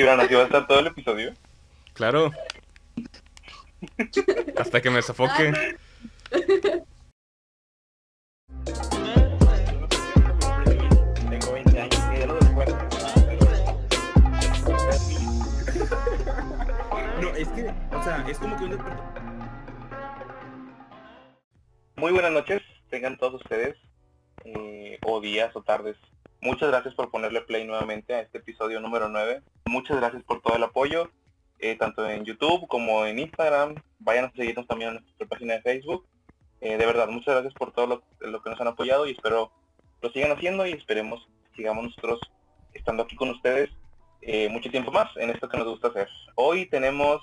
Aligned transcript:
Gibran, 0.00 0.18
¿así 0.18 0.34
va 0.34 0.40
a 0.40 0.44
estar 0.44 0.66
todo 0.66 0.80
el 0.80 0.86
episodio? 0.86 1.34
Claro. 1.92 2.30
Hasta 4.56 4.80
que 4.80 4.88
me 4.88 5.02
sofoque. 5.02 5.52
Tengo 11.28 11.52
20 11.52 11.80
años 11.82 12.00
y 12.14 12.18
ya 12.18 12.26
lo 12.26 12.34
descuento. 12.38 12.78
No, 17.20 17.28
es 17.34 17.48
que, 17.48 17.74
o 17.94 18.02
sea, 18.02 18.24
es 18.26 18.38
como 18.38 18.56
que 18.56 18.64
un. 18.64 18.78
Muy 21.96 22.12
buenas 22.12 22.32
noches, 22.32 22.62
tengan 22.88 23.18
todos 23.18 23.42
ustedes, 23.42 23.76
eh, 24.46 24.98
o 25.04 25.20
días 25.20 25.54
o 25.54 25.62
tardes. 25.62 25.98
Muchas 26.42 26.70
gracias 26.70 26.94
por 26.94 27.10
ponerle 27.10 27.42
play 27.42 27.66
nuevamente 27.66 28.14
a 28.14 28.20
este 28.20 28.38
episodio 28.38 28.80
número 28.80 29.10
9. 29.10 29.42
Muchas 29.66 29.98
gracias 29.98 30.22
por 30.24 30.40
todo 30.40 30.56
el 30.56 30.62
apoyo, 30.62 31.10
eh, 31.58 31.76
tanto 31.76 32.08
en 32.08 32.24
YouTube 32.24 32.66
como 32.66 33.04
en 33.04 33.18
Instagram. 33.18 33.74
Vayan 33.98 34.24
a 34.24 34.32
seguirnos 34.32 34.66
también 34.66 34.96
en 34.96 35.02
nuestra 35.02 35.26
página 35.26 35.54
de 35.54 35.60
Facebook. 35.60 36.06
Eh, 36.62 36.78
de 36.78 36.86
verdad, 36.86 37.08
muchas 37.08 37.34
gracias 37.34 37.52
por 37.52 37.72
todo 37.72 38.02
lo, 38.20 38.42
que 38.42 38.50
nos 38.50 38.58
han 38.58 38.68
apoyado 38.68 39.06
y 39.06 39.12
espero 39.12 39.52
lo 40.00 40.10
sigan 40.12 40.32
haciendo 40.32 40.66
y 40.66 40.72
esperemos 40.72 41.28
sigamos 41.54 41.84
nosotros 41.84 42.20
estando 42.72 43.02
aquí 43.02 43.16
con 43.16 43.28
ustedes 43.28 43.68
eh, 44.22 44.48
mucho 44.48 44.70
tiempo 44.70 44.90
más 44.90 45.14
en 45.16 45.28
esto 45.28 45.46
que 45.46 45.58
nos 45.58 45.66
gusta 45.66 45.88
hacer. 45.88 46.08
Hoy 46.36 46.64
tenemos 46.70 47.20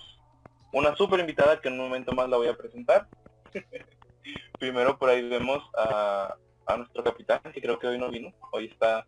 una 0.73 0.95
súper 0.95 1.21
invitada 1.21 1.59
que 1.59 1.69
en 1.69 1.79
un 1.79 1.87
momento 1.87 2.13
más 2.13 2.29
la 2.29 2.37
voy 2.37 2.49
a 2.49 2.57
presentar. 2.57 3.07
Primero 4.59 4.99
por 4.99 5.09
ahí 5.09 5.27
vemos 5.27 5.63
a, 5.75 6.35
a 6.67 6.77
nuestro 6.77 7.03
capitán, 7.03 7.39
que 7.53 7.61
creo 7.61 7.79
que 7.79 7.87
hoy 7.87 7.97
no 7.97 8.09
vino. 8.09 8.33
Hoy 8.51 8.65
está 8.65 9.07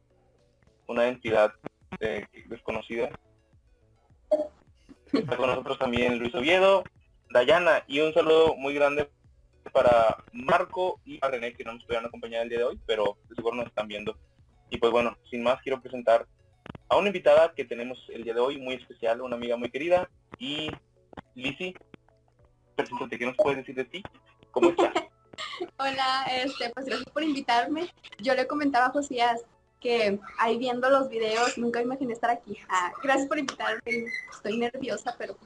una 0.87 1.07
entidad 1.07 1.53
eh, 1.99 2.25
desconocida. 2.47 3.09
Está 5.11 5.37
con 5.37 5.49
nosotros 5.49 5.77
también 5.77 6.19
Luis 6.19 6.33
Oviedo, 6.35 6.83
Dayana 7.31 7.83
y 7.87 7.99
un 7.99 8.13
saludo 8.13 8.55
muy 8.55 8.73
grande 8.73 9.09
para 9.73 10.23
Marco 10.31 10.99
y 11.05 11.19
a 11.21 11.27
René 11.27 11.53
que 11.53 11.63
no 11.63 11.73
nos 11.73 11.83
pudieron 11.83 12.05
acompañar 12.05 12.43
el 12.43 12.49
día 12.49 12.59
de 12.59 12.63
hoy, 12.63 12.79
pero 12.85 13.17
seguro 13.35 13.55
nos 13.55 13.67
están 13.67 13.87
viendo. 13.87 14.17
Y 14.69 14.77
pues 14.77 14.91
bueno, 14.91 15.17
sin 15.29 15.43
más 15.43 15.61
quiero 15.61 15.81
presentar 15.81 16.27
a 16.87 16.97
una 16.97 17.07
invitada 17.07 17.53
que 17.53 17.65
tenemos 17.65 18.03
el 18.09 18.23
día 18.23 18.33
de 18.33 18.39
hoy, 18.39 18.59
muy 18.59 18.75
especial, 18.75 19.21
una 19.21 19.35
amiga 19.35 19.57
muy 19.57 19.69
querida. 19.69 20.09
Y 20.37 20.71
Lizzy, 21.35 21.75
preséntate, 22.75 23.17
¿qué 23.17 23.25
nos 23.25 23.35
puedes 23.35 23.57
decir 23.57 23.75
de 23.75 23.85
ti? 23.85 24.03
¿Cómo 24.51 24.69
estás? 24.69 24.93
Hola, 25.77 26.25
este, 26.31 26.69
pues 26.71 26.85
gracias 26.85 27.09
por 27.09 27.23
invitarme. 27.23 27.89
Yo 28.19 28.33
le 28.35 28.47
comentaba 28.47 28.87
a 28.87 28.91
Josías 28.91 29.41
que 29.79 30.19
ahí 30.37 30.57
viendo 30.57 30.89
los 30.89 31.09
videos 31.09 31.57
nunca 31.57 31.81
imaginé 31.81 32.13
estar 32.13 32.29
aquí. 32.29 32.57
Ah, 32.69 32.91
gracias 33.01 33.27
por 33.27 33.39
invitarme. 33.39 33.81
Estoy 34.31 34.57
nerviosa, 34.57 35.15
pero. 35.17 35.37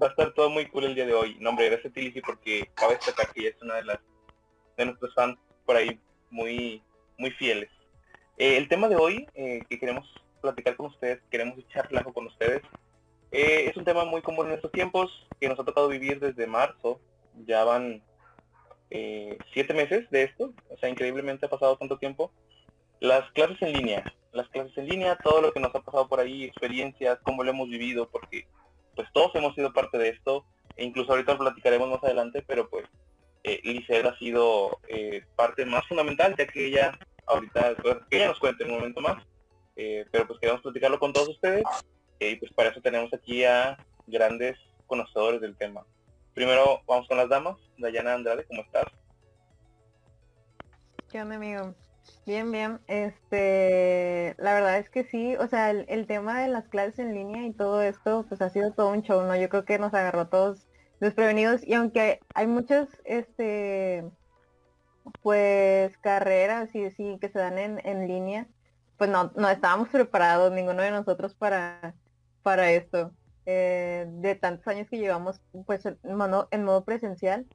Va 0.00 0.06
a 0.06 0.10
estar 0.10 0.32
todo 0.34 0.50
muy 0.50 0.66
cool 0.68 0.84
el 0.84 0.94
día 0.94 1.06
de 1.06 1.14
hoy. 1.14 1.36
No, 1.40 1.50
hombre, 1.50 1.66
gracias 1.70 1.90
a 1.90 1.94
ti, 1.94 2.02
Lizzy, 2.02 2.20
porque 2.20 2.70
cabe 2.74 2.94
destacar 2.94 3.32
que 3.32 3.40
ella 3.40 3.50
es 3.50 3.62
una 3.62 3.74
de 3.76 3.84
las 3.84 3.98
de 4.76 4.86
nuestros 4.86 5.12
fans 5.14 5.36
por 5.66 5.76
ahí 5.76 6.00
muy 6.30 6.82
muy 7.16 7.30
fieles. 7.32 7.70
Eh, 8.36 8.56
el 8.56 8.68
tema 8.68 8.88
de 8.88 8.96
hoy 8.96 9.26
eh, 9.34 9.60
que 9.68 9.78
queremos 9.78 10.06
platicar 10.40 10.76
con 10.76 10.86
ustedes, 10.86 11.20
queremos 11.30 11.58
echar 11.58 11.88
con 12.12 12.26
ustedes, 12.26 12.62
eh, 13.30 13.66
es 13.68 13.76
un 13.76 13.84
tema 13.84 14.04
muy 14.04 14.22
común 14.22 14.48
en 14.48 14.54
estos 14.54 14.72
tiempos 14.72 15.26
que 15.40 15.48
nos 15.48 15.58
ha 15.58 15.64
tocado 15.64 15.88
vivir 15.88 16.20
desde 16.20 16.46
marzo. 16.46 17.00
Ya 17.46 17.64
van 17.64 18.02
eh, 18.90 19.38
siete 19.52 19.74
meses 19.74 20.10
de 20.10 20.24
esto, 20.24 20.52
o 20.70 20.76
sea, 20.78 20.88
increíblemente 20.88 21.46
ha 21.46 21.50
pasado 21.50 21.76
tanto 21.76 21.98
tiempo. 21.98 22.32
Las 23.00 23.30
clases 23.32 23.60
en 23.62 23.72
línea, 23.74 24.12
las 24.32 24.48
clases 24.48 24.76
en 24.76 24.88
línea, 24.88 25.16
todo 25.22 25.40
lo 25.40 25.52
que 25.52 25.60
nos 25.60 25.74
ha 25.74 25.80
pasado 25.80 26.08
por 26.08 26.20
ahí, 26.20 26.44
experiencias, 26.44 27.18
cómo 27.22 27.44
lo 27.44 27.50
hemos 27.50 27.68
vivido, 27.68 28.08
porque 28.08 28.46
pues 28.96 29.08
todos 29.12 29.34
hemos 29.36 29.54
sido 29.54 29.72
parte 29.72 29.98
de 29.98 30.08
esto, 30.08 30.44
e 30.76 30.84
incluso 30.84 31.12
ahorita 31.12 31.34
lo 31.34 31.38
platicaremos 31.38 31.88
más 31.88 32.02
adelante, 32.02 32.42
pero 32.46 32.68
pues 32.68 32.86
eh, 33.44 33.60
Lisset 33.62 34.04
ha 34.04 34.18
sido 34.18 34.78
eh, 34.88 35.22
parte 35.36 35.64
más 35.64 35.86
fundamental, 35.86 36.34
ya 36.36 36.46
que 36.46 36.66
ella 36.66 36.98
ahorita, 37.26 37.76
pues, 37.82 37.96
que 38.10 38.16
ella 38.16 38.28
nos 38.28 38.38
cuente 38.38 38.64
en 38.64 38.70
un 38.70 38.78
momento 38.78 39.00
más, 39.00 39.22
eh, 39.76 40.06
pero 40.10 40.26
pues 40.26 40.40
queremos 40.40 40.62
platicarlo 40.62 40.98
con 40.98 41.12
todos 41.12 41.28
ustedes, 41.28 41.62
y 42.20 42.36
pues 42.36 42.52
para 42.52 42.70
eso 42.70 42.80
tenemos 42.80 43.12
aquí 43.12 43.44
a 43.44 43.78
grandes 44.06 44.56
conocedores 44.86 45.40
del 45.40 45.56
tema. 45.56 45.84
Primero 46.34 46.82
vamos 46.86 47.08
con 47.08 47.16
las 47.16 47.28
damas, 47.28 47.56
Dayana 47.78 48.14
Andrade, 48.14 48.44
¿cómo 48.46 48.62
estás? 48.62 48.84
¿Qué 51.10 51.20
onda, 51.20 51.36
amigo? 51.36 51.74
Bien, 52.26 52.50
bien. 52.52 52.80
Este, 52.86 54.34
la 54.38 54.54
verdad 54.54 54.78
es 54.78 54.90
que 54.90 55.04
sí, 55.04 55.36
o 55.36 55.46
sea, 55.48 55.70
el, 55.70 56.06
tema 56.06 56.42
de 56.42 56.48
las 56.48 56.68
clases 56.68 56.98
en 56.98 57.14
línea 57.14 57.46
y 57.46 57.52
todo 57.52 57.82
esto, 57.82 58.24
pues 58.28 58.42
ha 58.42 58.50
sido 58.50 58.72
todo 58.72 58.90
un 58.90 59.02
show, 59.02 59.22
¿no? 59.22 59.34
Yo 59.36 59.48
creo 59.48 59.64
que 59.64 59.78
nos 59.78 59.94
agarró 59.94 60.28
todos 60.28 60.66
desprevenidos 61.00 61.66
y 61.66 61.74
aunque 61.74 62.20
hay 62.34 62.46
muchas, 62.46 62.88
este, 63.04 64.04
pues 65.22 65.96
carreras 65.98 66.74
y 66.74 66.90
sí 66.90 67.18
que 67.20 67.30
se 67.30 67.38
dan 67.38 67.58
en, 67.58 67.80
en 67.84 68.06
línea, 68.06 68.46
pues 68.98 69.08
no, 69.08 69.32
no 69.36 69.48
estábamos 69.48 69.88
preparados, 69.88 70.52
ninguno 70.52 70.82
de 70.82 70.90
nosotros 70.90 71.34
para, 71.34 71.94
para 72.42 72.70
esto. 72.72 73.12
Eh, 73.46 74.06
de 74.08 74.34
tantos 74.34 74.66
años 74.66 74.88
que 74.90 74.98
llevamos 74.98 75.40
pues 75.66 75.84
en 75.86 75.98
modo, 76.04 76.48
en 76.50 76.64
modo 76.64 76.84
presencial, 76.84 77.46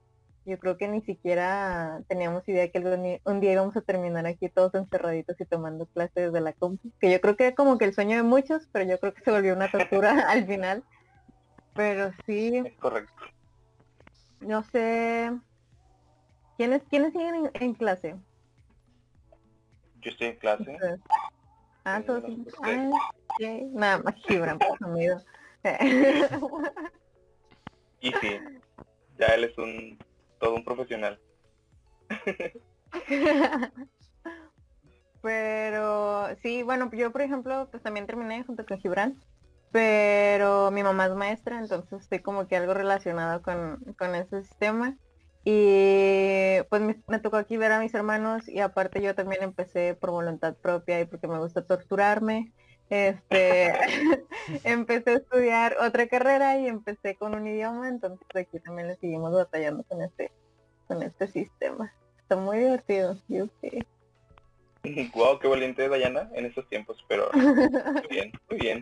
yo 0.45 0.57
creo 0.57 0.75
que 0.75 0.88
ni 0.88 1.01
siquiera 1.03 2.01
teníamos 2.07 2.47
idea 2.49 2.69
que 2.71 2.79
algún 2.79 3.03
día- 3.03 3.19
un 3.25 3.39
día 3.39 3.53
íbamos 3.53 3.77
a 3.77 3.81
terminar 3.81 4.25
aquí 4.25 4.49
todos 4.49 4.73
encerraditos 4.73 5.39
y 5.39 5.45
tomando 5.45 5.85
clases 5.88 6.33
de 6.33 6.41
la 6.41 6.53
compu, 6.53 6.89
que 6.99 7.11
yo 7.11 7.22
creo 7.22 7.38
que 7.38 7.45
era 7.47 7.55
como 7.55 7.77
que 7.77 7.85
el 7.85 7.93
sueño 7.93 8.17
de 8.17 8.23
muchos, 8.23 8.67
pero 8.72 8.85
yo 8.85 8.99
creo 8.99 9.13
que 9.13 9.22
se 9.23 9.31
volvió 9.31 9.53
una 9.53 9.69
tortura 9.72 10.11
al 10.29 10.47
final. 10.47 10.83
Pero 11.75 12.11
sí, 12.25 12.57
Es 12.57 12.75
correcto. 12.77 13.23
no 14.41 14.63
sé. 14.63 15.31
¿Quiénes, 16.57 16.83
¿quiénes 16.89 17.13
siguen 17.13 17.35
en, 17.35 17.51
en 17.53 17.73
clase? 17.73 18.16
Yo 20.01 20.11
estoy 20.11 20.27
en 20.27 20.38
clase. 20.38 20.77
Ah, 21.85 21.99
Sí, 21.99 22.05
todos. 22.07 22.23
Nada 23.71 23.99
más 23.99 24.16
Gibran, 24.27 24.59
amigo. 24.81 25.17
Y 28.01 28.11
sí, 28.11 28.38
ya 29.17 29.27
él 29.27 29.45
es 29.45 29.57
un 29.57 29.97
todo 30.39 30.55
un 30.55 30.66
profesional. 30.66 31.19
Pero 35.22 36.35
sí, 36.41 36.63
bueno, 36.63 36.89
yo 36.91 37.11
por 37.13 37.22
ejemplo, 37.22 37.69
pues 37.72 37.81
también 37.81 38.05
terminé 38.05 38.43
junto 38.43 38.66
con 38.66 38.77
Gibran, 38.77 39.16
pero 39.72 40.69
mi 40.72 40.83
mamá 40.83 41.05
es 41.05 41.16
maestra, 41.16 41.59
entonces 41.59 42.01
estoy 42.01 42.19
como 42.19 42.47
que 42.47 42.57
algo 42.57 42.73
relacionado 42.73 43.41
con, 43.41 43.79
con 43.97 44.16
ese 44.16 44.43
sistema. 44.43 44.97
Y 45.45 46.61
pues 46.69 46.81
me, 46.81 47.01
me 47.07 47.19
tocó 47.19 47.38
aquí 47.38 47.57
ver 47.57 47.72
a 47.72 47.79
mis 47.79 47.93
hermanos 47.93 48.47
y 48.47 48.59
aparte 48.59 49.01
yo 49.01 49.16
también 49.16 49.43
empecé 49.43 49.93
por 49.93 50.11
voluntad 50.11 50.55
propia 50.55 50.99
y 51.01 51.05
porque 51.05 51.27
me 51.27 51.39
gusta 51.39 51.66
torturarme. 51.66 52.53
Este, 52.93 53.73
empecé 54.63 55.09
a 55.09 55.15
estudiar 55.15 55.77
otra 55.81 56.05
carrera 56.05 56.59
y 56.59 56.67
empecé 56.67 57.15
con 57.15 57.33
un 57.33 57.47
idioma, 57.47 57.89
entonces 57.89 58.27
aquí 58.35 58.59
también 58.59 58.87
le 58.87 58.95
seguimos 58.97 59.33
batallando 59.33 59.83
con 59.85 60.03
este, 60.03 60.31
con 60.87 61.01
este 61.01 61.27
sistema. 61.27 61.91
Está 62.19 62.35
muy 62.35 62.59
divertido, 62.59 63.17
yo 63.27 63.47
sí. 63.61 63.83
wow, 65.15 65.39
qué 65.41 65.47
valiente 65.47 65.89
Dayana 65.89 66.29
en 66.35 66.45
estos 66.45 66.69
tiempos, 66.69 67.03
pero 67.07 67.31
muy 67.33 68.07
bien, 68.11 68.31
muy 68.47 68.59
bien. 68.59 68.81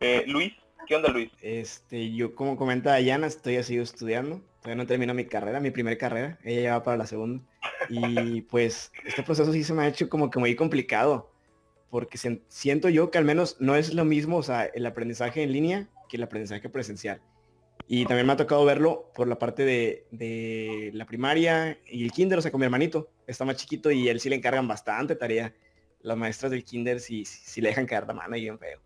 Eh, 0.00 0.24
Luis, 0.26 0.52
¿qué 0.88 0.96
onda 0.96 1.10
Luis? 1.10 1.30
Este, 1.40 2.12
yo 2.12 2.34
como 2.34 2.56
comenta 2.56 2.90
Dayana, 2.90 3.28
estoy 3.28 3.58
así 3.58 3.78
estudiando. 3.78 4.40
Todavía 4.62 4.82
no 4.82 4.88
termino 4.88 5.14
mi 5.14 5.26
carrera, 5.26 5.60
mi 5.60 5.70
primera 5.70 5.96
carrera. 5.96 6.40
Ella 6.42 6.60
ya 6.60 6.72
va 6.78 6.82
para 6.82 6.96
la 6.96 7.06
segunda. 7.06 7.44
Y 7.88 8.40
pues 8.40 8.90
este 9.04 9.22
proceso 9.22 9.52
sí 9.52 9.62
se 9.62 9.74
me 9.74 9.84
ha 9.84 9.88
hecho 9.88 10.08
como 10.08 10.28
que 10.28 10.40
muy 10.40 10.56
complicado. 10.56 11.33
Porque 11.90 12.18
se- 12.18 12.42
siento 12.48 12.88
yo 12.88 13.10
que 13.10 13.18
al 13.18 13.24
menos 13.24 13.56
no 13.60 13.76
es 13.76 13.94
lo 13.94 14.04
mismo, 14.04 14.38
o 14.38 14.42
sea, 14.42 14.64
el 14.64 14.84
aprendizaje 14.86 15.42
en 15.42 15.52
línea 15.52 15.88
que 16.08 16.16
el 16.16 16.22
aprendizaje 16.24 16.68
presencial. 16.68 17.22
Y 17.86 18.06
también 18.06 18.26
me 18.26 18.32
ha 18.32 18.36
tocado 18.36 18.64
verlo 18.64 19.10
por 19.14 19.28
la 19.28 19.38
parte 19.38 19.64
de, 19.64 20.06
de 20.10 20.90
la 20.94 21.04
primaria 21.06 21.78
y 21.86 22.04
el 22.04 22.12
kinder, 22.12 22.38
o 22.38 22.42
sea, 22.42 22.50
con 22.50 22.58
mi 22.60 22.64
hermanito. 22.64 23.10
Está 23.26 23.44
más 23.44 23.56
chiquito 23.56 23.90
y 23.90 24.08
él 24.08 24.20
sí 24.20 24.28
le 24.30 24.36
encargan 24.36 24.66
bastante 24.66 25.14
tarea. 25.16 25.54
Las 26.00 26.16
maestras 26.16 26.50
del 26.50 26.64
kinder 26.64 26.98
sí, 27.00 27.24
sí, 27.24 27.40
sí 27.44 27.60
le 27.60 27.68
dejan 27.68 27.86
caer 27.86 28.06
la 28.06 28.14
mano 28.14 28.36
y 28.36 28.40
bien 28.42 28.58
feo. 28.58 28.80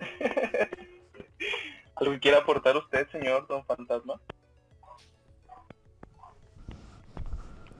¿Algo 1.96 2.12
que 2.14 2.20
quiera 2.20 2.38
aportar 2.38 2.76
usted, 2.76 3.08
señor 3.10 3.46
Don 3.48 3.64
Fantasma? 3.64 4.20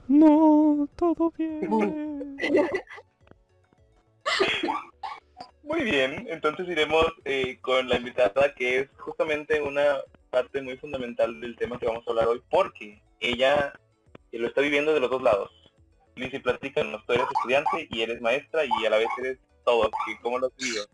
No, 0.07 0.87
todo 0.97 1.33
bien. 1.37 2.39
Muy 5.63 5.83
bien, 5.83 6.27
entonces 6.29 6.67
iremos 6.67 7.05
eh, 7.25 7.57
con 7.61 7.87
la 7.87 7.95
invitada 7.95 8.53
que 8.53 8.79
es 8.79 8.89
justamente 8.97 9.61
una 9.61 9.97
parte 10.29 10.61
muy 10.61 10.77
fundamental 10.77 11.39
del 11.39 11.55
tema 11.55 11.79
que 11.79 11.85
vamos 11.85 12.03
a 12.05 12.11
hablar 12.11 12.27
hoy 12.27 12.43
porque 12.49 13.01
ella 13.19 13.73
lo 14.31 14.47
está 14.47 14.61
viviendo 14.61 14.93
de 14.93 14.99
los 14.99 15.09
dos 15.09 15.21
lados. 15.21 15.51
Lizzy, 16.15 16.39
platícanos, 16.39 17.05
tú 17.05 17.13
eres 17.13 17.25
estudiante 17.31 17.87
y 17.89 18.01
eres 18.01 18.21
maestra 18.21 18.63
y 18.65 18.85
a 18.85 18.89
la 18.89 18.97
vez 18.97 19.07
eres 19.19 19.39
todo, 19.65 19.89
¿cómo 20.21 20.39
lo 20.39 20.47
has 20.47 20.55
vivido? 20.57 20.85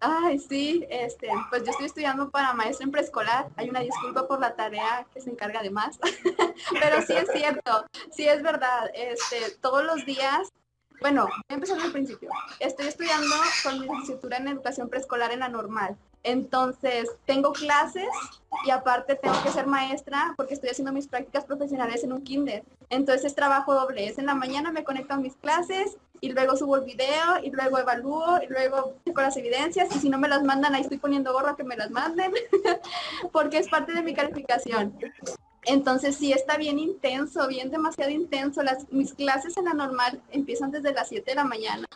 Ay, 0.00 0.38
sí, 0.38 0.86
este, 0.90 1.28
pues 1.50 1.64
yo 1.64 1.70
estoy 1.70 1.86
estudiando 1.86 2.30
para 2.30 2.54
maestra 2.54 2.84
en 2.84 2.92
preescolar. 2.92 3.48
Hay 3.56 3.68
una 3.68 3.80
disculpa 3.80 4.28
por 4.28 4.38
la 4.38 4.54
tarea 4.54 5.06
que 5.12 5.20
se 5.20 5.30
encarga 5.30 5.60
de 5.60 5.70
más. 5.70 5.98
Pero 6.80 7.02
sí 7.02 7.14
es 7.14 7.28
cierto, 7.32 7.84
sí 8.12 8.28
es 8.28 8.42
verdad. 8.42 8.90
Este, 8.94 9.56
todos 9.60 9.84
los 9.84 10.06
días, 10.06 10.52
bueno, 11.00 11.24
voy 11.24 11.42
a 11.48 11.54
empezar 11.54 11.80
al 11.80 11.92
principio. 11.92 12.30
Estoy 12.60 12.86
estudiando 12.86 13.34
con 13.62 13.80
mi 13.80 13.86
licenciatura 13.86 14.38
en 14.38 14.48
educación 14.48 14.88
preescolar 14.88 15.32
en 15.32 15.40
la 15.40 15.48
normal. 15.48 15.96
Entonces, 16.24 17.08
tengo 17.26 17.52
clases 17.52 18.08
y 18.66 18.70
aparte 18.70 19.14
tengo 19.14 19.40
que 19.42 19.50
ser 19.50 19.66
maestra 19.66 20.34
porque 20.36 20.54
estoy 20.54 20.70
haciendo 20.70 20.92
mis 20.92 21.06
prácticas 21.06 21.44
profesionales 21.44 22.02
en 22.02 22.12
un 22.12 22.22
kinder. 22.22 22.64
Entonces 22.90 23.24
es 23.24 23.34
trabajo 23.34 23.74
doble. 23.74 24.06
Es 24.06 24.18
en 24.18 24.26
la 24.26 24.34
mañana 24.34 24.72
me 24.72 24.84
conecto 24.84 25.14
a 25.14 25.18
mis 25.18 25.36
clases 25.36 25.96
y 26.20 26.32
luego 26.32 26.56
subo 26.56 26.76
el 26.76 26.84
video 26.84 27.38
y 27.42 27.50
luego 27.50 27.78
evalúo 27.78 28.42
y 28.42 28.48
luego 28.48 28.94
con 29.14 29.22
las 29.22 29.36
evidencias 29.36 29.94
y 29.94 30.00
si 30.00 30.10
no 30.10 30.18
me 30.18 30.28
las 30.28 30.42
mandan 30.42 30.74
ahí 30.74 30.82
estoy 30.82 30.98
poniendo 30.98 31.32
gorro 31.32 31.54
que 31.54 31.62
me 31.62 31.76
las 31.76 31.90
manden 31.92 32.32
porque 33.32 33.58
es 33.58 33.68
parte 33.68 33.92
de 33.92 34.02
mi 34.02 34.14
calificación. 34.14 34.98
Entonces 35.68 36.16
sí 36.16 36.32
está 36.32 36.56
bien 36.56 36.78
intenso, 36.78 37.46
bien 37.46 37.70
demasiado 37.70 38.10
intenso. 38.10 38.62
Mis 38.90 39.12
clases 39.12 39.54
en 39.58 39.66
la 39.66 39.74
normal 39.74 40.22
empiezan 40.30 40.70
desde 40.70 40.94
las 40.94 41.08
7 41.08 41.30
de 41.30 41.34
la 41.34 41.44
mañana. 41.44 41.86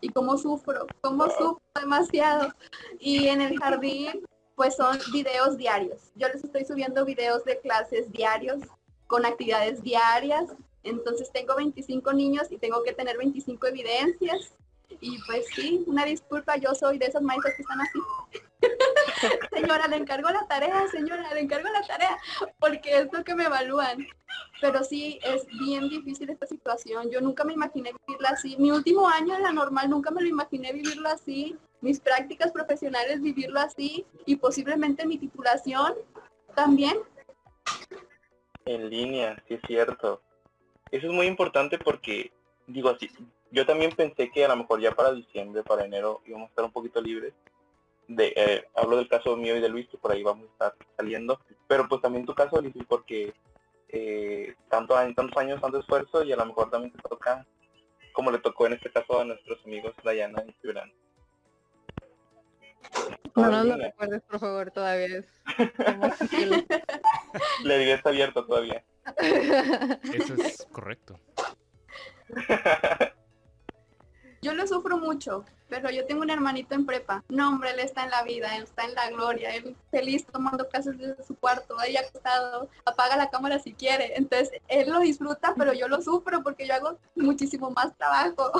Y 0.00 0.08
cómo 0.10 0.38
sufro, 0.38 0.86
cómo 1.00 1.24
sufro 1.24 1.60
demasiado. 1.74 2.52
Y 3.00 3.26
en 3.26 3.40
el 3.40 3.58
jardín, 3.58 4.24
pues 4.54 4.76
son 4.76 4.96
videos 5.12 5.56
diarios. 5.56 6.12
Yo 6.14 6.28
les 6.28 6.44
estoy 6.44 6.64
subiendo 6.64 7.04
videos 7.04 7.44
de 7.44 7.58
clases 7.58 8.10
diarios, 8.12 8.60
con 9.08 9.26
actividades 9.26 9.82
diarias. 9.82 10.50
Entonces 10.84 11.32
tengo 11.32 11.56
25 11.56 12.12
niños 12.12 12.52
y 12.52 12.58
tengo 12.58 12.84
que 12.84 12.92
tener 12.92 13.18
25 13.18 13.66
evidencias. 13.66 14.52
Y 15.00 15.18
pues 15.26 15.46
sí, 15.54 15.84
una 15.86 16.04
disculpa, 16.04 16.56
yo 16.56 16.74
soy 16.74 16.98
de 16.98 17.06
esas 17.06 17.22
maestras 17.22 17.54
que 17.54 17.62
están 17.62 17.80
así. 17.80 17.98
señora, 19.52 19.86
le 19.86 19.96
encargo 19.96 20.30
la 20.30 20.46
tarea, 20.46 20.88
señora, 20.88 21.32
le 21.34 21.40
encargo 21.40 21.68
la 21.68 21.82
tarea, 21.82 22.18
porque 22.58 22.98
es 22.98 23.12
lo 23.12 23.22
que 23.22 23.34
me 23.34 23.44
evalúan. 23.44 24.06
Pero 24.60 24.82
sí, 24.82 25.20
es 25.22 25.46
bien 25.58 25.88
difícil 25.88 26.30
esta 26.30 26.46
situación. 26.46 27.10
Yo 27.10 27.20
nunca 27.20 27.44
me 27.44 27.52
imaginé 27.52 27.92
vivirla 28.06 28.30
así. 28.30 28.56
Mi 28.58 28.70
último 28.70 29.08
año 29.08 29.36
en 29.36 29.42
la 29.42 29.52
normal 29.52 29.88
nunca 29.88 30.10
me 30.10 30.22
lo 30.22 30.28
imaginé 30.28 30.72
vivirlo 30.72 31.08
así. 31.08 31.56
Mis 31.80 32.00
prácticas 32.00 32.50
profesionales 32.50 33.20
vivirlo 33.20 33.60
así 33.60 34.04
y 34.26 34.36
posiblemente 34.36 35.06
mi 35.06 35.18
titulación 35.18 35.94
también. 36.56 36.98
En 38.64 38.90
línea, 38.90 39.40
sí 39.46 39.54
es 39.54 39.60
cierto. 39.66 40.20
Eso 40.90 41.06
es 41.06 41.12
muy 41.12 41.26
importante 41.26 41.78
porque, 41.78 42.32
digo 42.66 42.88
así, 42.88 43.08
yo 43.50 43.66
también 43.66 43.92
pensé 43.92 44.30
que 44.30 44.44
a 44.44 44.48
lo 44.48 44.56
mejor 44.56 44.80
ya 44.80 44.92
para 44.92 45.12
diciembre, 45.12 45.62
para 45.62 45.84
enero, 45.84 46.22
íbamos 46.26 46.46
a 46.46 46.50
estar 46.50 46.64
un 46.64 46.72
poquito 46.72 47.00
libres. 47.00 47.34
De, 48.06 48.32
eh, 48.36 48.64
hablo 48.74 48.96
del 48.96 49.08
caso 49.08 49.36
mío 49.36 49.56
y 49.56 49.60
de 49.60 49.68
Luis, 49.68 49.86
que 49.88 49.98
por 49.98 50.12
ahí 50.12 50.22
vamos 50.22 50.46
a 50.46 50.52
estar 50.52 50.74
saliendo. 50.96 51.40
Pero 51.66 51.88
pues 51.88 52.00
también 52.00 52.24
tu 52.24 52.34
caso, 52.34 52.60
Luis, 52.60 52.74
porque 52.88 53.34
eh, 53.88 54.54
tanto, 54.68 54.94
tantos 54.94 55.36
años, 55.36 55.60
tanto 55.60 55.80
esfuerzo 55.80 56.24
y 56.24 56.32
a 56.32 56.36
lo 56.36 56.46
mejor 56.46 56.70
también 56.70 56.92
te 56.92 57.08
toca, 57.08 57.46
como 58.12 58.30
le 58.30 58.38
tocó 58.38 58.66
en 58.66 58.74
este 58.74 58.90
caso 58.90 59.20
a 59.20 59.24
nuestros 59.24 59.64
amigos 59.64 59.94
Dayana 60.02 60.44
y 60.46 60.52
Cibrán. 60.60 60.92
No, 63.34 63.50
no 63.50 63.64
lo 63.64 63.76
recuerdes, 63.76 64.22
por 64.22 64.40
favor, 64.40 64.70
todavía 64.70 65.18
es. 65.18 65.26
Le 67.64 67.78
diría 67.78 67.94
está 67.94 68.10
abierto 68.10 68.46
todavía. 68.46 68.84
Eso 70.12 70.34
es 70.34 70.66
correcto. 70.72 71.18
Yo 74.40 74.54
lo 74.54 74.66
sufro 74.66 74.98
mucho, 74.98 75.44
pero 75.68 75.90
yo 75.90 76.06
tengo 76.06 76.22
un 76.22 76.30
hermanito 76.30 76.74
en 76.74 76.86
prepa. 76.86 77.24
No, 77.28 77.48
hombre, 77.48 77.70
él 77.70 77.80
está 77.80 78.04
en 78.04 78.10
la 78.10 78.22
vida, 78.22 78.56
él 78.56 78.64
está 78.64 78.84
en 78.84 78.94
la 78.94 79.10
gloria, 79.10 79.54
él 79.54 79.76
feliz 79.90 80.24
tomando 80.26 80.68
clases 80.68 80.96
desde 80.96 81.22
su 81.24 81.36
cuarto, 81.36 81.78
ahí 81.78 81.96
acostado, 81.96 82.68
apaga 82.84 83.16
la 83.16 83.30
cámara 83.30 83.58
si 83.58 83.72
quiere. 83.72 84.16
Entonces, 84.16 84.50
él 84.68 84.90
lo 84.90 85.00
disfruta, 85.00 85.54
pero 85.56 85.72
yo 85.72 85.88
lo 85.88 86.00
sufro 86.02 86.42
porque 86.42 86.66
yo 86.66 86.74
hago 86.74 86.98
muchísimo 87.16 87.70
más 87.70 87.96
trabajo. 87.96 88.52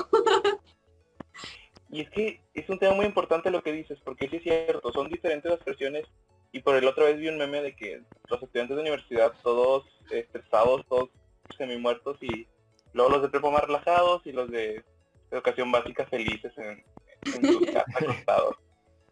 Y 1.91 2.01
es 2.01 2.09
que 2.11 2.39
es 2.53 2.69
un 2.69 2.77
tema 2.77 2.93
muy 2.93 3.05
importante 3.05 3.49
lo 3.49 3.63
que 3.63 3.71
dices, 3.71 3.97
porque 4.03 4.29
sí 4.29 4.35
es 4.35 4.43
cierto, 4.43 4.91
son 4.93 5.09
diferentes 5.09 5.49
las 5.49 5.63
versiones. 5.65 6.05
Y 6.51 6.61
por 6.61 6.75
el 6.75 6.87
otra 6.87 7.05
vez 7.05 7.17
vi 7.17 7.29
un 7.29 7.37
meme 7.37 7.61
de 7.61 7.75
que 7.75 8.03
los 8.27 8.43
estudiantes 8.43 8.75
de 8.75 8.81
universidad, 8.81 9.33
todos 9.41 9.85
estresados, 10.11 10.85
todos 10.87 11.09
semi 11.57 11.77
muertos, 11.77 12.17
y 12.21 12.47
luego 12.93 13.11
los 13.11 13.21
de 13.23 13.29
prepa 13.29 13.49
más 13.49 13.63
relajados 13.63 14.21
y 14.25 14.31
los 14.31 14.51
de 14.51 14.83
educación 15.31 15.71
básica 15.71 16.05
felices 16.05 16.53
en, 16.57 16.83
en 17.25 17.53
sus 17.53 17.67
casas 17.73 18.03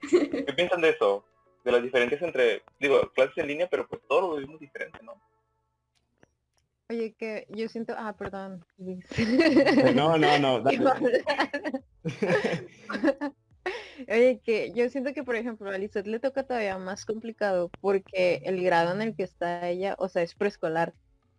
¿Qué 0.01 0.53
piensan 0.55 0.81
de 0.81 0.89
eso? 0.89 1.23
De 1.63 1.71
las 1.71 1.83
diferencias 1.83 2.21
entre, 2.21 2.63
digo, 2.79 3.11
clases 3.13 3.37
en 3.37 3.47
línea, 3.47 3.67
pero 3.69 3.87
pues 3.87 4.01
todo 4.07 4.21
lo 4.21 4.35
vivimos 4.35 4.59
diferente, 4.59 4.99
¿no? 5.03 5.13
Oye, 6.89 7.13
que 7.15 7.45
yo 7.49 7.67
siento, 7.67 7.93
ah, 7.97 8.15
perdón. 8.17 8.65
No, 9.93 10.17
no, 10.17 10.39
no. 10.39 10.63
Oye, 14.07 14.39
que 14.43 14.71
yo 14.73 14.87
siento 14.89 15.13
que, 15.13 15.23
por 15.23 15.35
ejemplo, 15.35 15.69
a 15.69 15.77
Lizeth 15.77 16.07
le 16.07 16.19
toca 16.19 16.43
todavía 16.43 16.77
más 16.77 17.05
complicado 17.05 17.69
porque 17.81 18.41
el 18.45 18.63
grado 18.63 18.93
en 18.93 19.01
el 19.01 19.15
que 19.15 19.23
está 19.23 19.67
ella, 19.67 19.95
o 19.99 20.07
sea, 20.07 20.21
es 20.21 20.35
preescolar. 20.35 20.93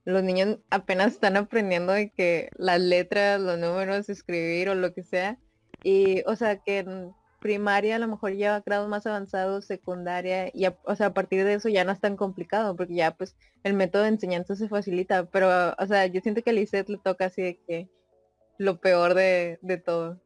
Los 0.08 0.22
niños 0.22 0.56
apenas 0.70 1.12
están 1.12 1.36
aprendiendo 1.36 1.92
de 1.92 2.08
que 2.08 2.48
las 2.56 2.80
letras, 2.80 3.38
los 3.42 3.58
números, 3.58 4.08
escribir 4.08 4.70
o 4.70 4.74
lo 4.74 4.94
que 4.94 5.02
sea. 5.02 5.36
Y, 5.82 6.22
o 6.24 6.34
sea, 6.34 6.56
que 6.62 6.78
en 6.78 7.12
primaria 7.40 7.96
a 7.96 7.98
lo 7.98 8.08
mejor 8.08 8.32
lleva 8.32 8.62
grados 8.64 8.88
más 8.88 9.06
avanzados, 9.06 9.66
secundaria, 9.66 10.48
y 10.54 10.66
o 10.66 10.96
sea, 10.96 11.08
a 11.08 11.14
partir 11.14 11.44
de 11.44 11.52
eso 11.52 11.68
ya 11.68 11.84
no 11.84 11.92
es 11.92 12.00
tan 12.00 12.16
complicado 12.16 12.74
porque 12.74 12.94
ya 12.94 13.10
pues 13.10 13.36
el 13.64 13.74
método 13.74 14.04
de 14.04 14.08
enseñanza 14.08 14.56
se 14.56 14.70
facilita. 14.70 15.26
Pero, 15.26 15.74
o 15.78 15.86
sea, 15.86 16.06
yo 16.06 16.22
siento 16.22 16.42
que 16.42 16.50
a 16.50 16.52
Lizeth 16.54 16.88
le 16.88 16.96
toca 16.96 17.26
así 17.26 17.42
de 17.42 17.60
que 17.66 17.90
lo 18.56 18.80
peor 18.80 19.12
de, 19.12 19.58
de 19.60 19.76
todo. 19.76 20.18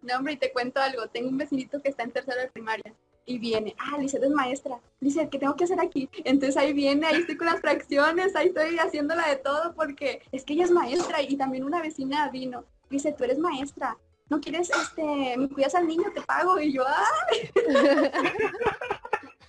No, 0.00 0.16
hombre, 0.16 0.32
y 0.32 0.36
te 0.38 0.54
cuento 0.54 0.80
algo. 0.80 1.06
Tengo 1.08 1.28
un 1.28 1.36
vecinito 1.36 1.82
que 1.82 1.90
está 1.90 2.04
en 2.04 2.12
tercero 2.12 2.40
de 2.40 2.48
primaria 2.48 2.94
y 3.26 3.38
viene, 3.38 3.74
ah, 3.78 3.98
Lizeth 3.98 4.22
es 4.22 4.30
maestra. 4.30 4.78
Dice, 5.00 5.28
¿qué 5.30 5.38
tengo 5.38 5.56
que 5.56 5.64
hacer 5.64 5.80
aquí? 5.80 6.08
Entonces 6.24 6.56
ahí 6.56 6.72
viene, 6.72 7.06
ahí 7.06 7.16
estoy 7.20 7.36
con 7.36 7.46
las 7.46 7.60
fracciones, 7.60 8.34
ahí 8.36 8.48
estoy 8.48 8.78
haciéndola 8.78 9.28
de 9.28 9.36
todo 9.36 9.74
porque 9.74 10.22
es 10.32 10.44
que 10.44 10.54
ella 10.54 10.64
es 10.64 10.70
maestra 10.70 11.22
y 11.22 11.36
también 11.36 11.64
una 11.64 11.80
vecina 11.80 12.28
vino. 12.30 12.64
Dice, 12.88 13.12
tú 13.12 13.24
eres 13.24 13.38
maestra. 13.38 13.96
¿No 14.28 14.40
quieres, 14.40 14.70
este, 14.70 15.36
me 15.36 15.48
cuidas 15.48 15.74
al 15.74 15.86
niño, 15.88 16.04
te 16.14 16.22
pago? 16.22 16.60
Y 16.60 16.72
yo, 16.72 16.84
¡ay! 16.86 17.50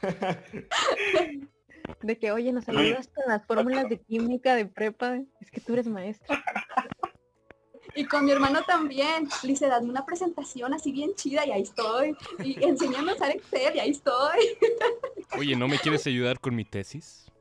De 2.02 2.18
que, 2.18 2.32
oye, 2.32 2.52
nos 2.52 2.68
ayudas 2.68 3.08
con 3.08 3.26
las 3.28 3.46
fórmulas 3.46 3.88
de 3.90 4.00
química 4.00 4.56
de 4.56 4.66
prepa. 4.66 5.20
Es 5.40 5.52
que 5.52 5.62
tú 5.62 5.74
eres 5.74 5.88
maestra. 5.88 6.44
Y 7.96 8.06
con 8.06 8.26
mi 8.26 8.32
hermano 8.32 8.64
también. 8.64 9.28
Le 9.44 9.50
dice, 9.50 9.68
dame 9.68 9.90
una 9.90 10.06
presentación 10.06 10.74
así 10.74 10.92
bien 10.92 11.14
chida 11.16 11.46
y 11.46 11.52
ahí 11.52 11.62
estoy. 11.64 12.16
Y 12.44 12.64
enséñame 12.64 13.12
a 13.12 13.16
usar 13.16 13.32
Excel 13.32 13.76
y 13.76 13.80
ahí 13.80 13.92
estoy. 13.92 14.58
Oye, 15.38 15.56
¿no 15.56 15.68
me 15.68 15.78
quieres 15.78 16.06
ayudar 16.08 16.40
con 16.40 16.56
mi 16.56 16.66
tesis? 16.66 17.32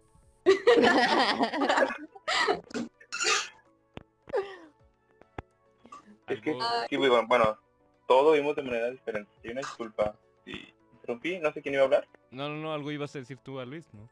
Es 6.28 6.40
que, 6.40 6.56
sí, 6.88 6.96
bueno, 6.96 7.26
bueno, 7.26 7.58
todo 8.06 8.32
vimos 8.32 8.56
de 8.56 8.62
manera 8.62 8.90
diferente. 8.90 9.30
Y 9.42 9.50
una 9.50 9.60
disculpa. 9.60 10.14
Sí. 10.44 10.52
Interrumpí, 10.94 11.38
no 11.38 11.52
sé 11.52 11.62
quién 11.62 11.74
iba 11.74 11.82
a 11.82 11.86
hablar. 11.86 12.08
No, 12.30 12.48
no, 12.48 12.56
no, 12.56 12.72
algo 12.72 12.90
ibas 12.90 13.14
a 13.16 13.18
decir 13.18 13.38
tú 13.38 13.58
a 13.58 13.64
Luis, 13.64 13.92
¿no? 13.92 14.08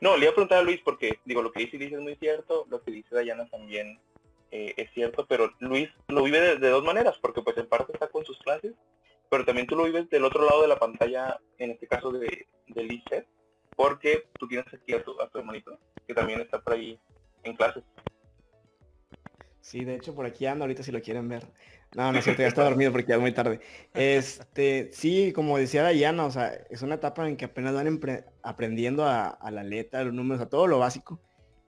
No, 0.00 0.16
le 0.16 0.24
iba 0.24 0.32
a 0.32 0.34
preguntar 0.34 0.58
a 0.58 0.62
Luis 0.62 0.80
porque, 0.82 1.18
digo, 1.24 1.42
lo 1.42 1.52
que 1.52 1.60
dice 1.60 1.76
Luis 1.76 1.92
es 1.92 2.00
muy 2.00 2.16
cierto, 2.16 2.66
lo 2.70 2.82
que 2.82 2.90
dice 2.90 3.14
Dayana 3.14 3.46
también 3.48 3.98
eh, 4.50 4.74
es 4.76 4.90
cierto, 4.92 5.26
pero 5.28 5.52
Luis 5.60 5.88
lo 6.08 6.22
vive 6.22 6.56
de, 6.56 6.68
dos 6.68 6.84
maneras, 6.84 7.16
porque 7.20 7.42
pues 7.42 7.56
en 7.56 7.68
parte 7.68 7.92
está 7.92 8.08
con 8.08 8.24
sus 8.24 8.38
clases, 8.38 8.74
pero 9.28 9.44
también 9.44 9.66
tú 9.66 9.76
lo 9.76 9.84
vives 9.84 10.10
del 10.10 10.24
otro 10.24 10.44
lado 10.44 10.62
de 10.62 10.68
la 10.68 10.78
pantalla, 10.78 11.38
en 11.58 11.70
este 11.70 11.86
caso 11.86 12.10
de, 12.10 12.46
de 12.66 12.84
Lizeth, 12.84 13.26
porque 13.76 14.28
tú 14.38 14.48
tienes 14.48 14.66
aquí 14.74 14.92
a 14.94 15.02
tu, 15.02 15.20
a 15.20 15.28
tu 15.28 15.38
hermanito, 15.38 15.78
que 16.06 16.14
también 16.14 16.40
está 16.40 16.60
por 16.60 16.74
ahí 16.74 16.98
en 17.44 17.56
clases. 17.56 17.84
Sí, 19.60 19.84
de 19.84 19.94
hecho 19.94 20.14
por 20.14 20.26
aquí 20.26 20.46
ando 20.46 20.64
ahorita 20.64 20.82
si 20.82 20.90
lo 20.90 21.00
quieren 21.00 21.28
ver. 21.28 21.46
No, 21.94 22.12
no 22.12 22.18
es 22.18 22.24
cierto, 22.24 22.42
ya 22.42 22.48
está 22.48 22.64
dormido 22.64 22.92
porque 22.92 23.08
ya 23.08 23.16
es 23.16 23.20
muy 23.20 23.32
tarde. 23.32 23.60
Este, 23.94 24.90
sí, 24.92 25.32
como 25.32 25.58
decía 25.58 25.82
Dayana, 25.82 26.24
o 26.24 26.30
sea, 26.30 26.52
es 26.70 26.82
una 26.82 26.96
etapa 26.96 27.28
en 27.28 27.36
que 27.36 27.46
apenas 27.46 27.74
van 27.74 28.00
aprendiendo 28.42 29.04
a, 29.04 29.28
a, 29.28 29.50
la 29.50 29.64
letra, 29.64 30.04
los 30.04 30.14
números, 30.14 30.40
a 30.40 30.48
todo 30.48 30.66
lo 30.68 30.78
básico. 30.78 31.20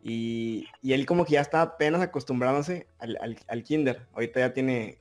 Y, 0.02 0.66
y, 0.82 0.94
él 0.94 1.06
como 1.06 1.24
que 1.24 1.34
ya 1.34 1.40
está 1.40 1.62
apenas 1.62 2.00
acostumbrándose 2.00 2.88
al, 2.98 3.16
al, 3.20 3.38
al, 3.46 3.62
kinder. 3.62 4.06
Ahorita 4.14 4.40
ya 4.40 4.52
tiene 4.52 4.98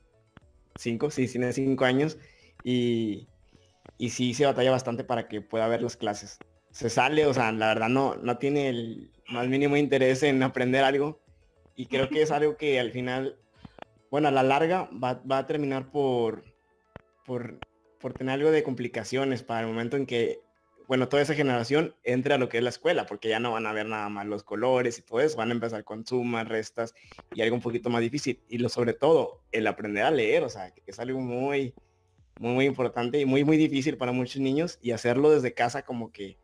cinco, 0.76 1.10
sí, 1.10 1.26
tiene 1.26 1.52
cinco 1.52 1.84
años. 1.84 2.18
Y, 2.62 3.26
y 3.98 4.10
sí 4.10 4.34
se 4.34 4.46
batalla 4.46 4.70
bastante 4.70 5.04
para 5.04 5.26
que 5.26 5.40
pueda 5.40 5.66
ver 5.66 5.82
las 5.82 5.96
clases. 5.96 6.38
Se 6.70 6.88
sale, 6.88 7.26
o 7.26 7.34
sea, 7.34 7.52
la 7.52 7.68
verdad 7.68 7.88
no, 7.88 8.14
no 8.16 8.38
tiene 8.38 8.68
el 8.68 9.10
más 9.28 9.48
mínimo 9.48 9.76
interés 9.76 10.22
en 10.22 10.42
aprender 10.42 10.84
algo 10.84 11.20
Y 11.74 11.86
creo 11.86 12.08
que 12.08 12.22
es 12.22 12.30
algo 12.32 12.56
que 12.56 12.78
al 12.78 12.92
final, 12.92 13.36
bueno, 14.10 14.28
a 14.28 14.30
la 14.30 14.42
larga 14.42 14.88
va, 14.92 15.20
va 15.28 15.38
a 15.38 15.46
terminar 15.46 15.90
por, 15.90 16.44
por, 17.24 17.58
por 18.00 18.12
tener 18.12 18.34
algo 18.34 18.50
de 18.50 18.62
complicaciones 18.62 19.42
para 19.42 19.60
el 19.60 19.66
momento 19.66 19.96
en 19.96 20.06
que 20.06 20.40
bueno, 20.92 21.08
toda 21.08 21.22
esa 21.22 21.32
generación 21.32 21.96
entre 22.04 22.34
a 22.34 22.36
lo 22.36 22.50
que 22.50 22.58
es 22.58 22.62
la 22.62 22.68
escuela, 22.68 23.06
porque 23.06 23.30
ya 23.30 23.40
no 23.40 23.52
van 23.52 23.64
a 23.64 23.72
ver 23.72 23.86
nada 23.86 24.10
más 24.10 24.26
los 24.26 24.44
colores 24.44 24.98
y 24.98 25.00
todo 25.00 25.20
eso, 25.20 25.38
van 25.38 25.48
a 25.48 25.54
empezar 25.54 25.84
con 25.84 26.04
sumas, 26.04 26.46
restas 26.46 26.94
y 27.34 27.40
algo 27.40 27.56
un 27.56 27.62
poquito 27.62 27.88
más 27.88 28.02
difícil. 28.02 28.42
Y 28.50 28.58
lo 28.58 28.68
sobre 28.68 28.92
todo, 28.92 29.40
el 29.52 29.66
aprender 29.66 30.04
a 30.04 30.10
leer, 30.10 30.42
o 30.42 30.50
sea, 30.50 30.70
que 30.70 30.82
es 30.86 30.98
algo 30.98 31.18
muy, 31.18 31.72
muy, 32.38 32.52
muy 32.52 32.66
importante 32.66 33.18
y 33.18 33.24
muy, 33.24 33.42
muy 33.42 33.56
difícil 33.56 33.96
para 33.96 34.12
muchos 34.12 34.42
niños 34.42 34.78
y 34.82 34.90
hacerlo 34.90 35.30
desde 35.30 35.54
casa 35.54 35.80
como 35.80 36.12
que 36.12 36.36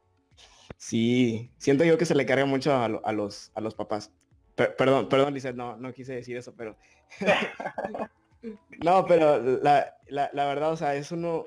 sí, 0.78 1.50
siento 1.58 1.84
yo 1.84 1.98
que 1.98 2.06
se 2.06 2.14
le 2.14 2.24
carga 2.24 2.46
mucho 2.46 2.74
a, 2.74 3.12
los, 3.12 3.52
a 3.54 3.60
los 3.60 3.74
papás. 3.74 4.12
perdón, 4.54 5.10
perdón, 5.10 5.34
Lizeth, 5.34 5.56
no, 5.56 5.76
no 5.76 5.92
quise 5.92 6.14
decir 6.14 6.38
eso, 6.38 6.54
pero... 6.56 6.74
no, 8.82 9.04
pero 9.04 9.42
la, 9.60 9.98
la, 10.06 10.30
la 10.32 10.46
verdad, 10.46 10.72
o 10.72 10.76
sea, 10.78 10.94
es 10.94 11.12
uno, 11.12 11.44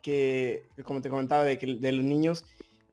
que, 0.00 0.68
como 0.84 1.00
te 1.00 1.10
comentaba, 1.10 1.44
de, 1.44 1.58
que, 1.58 1.66
de 1.76 1.92
los 1.92 2.04
niños, 2.04 2.44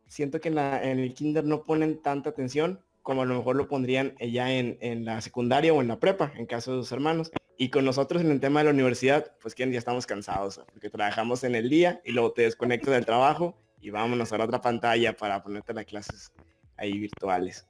siento 0.07 0.39
que 0.39 0.49
en, 0.49 0.57
el 0.57 1.13
kinder 1.13 1.43
no 1.43 1.63
ponen 1.63 2.01
tanta 2.01 2.29
atención 2.29 2.81
como 3.03 3.21
a 3.21 3.25
lo 3.25 3.37
mejor 3.37 3.55
lo 3.55 3.69
pondrían 3.69 4.15
ya 4.19 4.51
en, 4.51 4.77
en, 4.81 5.05
la 5.05 5.21
secundaria 5.21 5.73
o 5.73 5.81
en 5.81 5.87
la 5.87 5.97
prepa, 5.97 6.33
en 6.35 6.45
caso 6.45 6.75
de 6.75 6.81
sus 6.81 6.91
hermanos. 6.91 7.31
Y 7.57 7.69
con 7.69 7.85
nosotros 7.85 8.21
en 8.21 8.31
el 8.31 8.41
tema 8.41 8.59
de 8.59 8.65
la 8.65 8.71
universidad, 8.71 9.31
pues 9.41 9.55
que 9.55 9.69
ya 9.71 9.79
estamos 9.79 10.05
cansados, 10.05 10.61
porque 10.73 10.89
trabajamos 10.89 11.43
en 11.45 11.55
el 11.55 11.69
día 11.69 12.01
y 12.03 12.11
luego 12.11 12.33
te 12.33 12.41
desconectas 12.41 12.93
del 12.93 13.05
trabajo 13.05 13.57
y 13.79 13.89
vámonos 13.89 14.33
a 14.33 14.37
la 14.37 14.45
otra 14.45 14.61
pantalla 14.61 15.15
para 15.15 15.41
ponerte 15.41 15.73
las 15.73 15.85
clases 15.85 16.31
ahí 16.75 16.99
virtuales. 16.99 17.65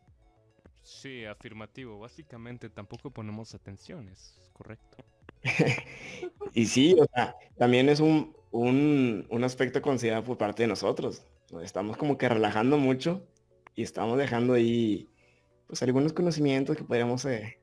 Sí, 0.88 1.26
afirmativo. 1.26 2.00
Básicamente 2.00 2.70
tampoco 2.70 3.12
ponemos 3.12 3.54
atención, 3.54 4.08
es 4.10 4.40
correcto. 4.54 4.98
y 6.54 6.66
sí, 6.66 6.96
o 7.00 7.06
sea, 7.14 7.36
también 7.58 7.90
es 7.90 8.00
un, 8.00 8.36
un, 8.62 9.44
aspecto 9.44 9.82
considerado 9.82 10.24
por 10.24 10.38
parte 10.38 10.64
de 10.64 10.68
nosotros. 10.68 11.24
estamos 11.62 11.98
como 11.98 12.18
que 12.18 12.30
relajando 12.30 12.78
mucho 12.78 13.22
y 13.76 13.84
estamos 13.84 14.18
dejando 14.18 14.54
ahí 14.54 15.08
pues 15.68 15.84
algunos 15.84 16.14
conocimientos 16.14 16.78
que 16.78 16.84
podríamos 16.84 17.26
eh, 17.26 17.58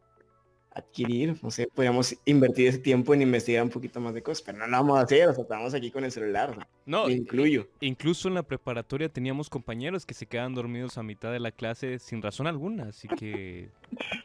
adquirir, 0.75 1.37
no 1.43 1.51
sé, 1.51 1.69
podríamos 1.73 2.17
invertir 2.25 2.69
ese 2.69 2.79
tiempo 2.79 3.15
en 3.15 3.23
investigar 3.23 3.63
un 3.63 3.71
poquito 3.71 4.01
más 4.01 4.13
de 4.13 4.23
cosas, 4.23 4.43
pero 4.43 4.59
no 4.59 4.67
lo 4.67 4.73
vamos 4.73 4.99
a 4.99 5.03
hacer, 5.03 5.29
o 5.29 5.33
sea, 5.33 5.43
estamos 5.43 5.73
aquí 5.73 5.91
con 5.91 6.05
el 6.05 6.11
celular. 6.11 6.67
No, 6.85 7.09
incluyo. 7.09 7.69
Incluso 7.81 8.29
en 8.29 8.35
la 8.35 8.43
preparatoria 8.43 9.09
teníamos 9.09 9.49
compañeros 9.49 10.05
que 10.05 10.15
se 10.15 10.27
quedan 10.27 10.55
dormidos 10.55 10.99
a 10.99 11.03
mitad 11.03 11.33
de 11.33 11.39
la 11.39 11.53
clase 11.53 11.99
sin 12.01 12.21
razón 12.21 12.49
alguna, 12.49 12.89
así 12.89 13.07
que, 13.09 13.71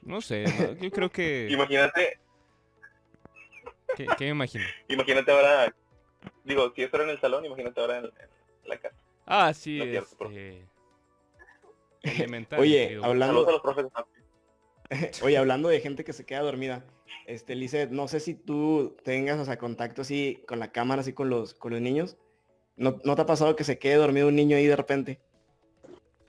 no 0.02 0.22
sé, 0.22 0.46
yo 0.82 0.90
creo 0.92 1.12
que... 1.12 1.48
Imagínate. 1.52 2.20
¿Qué, 3.96 4.08
me 4.26 4.30
imagino? 4.30 4.64
Imagínate 4.88 5.32
ahora 5.32 5.74
Digo, 6.44 6.72
si 6.76 6.84
eso 6.84 6.96
era 6.96 7.06
en 7.06 7.12
el 7.12 7.22
salón, 7.22 7.46
imagínate 7.46 7.80
ahora 7.80 8.00
en, 8.00 8.12
la 8.66 8.78
casa. 8.78 8.96
Ah, 9.26 9.54
sí, 9.54 9.82
este... 9.82 10.66
elemental. 12.04 12.60
Oye, 12.60 13.00
hablando... 13.02 13.46
Oye, 15.24 15.38
hablando 15.38 15.70
de 15.70 15.82
gente 15.82 16.04
que 16.04 16.14
se 16.14 16.26
queda 16.26 16.42
dormida, 16.42 16.84
este, 17.28 17.56
Lice, 17.56 17.88
no 17.88 18.08
sé 18.08 18.20
si 18.20 18.34
tú 18.34 18.96
tengas, 19.04 19.40
o 19.40 19.46
sea, 19.46 19.60
contacto 19.60 20.02
así 20.02 20.44
con 20.48 20.58
la 20.60 20.72
cámara, 20.72 21.02
así 21.02 21.14
con 21.14 21.30
los, 21.30 21.54
con 21.54 21.72
los 21.72 21.82
niños. 21.82 22.18
¿No, 22.76 23.00
¿No 23.04 23.16
te 23.16 23.22
ha 23.22 23.26
pasado 23.26 23.56
que 23.56 23.64
se 23.64 23.78
quede 23.78 23.96
dormido 23.96 24.30
un 24.30 24.36
niño 24.36 24.58
ahí 24.58 24.66
de 24.66 24.76
repente? 24.76 25.20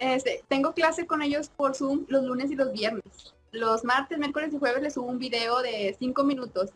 Este, 0.00 0.42
tengo 0.48 0.72
clase 0.72 1.06
con 1.06 1.22
ellos 1.22 1.50
por 1.50 1.74
Zoom 1.74 2.06
los 2.08 2.24
lunes 2.24 2.50
y 2.50 2.56
los 2.56 2.72
viernes. 2.72 3.34
Los 3.52 3.84
martes, 3.84 4.18
miércoles 4.18 4.52
y 4.52 4.58
jueves 4.58 4.82
les 4.82 4.94
subo 4.94 5.06
un 5.06 5.18
video 5.18 5.60
de 5.60 5.94
5 5.98 6.24
minutos. 6.24 6.70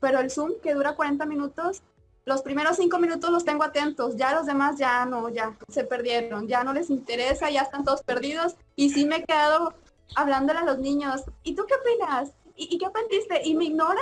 Pero 0.00 0.20
el 0.20 0.30
Zoom 0.30 0.52
que 0.62 0.74
dura 0.74 0.96
40 0.96 1.26
minutos, 1.26 1.82
los 2.24 2.42
primeros 2.42 2.76
cinco 2.76 2.98
minutos 2.98 3.30
los 3.30 3.44
tengo 3.44 3.64
atentos, 3.64 4.16
ya 4.16 4.34
los 4.34 4.46
demás 4.46 4.78
ya 4.78 5.04
no, 5.04 5.28
ya 5.28 5.56
se 5.68 5.84
perdieron, 5.84 6.48
ya 6.48 6.64
no 6.64 6.72
les 6.72 6.88
interesa, 6.90 7.50
ya 7.50 7.62
están 7.62 7.84
todos 7.84 8.02
perdidos 8.02 8.56
y 8.76 8.90
sí 8.90 9.04
me 9.04 9.16
he 9.16 9.24
quedado 9.24 9.74
hablándole 10.16 10.60
a 10.60 10.64
los 10.64 10.78
niños, 10.78 11.22
¿y 11.42 11.54
tú 11.54 11.66
qué 11.66 11.74
opinas? 11.74 12.32
¿Y, 12.56 12.78
qué 12.78 12.86
aprendiste? 12.86 13.40
Y 13.44 13.54
me 13.54 13.64
ignoran. 13.64 13.98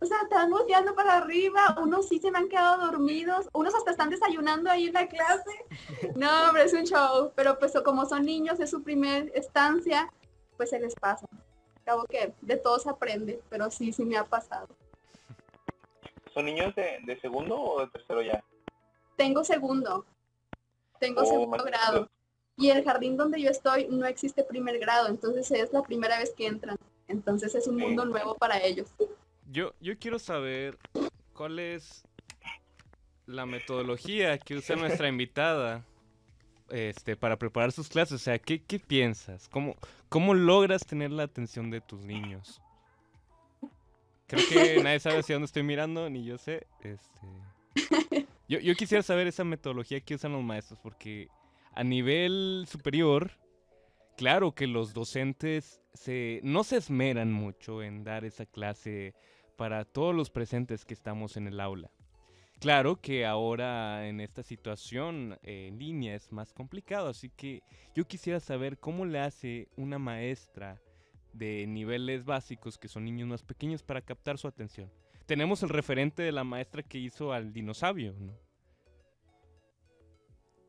O 0.00 0.06
sea, 0.06 0.18
están 0.22 0.50
volteando 0.50 0.94
para 0.94 1.16
arriba, 1.16 1.76
unos 1.80 2.08
sí 2.08 2.18
se 2.18 2.30
me 2.30 2.38
han 2.38 2.48
quedado 2.48 2.90
dormidos, 2.90 3.48
unos 3.52 3.74
hasta 3.74 3.92
están 3.92 4.10
desayunando 4.10 4.68
ahí 4.68 4.88
en 4.88 4.92
la 4.92 5.06
clase. 5.06 5.64
No, 6.16 6.48
hombre, 6.48 6.64
es 6.64 6.72
un 6.74 6.84
show, 6.84 7.32
pero 7.34 7.58
pues 7.58 7.72
como 7.84 8.04
son 8.04 8.24
niños, 8.24 8.60
es 8.60 8.70
su 8.70 8.82
primer 8.82 9.30
estancia, 9.34 10.12
pues 10.56 10.70
se 10.70 10.80
les 10.80 10.94
pasa. 10.96 11.26
Acabo 11.80 12.04
que 12.04 12.34
de 12.42 12.56
todo 12.56 12.78
se 12.78 12.90
aprende, 12.90 13.40
pero 13.48 13.70
sí, 13.70 13.92
sí 13.92 14.04
me 14.04 14.16
ha 14.16 14.24
pasado. 14.24 14.68
¿Son 16.34 16.44
niños 16.44 16.74
de, 16.74 17.18
segundo 17.20 17.56
o 17.56 17.80
de 17.80 17.86
tercero 17.92 18.20
ya? 18.20 18.42
Tengo 19.16 19.44
segundo. 19.44 20.04
Tengo 20.98 21.22
oh, 21.22 21.26
segundo 21.26 21.64
grado. 21.64 22.10
Y 22.56 22.70
el 22.70 22.84
jardín 22.84 23.16
donde 23.16 23.40
yo 23.40 23.50
estoy 23.50 23.86
no 23.88 24.04
existe 24.06 24.42
primer 24.42 24.78
grado, 24.78 25.08
entonces 25.08 25.50
es 25.52 25.72
la 25.72 25.82
primera 25.82 26.18
vez 26.18 26.34
que 26.36 26.46
entran. 26.46 26.76
Entonces 27.06 27.54
es 27.54 27.68
un 27.68 27.76
mundo 27.76 28.04
nuevo 28.04 28.34
para 28.34 28.60
ellos. 28.62 28.88
Yo, 29.50 29.72
yo 29.80 29.96
quiero 29.98 30.18
saber 30.18 30.78
cuál 31.32 31.58
es 31.60 32.02
la 33.26 33.46
metodología 33.46 34.38
que 34.38 34.56
usa 34.56 34.76
nuestra 34.76 35.08
invitada 35.08 35.84
este, 36.70 37.16
para 37.16 37.38
preparar 37.38 37.70
sus 37.70 37.88
clases. 37.88 38.14
O 38.14 38.24
sea, 38.24 38.38
¿qué, 38.38 38.62
qué 38.62 38.80
piensas? 38.80 39.48
¿Cómo, 39.48 39.76
¿Cómo 40.08 40.34
logras 40.34 40.84
tener 40.84 41.10
la 41.12 41.24
atención 41.24 41.70
de 41.70 41.80
tus 41.80 42.00
niños? 42.04 42.60
Creo 44.34 44.48
que 44.48 44.82
nadie 44.82 45.00
sabe 45.00 45.18
hacia 45.18 45.34
dónde 45.36 45.46
estoy 45.46 45.62
mirando, 45.62 46.08
ni 46.10 46.24
yo 46.24 46.38
sé. 46.38 46.66
Este... 46.80 47.08
Yo, 48.46 48.58
yo 48.60 48.74
quisiera 48.74 49.02
saber 49.02 49.26
esa 49.26 49.42
metodología 49.42 50.02
que 50.02 50.16
usan 50.16 50.32
los 50.32 50.44
maestros, 50.44 50.78
porque 50.82 51.28
a 51.72 51.82
nivel 51.82 52.66
superior, 52.68 53.30
claro 54.18 54.52
que 54.52 54.66
los 54.66 54.92
docentes 54.92 55.80
se, 55.94 56.40
no 56.44 56.62
se 56.62 56.76
esmeran 56.76 57.32
mucho 57.32 57.82
en 57.82 58.04
dar 58.04 58.26
esa 58.26 58.44
clase 58.44 59.14
para 59.56 59.86
todos 59.86 60.14
los 60.14 60.28
presentes 60.28 60.84
que 60.84 60.92
estamos 60.92 61.38
en 61.38 61.46
el 61.46 61.58
aula. 61.58 61.90
Claro 62.60 63.00
que 63.00 63.26
ahora 63.26 64.06
en 64.08 64.20
esta 64.20 64.42
situación 64.42 65.38
en 65.42 65.78
línea 65.78 66.14
es 66.14 66.30
más 66.32 66.52
complicado, 66.52 67.08
así 67.08 67.30
que 67.30 67.62
yo 67.94 68.06
quisiera 68.06 68.40
saber 68.40 68.78
cómo 68.78 69.04
le 69.04 69.20
hace 69.20 69.68
una 69.76 69.98
maestra 69.98 70.80
de 71.34 71.66
niveles 71.66 72.24
básicos, 72.24 72.78
que 72.78 72.88
son 72.88 73.04
niños 73.04 73.28
más 73.28 73.42
pequeños, 73.42 73.82
para 73.82 74.00
captar 74.00 74.38
su 74.38 74.48
atención. 74.48 74.90
Tenemos 75.26 75.62
el 75.62 75.68
referente 75.68 76.22
de 76.22 76.32
la 76.32 76.44
maestra 76.44 76.82
que 76.82 76.98
hizo 76.98 77.32
al 77.32 77.52
dinosaurio, 77.52 78.14
¿no? 78.18 78.32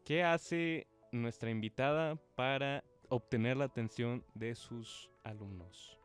¿Qué 0.03 0.24
hace 0.24 0.88
nuestra 1.12 1.50
invitada 1.50 2.15
para 2.36 2.84
obtener 3.10 3.57
la 3.57 3.65
atención 3.65 4.24
de 4.34 4.55
sus 4.55 5.10
alumnos? 5.24 6.00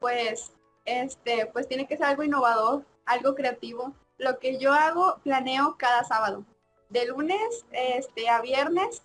Pues, 0.00 0.52
este, 0.84 1.46
pues 1.46 1.68
tiene 1.68 1.86
que 1.86 1.96
ser 1.96 2.06
algo 2.06 2.22
innovador, 2.22 2.84
algo 3.06 3.34
creativo. 3.34 3.94
Lo 4.18 4.38
que 4.38 4.58
yo 4.58 4.72
hago, 4.72 5.18
planeo 5.22 5.76
cada 5.78 6.04
sábado. 6.04 6.44
De 6.88 7.06
lunes 7.06 7.66
este, 7.72 8.28
a 8.28 8.40
viernes 8.40 9.02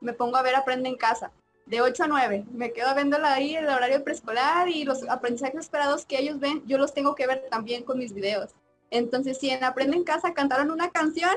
me 0.00 0.12
pongo 0.12 0.36
a 0.36 0.42
ver 0.42 0.54
Aprende 0.54 0.88
en 0.88 0.96
casa 0.96 1.32
de 1.66 1.80
8 1.80 2.04
a 2.04 2.06
9. 2.08 2.44
Me 2.52 2.72
quedo 2.72 2.94
viéndola 2.94 3.34
ahí 3.34 3.54
el 3.54 3.66
horario 3.66 4.02
preescolar 4.04 4.68
y 4.68 4.84
los 4.84 5.08
aprendizajes 5.08 5.60
esperados 5.60 6.04
que 6.06 6.18
ellos 6.18 6.38
ven, 6.38 6.62
yo 6.66 6.78
los 6.78 6.94
tengo 6.94 7.14
que 7.14 7.26
ver 7.26 7.46
también 7.50 7.84
con 7.84 7.98
mis 7.98 8.12
videos. 8.12 8.50
Entonces, 8.90 9.38
si 9.38 9.50
en 9.50 9.64
Aprende 9.64 9.96
en 9.96 10.04
Casa 10.04 10.34
cantaron 10.34 10.70
una 10.70 10.90
canción, 10.90 11.30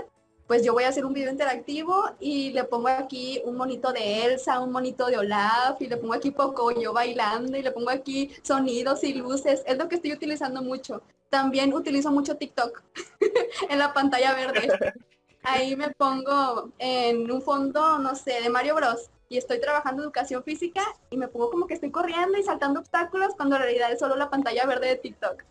pues 0.47 0.63
yo 0.63 0.73
voy 0.73 0.83
a 0.83 0.89
hacer 0.89 1.05
un 1.05 1.13
video 1.13 1.31
interactivo 1.31 2.11
y 2.19 2.51
le 2.51 2.65
pongo 2.65 2.87
aquí 2.87 3.41
un 3.45 3.55
monito 3.55 3.91
de 3.91 4.25
Elsa, 4.25 4.59
un 4.59 4.71
monito 4.71 5.07
de 5.07 5.17
Olaf 5.17 5.81
y 5.81 5.87
le 5.87 5.97
pongo 5.97 6.13
aquí 6.13 6.31
poco 6.31 6.71
yo 6.71 6.93
bailando 6.93 7.57
y 7.57 7.63
le 7.63 7.71
pongo 7.71 7.89
aquí 7.89 8.31
sonidos 8.43 9.03
y 9.03 9.13
luces. 9.13 9.63
Es 9.65 9.77
lo 9.77 9.87
que 9.87 9.95
estoy 9.95 10.13
utilizando 10.13 10.61
mucho. 10.61 11.01
También 11.29 11.73
utilizo 11.73 12.11
mucho 12.11 12.37
TikTok 12.37 12.83
en 13.69 13.79
la 13.79 13.93
pantalla 13.93 14.33
verde. 14.33 14.67
Ahí 15.43 15.75
me 15.75 15.91
pongo 15.91 16.71
en 16.79 17.29
un 17.31 17.41
fondo, 17.41 17.99
no 17.99 18.15
sé, 18.15 18.41
de 18.41 18.49
Mario 18.49 18.75
Bros 18.75 19.09
y 19.29 19.37
estoy 19.37 19.59
trabajando 19.59 20.03
educación 20.03 20.43
física 20.43 20.83
y 21.09 21.17
me 21.17 21.27
pongo 21.27 21.49
como 21.49 21.67
que 21.67 21.73
estoy 21.73 21.91
corriendo 21.91 22.37
y 22.37 22.43
saltando 22.43 22.79
obstáculos 22.79 23.33
cuando 23.35 23.55
en 23.55 23.63
realidad 23.63 23.91
es 23.91 23.99
solo 23.99 24.15
la 24.15 24.29
pantalla 24.29 24.65
verde 24.65 24.87
de 24.87 24.95
TikTok. 24.97 25.43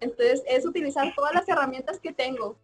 Entonces 0.00 0.42
es 0.46 0.66
utilizar 0.66 1.12
todas 1.14 1.34
las 1.34 1.48
herramientas 1.48 2.00
que 2.00 2.12
tengo, 2.12 2.56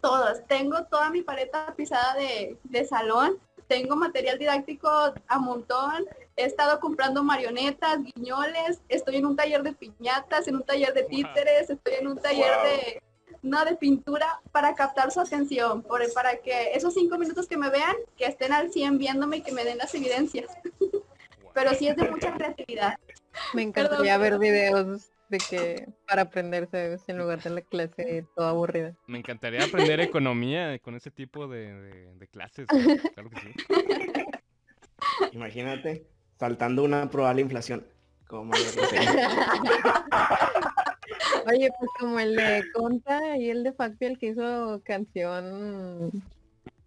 todas. 0.00 0.46
Tengo 0.46 0.84
toda 0.84 1.10
mi 1.10 1.22
paleta 1.22 1.74
pisada 1.76 2.14
de, 2.14 2.58
de 2.64 2.84
salón, 2.84 3.38
tengo 3.68 3.94
material 3.94 4.38
didáctico 4.38 4.88
a 4.88 5.38
montón, 5.38 6.04
he 6.36 6.44
estado 6.44 6.80
comprando 6.80 7.22
marionetas, 7.22 7.98
guiñoles, 8.02 8.80
estoy 8.88 9.16
en 9.16 9.26
un 9.26 9.36
taller 9.36 9.62
de 9.62 9.72
piñatas, 9.72 10.48
en 10.48 10.56
un 10.56 10.64
taller 10.64 10.92
de 10.92 11.04
títeres, 11.04 11.70
estoy 11.70 11.94
en 12.00 12.08
un 12.08 12.18
taller 12.18 12.50
de 12.64 13.02
no 13.42 13.64
de 13.64 13.76
pintura 13.76 14.40
para 14.52 14.74
captar 14.74 15.10
su 15.10 15.20
atención, 15.20 15.82
por, 15.82 16.00
para 16.12 16.36
que 16.38 16.72
esos 16.74 16.94
cinco 16.94 17.18
minutos 17.18 17.46
que 17.46 17.56
me 17.56 17.70
vean, 17.70 17.94
que 18.16 18.26
estén 18.26 18.52
al 18.52 18.70
100 18.70 18.98
viéndome 18.98 19.38
y 19.38 19.42
que 19.42 19.52
me 19.52 19.64
den 19.64 19.78
las 19.78 19.94
evidencias. 19.94 20.50
Pero 21.54 21.74
sí 21.74 21.88
es 21.88 21.96
de 21.96 22.08
mucha 22.10 22.32
creatividad. 22.32 22.96
Me 23.54 23.62
encantaría 23.62 24.16
ver 24.18 24.38
videos 24.38 25.10
de 25.28 25.38
que 25.38 25.86
para 26.06 26.22
aprenderse 26.22 26.96
en 27.06 27.18
lugar 27.18 27.42
de 27.42 27.50
la 27.50 27.60
clase 27.62 28.24
toda 28.36 28.50
aburrida. 28.50 28.94
Me 29.06 29.18
encantaría 29.18 29.64
aprender 29.64 30.00
economía 30.00 30.78
con 30.80 30.94
ese 30.96 31.10
tipo 31.10 31.48
de, 31.48 31.72
de- 31.74 32.14
de 32.14 32.28
clases. 32.28 32.66
Claro 33.14 33.30
que 33.30 33.40
sí. 33.40 33.54
Imagínate, 35.32 36.06
saltando 36.38 36.82
una 36.84 37.08
probable 37.10 37.42
inflación. 37.42 37.86
Como 38.26 38.52
yo 38.54 38.64
lo 38.80 38.86
sé. 38.86 38.96
Oye, 41.46 41.70
pues 41.78 41.90
como 41.98 42.18
el 42.20 42.36
de 42.36 42.64
Conta 42.72 43.36
y 43.36 43.50
el 43.50 43.62
de 43.64 43.72
Facti, 43.72 44.04
el 44.06 44.18
que 44.18 44.26
hizo 44.28 44.80
canción 44.84 46.10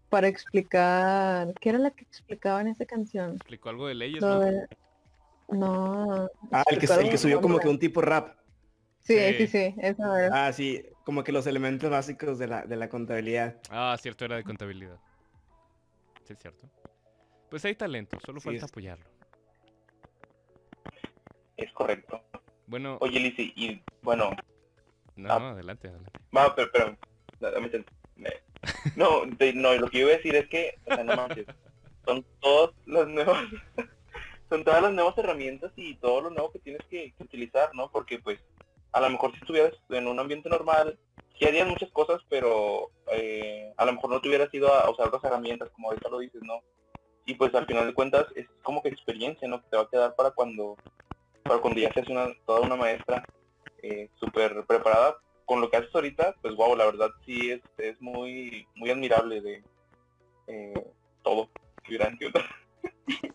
para 0.10 0.28
explicar... 0.28 1.54
¿Qué 1.60 1.70
era 1.70 1.80
la 1.80 1.92
que 1.92 2.04
explicaba 2.04 2.62
en 2.62 2.68
esa 2.68 2.86
canción? 2.86 3.36
Explicó 3.36 3.70
algo 3.70 3.88
de 3.88 3.96
leyes, 3.96 4.22
¿no? 4.22 4.40
de- 4.40 4.68
No. 5.50 6.30
Ah, 6.52 6.64
el 6.70 6.78
que, 6.80 6.86
el 6.86 7.10
que 7.10 7.18
subió 7.18 7.42
como 7.42 7.60
que 7.60 7.68
un 7.68 7.80
tipo 7.80 8.02
rap. 8.02 8.38
Sí, 9.02 9.18
Sí. 9.18 9.34
sí, 9.38 9.48
sí, 9.48 9.76
eso 9.80 10.16
era. 10.16 10.48
Ah, 10.48 10.54
sí, 10.54 10.82
como 11.04 11.24
que 11.24 11.32
los 11.34 11.46
elementos 11.48 11.90
básicos 11.90 12.40
de 12.40 12.48
la, 12.48 12.62
de 12.66 12.76
la 12.78 12.88
contabilidad. 12.90 13.60
Ah, 13.70 13.98
cierto, 14.00 14.24
era 14.24 14.38
de 14.38 14.44
contabilidad. 14.44 14.98
Sí, 16.24 16.34
es 16.34 16.40
cierto. 16.40 16.70
Pues 17.50 17.66
hay 17.66 17.76
talento, 17.76 18.18
solo 18.26 18.40
Sí, 18.40 18.46
falta 18.46 18.66
es- 18.66 18.72
apoyarlo. 18.72 19.06
Es 21.58 21.72
correcto. 21.74 22.22
Bueno, 22.74 22.98
Oye, 23.02 23.20
Lizzy, 23.20 23.54
y 23.56 23.80
bueno, 24.02 24.32
no, 25.16 25.32
ah. 25.32 25.52
adelante, 25.52 25.90
adelante. 25.90 26.12
va, 26.36 26.56
pero, 26.56 26.72
pero, 26.74 26.98
no, 27.40 27.52
dame 27.52 27.70
chance. 27.70 27.88
Me- 28.16 28.32
no, 28.96 29.28
de- 29.28 29.54
no, 29.54 29.76
lo 29.76 29.88
que 29.92 30.00
yo 30.00 30.06
iba 30.06 30.14
a 30.16 30.18
decir 30.18 30.36
es 30.36 30.48
que, 30.50 30.74
o 30.88 30.96
sea, 30.96 31.04
no 31.04 31.16
manches, 31.16 31.46
son 32.04 32.26
todas 32.40 32.72
las 32.88 33.08
nuevas, 33.08 33.44
son 34.50 34.64
todas 34.64 34.82
las 34.82 34.92
nuevas 34.92 35.16
herramientas 35.20 35.72
y 35.76 35.94
todo 35.98 36.22
lo 36.22 36.30
nuevo 36.32 36.52
que 36.52 36.58
tienes 36.58 36.82
que, 36.90 37.14
que 37.16 37.24
utilizar, 37.24 37.70
¿no? 37.76 37.92
Porque 37.92 38.18
pues, 38.18 38.40
a 38.92 39.02
lo 39.02 39.10
mejor 39.12 39.34
si 39.34 39.38
estuvieras 39.38 39.74
en 39.90 40.08
un 40.08 40.20
ambiente 40.20 40.50
normal, 40.50 40.98
sí 41.38 41.46
harías 41.46 41.68
muchas 41.68 41.92
cosas, 41.92 42.22
pero 42.28 42.90
eh, 43.12 43.72
a 43.78 43.86
lo 43.86 43.94
mejor 43.94 44.10
no 44.10 44.20
te 44.20 44.30
hubieras 44.30 44.52
ido 44.52 44.74
a 44.74 44.90
usar 44.90 45.10
otras 45.10 45.24
herramientas, 45.26 45.70
como 45.76 45.90
ahorita 45.90 46.10
lo 46.10 46.18
dices, 46.18 46.42
¿no? 46.42 46.60
Y 47.28 47.36
pues 47.36 47.54
al 47.54 47.68
final 47.68 47.86
de 47.86 47.94
cuentas 47.94 48.26
es 48.36 48.48
como 48.64 48.82
que 48.82 48.90
experiencia, 48.90 49.48
¿no? 49.48 49.62
Que 49.62 49.70
te 49.70 49.78
va 49.78 49.84
a 49.84 49.90
quedar 49.90 50.16
para 50.16 50.32
cuando, 50.32 50.80
para 51.44 51.60
cuando 51.60 51.80
ya 51.80 51.92
seas 51.94 52.08
una, 52.08 52.28
toda 52.46 52.62
una 52.62 52.76
maestra 52.76 53.24
eh, 53.82 54.10
súper 54.20 54.66
preparada 54.66 55.18
con 55.46 55.62
lo 55.62 55.70
que 55.70 55.78
haces 55.78 55.94
ahorita, 55.94 56.36
pues 56.42 56.56
wow, 56.56 56.76
la 56.76 56.86
verdad 56.86 57.10
sí 57.26 57.52
es, 57.52 57.62
es 57.78 58.02
muy, 58.02 58.66
muy 58.76 58.90
admirable 58.90 59.42
de 59.42 59.64
eh, 60.48 60.88
todo. 61.22 61.50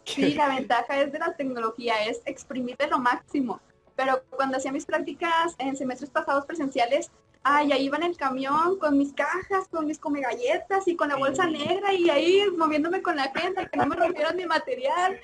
Sí, 0.04 0.34
la 0.34 0.48
ventaja 0.48 1.02
es 1.02 1.12
de 1.12 1.18
la 1.18 1.36
tecnología, 1.36 2.06
es 2.06 2.22
exprimirte 2.24 2.86
lo 2.86 2.98
máximo. 2.98 3.60
Pero 3.94 4.22
cuando 4.30 4.56
hacía 4.56 4.72
mis 4.72 4.86
prácticas 4.86 5.54
en 5.58 5.76
semestres 5.76 6.10
pasados 6.10 6.46
presenciales, 6.46 7.10
ay, 7.48 7.72
ahí 7.72 7.86
iba 7.86 7.96
en 7.96 8.02
el 8.02 8.16
camión 8.16 8.78
con 8.78 8.98
mis 8.98 9.14
cajas, 9.14 9.68
con 9.70 9.86
mis 9.86 9.98
come 9.98 10.20
galletas 10.20 10.86
y 10.86 10.96
con 10.96 11.08
la 11.08 11.16
bolsa 11.16 11.46
negra 11.46 11.94
y 11.94 12.10
ahí 12.10 12.42
moviéndome 12.56 13.00
con 13.00 13.16
la 13.16 13.32
gente, 13.34 13.66
que 13.70 13.78
no 13.78 13.86
me 13.86 13.96
rompieran 13.96 14.36
mi 14.36 14.44
material. 14.44 15.18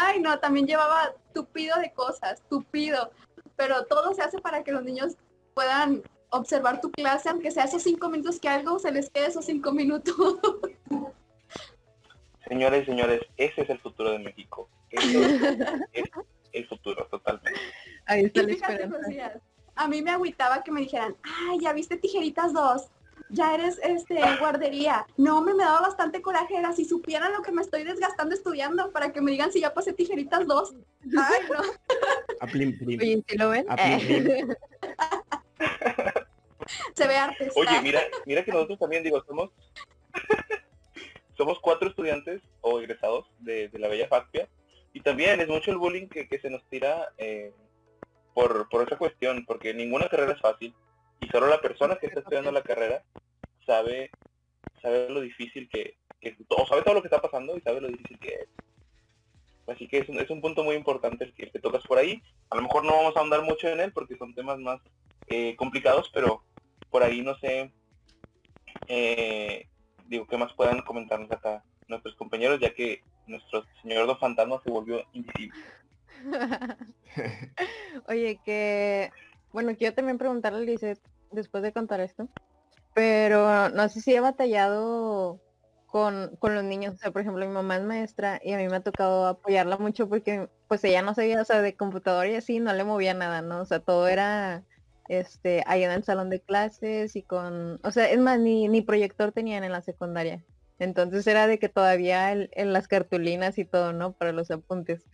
Ay, 0.00 0.20
no, 0.20 0.38
también 0.38 0.66
llevaba 0.66 1.14
tupido 1.32 1.78
de 1.78 1.90
cosas, 1.92 2.42
tupido. 2.50 3.10
Pero 3.56 3.86
todo 3.86 4.12
se 4.14 4.22
hace 4.22 4.38
para 4.40 4.62
que 4.62 4.72
los 4.72 4.84
niños 4.84 5.16
puedan 5.54 6.02
observar 6.28 6.80
tu 6.82 6.90
clase, 6.90 7.30
aunque 7.30 7.50
sea 7.50 7.64
esos 7.64 7.82
cinco 7.82 8.10
minutos 8.10 8.38
que 8.38 8.48
algo 8.48 8.78
se 8.78 8.92
les 8.92 9.08
quede 9.08 9.28
esos 9.28 9.46
cinco 9.46 9.72
minutos. 9.72 10.14
Señores 12.46 12.82
y 12.82 12.86
señores, 12.86 13.22
ese 13.38 13.62
es 13.62 13.70
el 13.70 13.78
futuro 13.78 14.10
de 14.10 14.18
México. 14.18 14.68
Eso 14.90 15.18
es 15.94 16.10
el 16.52 16.68
futuro, 16.68 17.06
totalmente. 17.06 17.58
Ahí 18.04 18.26
está 18.26 18.42
la 18.42 18.48
fíjate, 18.48 18.84
esperanza. 18.84 19.40
A 19.76 19.88
mí 19.88 20.02
me 20.02 20.10
agüitaba 20.10 20.62
que 20.62 20.70
me 20.70 20.80
dijeran, 20.80 21.16
ay, 21.22 21.58
ya 21.60 21.72
viste 21.72 21.96
tijeritas 21.96 22.52
dos, 22.52 22.88
ya 23.28 23.54
eres 23.54 23.78
este 23.82 24.20
guardería. 24.38 25.06
No, 25.16 25.38
hombre, 25.38 25.54
me 25.54 25.64
daba 25.64 25.80
bastante 25.80 26.22
coraje, 26.22 26.56
era 26.56 26.72
si 26.72 26.84
supieran 26.84 27.32
lo 27.32 27.42
que 27.42 27.52
me 27.52 27.62
estoy 27.62 27.84
desgastando 27.84 28.34
estudiando 28.34 28.92
para 28.92 29.12
que 29.12 29.20
me 29.20 29.32
digan 29.32 29.52
si 29.52 29.60
ya 29.60 29.74
pasé 29.74 29.92
tijeritas 29.92 30.46
dos. 30.46 30.74
Ay, 31.04 31.42
no. 31.52 31.60
A 32.40 32.46
plim, 32.46 32.78
plim. 32.78 33.00
Oye, 33.00 33.24
¿sí 33.26 33.36
lo 33.36 33.50
ven? 33.50 33.66
A 33.68 33.76
plim, 33.76 34.24
plim. 34.24 34.54
Se 36.94 37.06
ve 37.06 37.16
arte. 37.16 37.50
Oye, 37.56 37.80
mira, 37.82 38.00
mira 38.26 38.44
que 38.44 38.52
nosotros 38.52 38.78
también, 38.78 39.02
digo, 39.02 39.22
somos 39.26 39.50
somos 41.36 41.58
cuatro 41.60 41.88
estudiantes 41.88 42.42
o 42.60 42.80
egresados 42.80 43.26
de, 43.40 43.68
de 43.68 43.78
la 43.78 43.88
Bella 43.88 44.08
Factia 44.08 44.48
y 44.92 45.00
también 45.00 45.40
es 45.40 45.48
mucho 45.48 45.70
el 45.70 45.78
bullying 45.78 46.06
que, 46.06 46.28
que 46.28 46.38
se 46.38 46.48
nos 46.50 46.64
tira 46.64 47.12
eh, 47.18 47.52
por, 48.34 48.68
por 48.68 48.86
esa 48.86 48.98
cuestión, 48.98 49.44
porque 49.46 49.72
ninguna 49.72 50.08
carrera 50.08 50.32
es 50.32 50.40
fácil 50.40 50.74
y 51.20 51.28
solo 51.28 51.46
la 51.46 51.60
persona 51.60 51.96
que 51.96 52.06
está 52.06 52.20
estudiando 52.20 52.52
la 52.52 52.62
carrera 52.62 53.02
sabe 53.66 54.10
sabe 54.84 55.08
lo 55.08 55.22
difícil 55.22 55.68
que, 55.70 55.96
que 56.20 56.36
o 56.48 56.66
sabe 56.66 56.82
todo 56.82 56.94
lo 56.94 57.02
que 57.02 57.08
está 57.08 57.22
pasando 57.22 57.56
y 57.56 57.60
sabe 57.62 57.80
lo 57.80 57.88
difícil 57.88 58.18
que 58.18 58.34
es. 58.34 58.48
Así 59.66 59.88
que 59.88 59.98
es 59.98 60.08
un, 60.10 60.20
es 60.20 60.28
un 60.28 60.42
punto 60.42 60.62
muy 60.62 60.76
importante 60.76 61.24
el 61.24 61.32
que, 61.32 61.44
el 61.44 61.52
que 61.52 61.58
tocas 61.58 61.82
por 61.84 61.96
ahí. 61.96 62.22
A 62.50 62.56
lo 62.56 62.62
mejor 62.62 62.84
no 62.84 62.92
vamos 62.92 63.16
a 63.16 63.20
ahondar 63.20 63.42
mucho 63.42 63.66
en 63.68 63.80
él 63.80 63.92
porque 63.92 64.18
son 64.18 64.34
temas 64.34 64.58
más 64.58 64.78
eh, 65.28 65.56
complicados, 65.56 66.10
pero 66.12 66.44
por 66.90 67.02
ahí 67.02 67.22
no 67.22 67.34
sé, 67.38 67.72
eh, 68.88 69.66
digo, 70.06 70.26
¿qué 70.26 70.36
más 70.36 70.52
puedan 70.52 70.82
comentarnos 70.82 71.30
acá 71.32 71.64
nuestros 71.88 72.14
compañeros? 72.16 72.60
Ya 72.60 72.74
que 72.74 73.02
nuestro 73.26 73.64
señor 73.80 74.06
Don 74.06 74.18
Fantasma 74.18 74.60
se 74.62 74.70
volvió 74.70 75.02
invisible. 75.14 75.58
Oye, 78.08 78.40
que 78.42 79.12
bueno, 79.52 79.76
quiero 79.76 79.94
también 79.94 80.18
preguntarle 80.18 80.58
a 80.60 80.62
Lizeth 80.62 81.00
después 81.30 81.62
de 81.62 81.72
contar 81.72 82.00
esto, 82.00 82.28
pero 82.94 83.70
no 83.70 83.88
sé 83.90 84.00
si 84.02 84.14
he 84.14 84.20
batallado 84.20 85.42
con, 85.86 86.36
con 86.38 86.54
los 86.54 86.64
niños. 86.64 86.94
O 86.94 86.98
sea, 86.98 87.12
por 87.12 87.22
ejemplo, 87.22 87.46
mi 87.46 87.52
mamá 87.52 87.76
es 87.78 87.84
maestra 87.84 88.40
y 88.42 88.52
a 88.54 88.58
mí 88.58 88.68
me 88.68 88.76
ha 88.76 88.82
tocado 88.82 89.26
apoyarla 89.28 89.78
mucho 89.78 90.08
porque 90.08 90.50
pues 90.68 90.84
ella 90.84 91.02
no 91.02 91.14
sabía, 91.14 91.42
o 91.42 91.44
sea, 91.46 91.62
de 91.62 91.76
computador 91.76 92.26
y 92.28 92.36
así, 92.36 92.60
no 92.60 92.72
le 92.74 92.84
movía 92.84 93.14
nada, 93.14 93.42
¿no? 93.42 93.62
O 93.62 93.66
sea, 93.66 93.80
todo 93.80 94.08
era 94.08 94.66
este 95.08 95.62
ahí 95.66 95.84
en 95.84 95.90
el 95.92 96.04
salón 96.04 96.30
de 96.30 96.42
clases 96.42 97.16
y 97.16 97.24
con, 97.24 97.80
o 97.84 97.90
sea, 97.92 98.10
es 98.10 98.18
más, 98.20 98.40
ni, 98.40 98.68
ni 98.68 98.82
proyector 98.82 99.32
tenían 99.32 99.64
en 99.64 99.72
la 99.72 99.82
secundaria. 99.82 100.44
Entonces 100.78 101.26
era 101.26 101.46
de 101.46 101.58
que 101.58 101.68
todavía 101.70 102.32
el- 102.32 102.50
en 102.54 102.72
las 102.72 102.88
cartulinas 102.88 103.58
y 103.58 103.64
todo, 103.66 103.92
¿no? 103.92 104.14
Para 104.14 104.32
los 104.32 104.50
apuntes. 104.50 105.08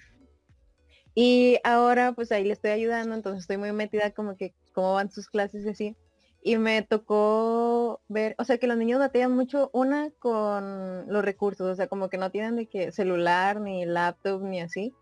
Y 1.15 1.59
ahora 1.65 2.13
pues 2.13 2.31
ahí 2.33 2.45
le 2.45 2.53
estoy 2.53 2.71
ayudando, 2.71 3.15
entonces 3.15 3.43
estoy 3.43 3.57
muy 3.57 3.73
metida 3.73 4.11
como 4.13 4.37
que 4.37 4.55
cómo 4.73 4.95
van 4.95 5.11
sus 5.11 5.29
clases 5.29 5.65
y 5.65 5.69
así. 5.71 5.97
Y 6.43 6.57
me 6.57 6.83
tocó 6.83 8.01
ver, 8.09 8.35
o 8.39 8.45
sea 8.45 8.59
que 8.59 8.67
los 8.67 8.79
niños 8.79 8.99
batallan 8.99 9.33
mucho, 9.33 9.71
una 9.75 10.11
con 10.19 11.13
los 11.13 11.25
recursos, 11.25 11.67
o 11.69 11.75
sea 11.75 11.89
como 11.89 12.09
que 12.09 12.17
no 12.17 12.31
tienen 12.31 12.57
de 12.57 12.67
que 12.67 12.93
celular, 12.93 13.61
ni 13.61 13.85
laptop, 13.85 14.43
ni 14.43 14.61
así. 14.61 14.95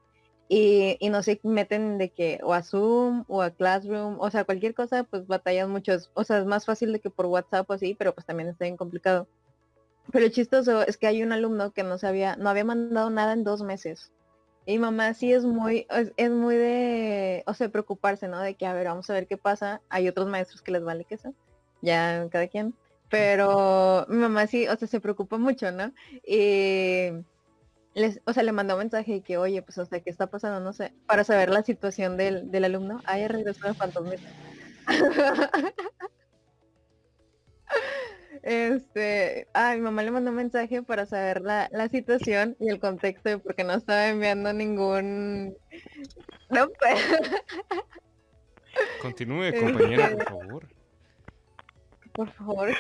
Y, 0.49 0.97
y 0.99 1.11
no 1.11 1.23
se 1.23 1.38
meten 1.44 1.99
de 1.99 2.11
que 2.11 2.40
o 2.42 2.55
a 2.55 2.62
Zoom 2.62 3.25
o 3.29 3.42
a 3.42 3.51
Classroom, 3.51 4.18
o 4.18 4.31
sea 4.31 4.44
cualquier 4.44 4.75
cosa 4.75 5.05
pues 5.05 5.27
batallan 5.27 5.71
mucho, 5.71 5.92
o 6.14 6.25
sea 6.25 6.38
es 6.38 6.47
más 6.47 6.64
fácil 6.64 6.92
de 6.92 7.01
que 7.01 7.11
por 7.11 7.27
WhatsApp 7.27 7.68
o 7.71 7.75
así, 7.75 7.94
pero 7.94 8.14
pues 8.14 8.27
también 8.27 8.49
está 8.49 8.64
bien 8.64 8.77
complicado. 8.77 9.29
Pero 10.11 10.29
chistoso 10.31 10.83
es 10.83 10.97
que 10.97 11.07
hay 11.07 11.23
un 11.23 11.33
alumno 11.33 11.73
que 11.73 11.83
no 11.83 11.99
sabía, 11.99 12.37
no 12.37 12.49
había 12.49 12.64
mandado 12.64 13.11
nada 13.11 13.35
en 13.35 13.44
dos 13.44 13.62
meses. 13.62 14.11
Y 14.68 14.78
mamá 14.78 15.14
sí 15.14 15.33
es 15.33 15.46
muy, 15.46 15.87
es, 15.88 16.12
es 16.18 16.31
muy 16.31 16.54
de, 16.54 17.42
o 17.46 17.54
sea, 17.54 17.70
preocuparse, 17.70 18.28
¿no? 18.28 18.42
De 18.42 18.54
que, 18.54 18.66
a 18.66 18.74
ver, 18.74 18.87
vamos 18.87 19.09
a 19.09 19.14
ver 19.14 19.26
qué 19.26 19.38
pasa. 19.38 19.81
Hay 19.88 20.07
otros 20.09 20.28
maestros 20.28 20.61
que 20.61 20.72
les 20.72 20.85
vale 20.85 21.07
queso, 21.07 21.33
ya 21.81 22.28
cada 22.31 22.48
quien. 22.48 22.74
Pero 23.09 24.04
mi 24.11 24.18
mamá 24.18 24.46
sí, 24.46 24.68
o 24.68 24.76
sea, 24.76 24.87
se 24.87 25.00
preocupa 25.00 25.38
mucho, 25.38 25.72
¿no? 25.72 25.94
Y 26.22 27.12
o 28.26 28.33
sea, 28.35 28.42
le 28.42 28.52
mandó 28.52 28.74
un 28.74 28.81
mensaje 28.81 29.12
de 29.12 29.20
que, 29.22 29.38
oye, 29.38 29.62
pues, 29.62 29.78
o 29.78 29.87
sea, 29.87 30.00
¿qué 30.00 30.11
está 30.11 30.26
pasando? 30.26 30.61
No 30.61 30.74
sé, 30.74 30.92
para 31.07 31.24
saber 31.24 31.48
la 31.48 31.62
situación 31.62 32.18
del, 32.18 32.50
del 32.50 32.64
alumno. 32.64 33.00
Ya 33.07 33.26
regresó 33.26 33.68
el 33.68 33.74
fantasmita. 33.74 34.28
Este, 38.42 39.48
a 39.55 39.74
mi 39.74 39.81
mamá 39.81 40.03
le 40.03 40.11
mandó 40.11 40.31
un 40.31 40.37
mensaje 40.37 40.83
para 40.83 41.07
saber 41.07 41.40
la, 41.42 41.68
la 41.72 41.88
situación 41.88 42.57
y 42.61 42.68
el 42.68 42.81
contexto 42.81 43.29
de 43.29 43.38
por 43.38 43.55
qué 43.55 43.64
no 43.64 43.74
estaba 43.74 44.09
enviando 44.09 44.53
ningún... 44.53 45.57
No, 46.51 46.68
pues, 46.79 47.05
Continúe, 49.03 49.44
Este- 49.44 49.61
compañera, 49.61 50.11
por 50.16 50.24
favor. 50.24 50.68
por 52.12 52.31
favor. 52.31 52.70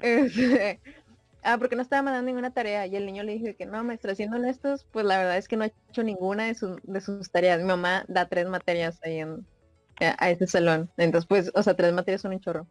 Este, 0.00 0.80
ah, 1.42 1.58
porque 1.58 1.76
no 1.76 1.82
estaba 1.82 2.02
mandando 2.02 2.26
ninguna 2.26 2.52
tarea 2.52 2.86
y 2.86 2.96
el 2.96 3.06
niño 3.06 3.22
le 3.24 3.32
dijo 3.38 3.56
que 3.56 3.66
no, 3.66 3.82
maestra, 3.84 4.14
siendo 4.14 4.36
honestos, 4.36 4.86
pues 4.92 5.04
la 5.04 5.18
verdad 5.18 5.36
es 5.38 5.48
que 5.48 5.56
no 5.56 5.64
ha 5.64 5.70
hecho 5.90 6.02
ninguna 6.02 6.46
de, 6.46 6.54
sus 6.54 6.78
de 6.82 7.00
sus 7.00 7.30
tareas. 7.30 7.58
Mi 7.60 7.66
mamá 7.66 8.04
da 8.08 8.28
tres 8.28 8.48
materias 8.48 8.98
ahí 9.02 9.18
en, 9.18 9.46
a, 10.00 10.16
a 10.24 10.30
ese 10.30 10.46
salón. 10.46 10.90
Entonces, 10.96 11.26
pues, 11.28 11.50
o 11.54 11.62
sea, 11.62 11.74
tres 11.74 11.92
materias 11.92 12.20
son 12.22 12.32
un 12.32 12.40
chorro. 12.40 12.66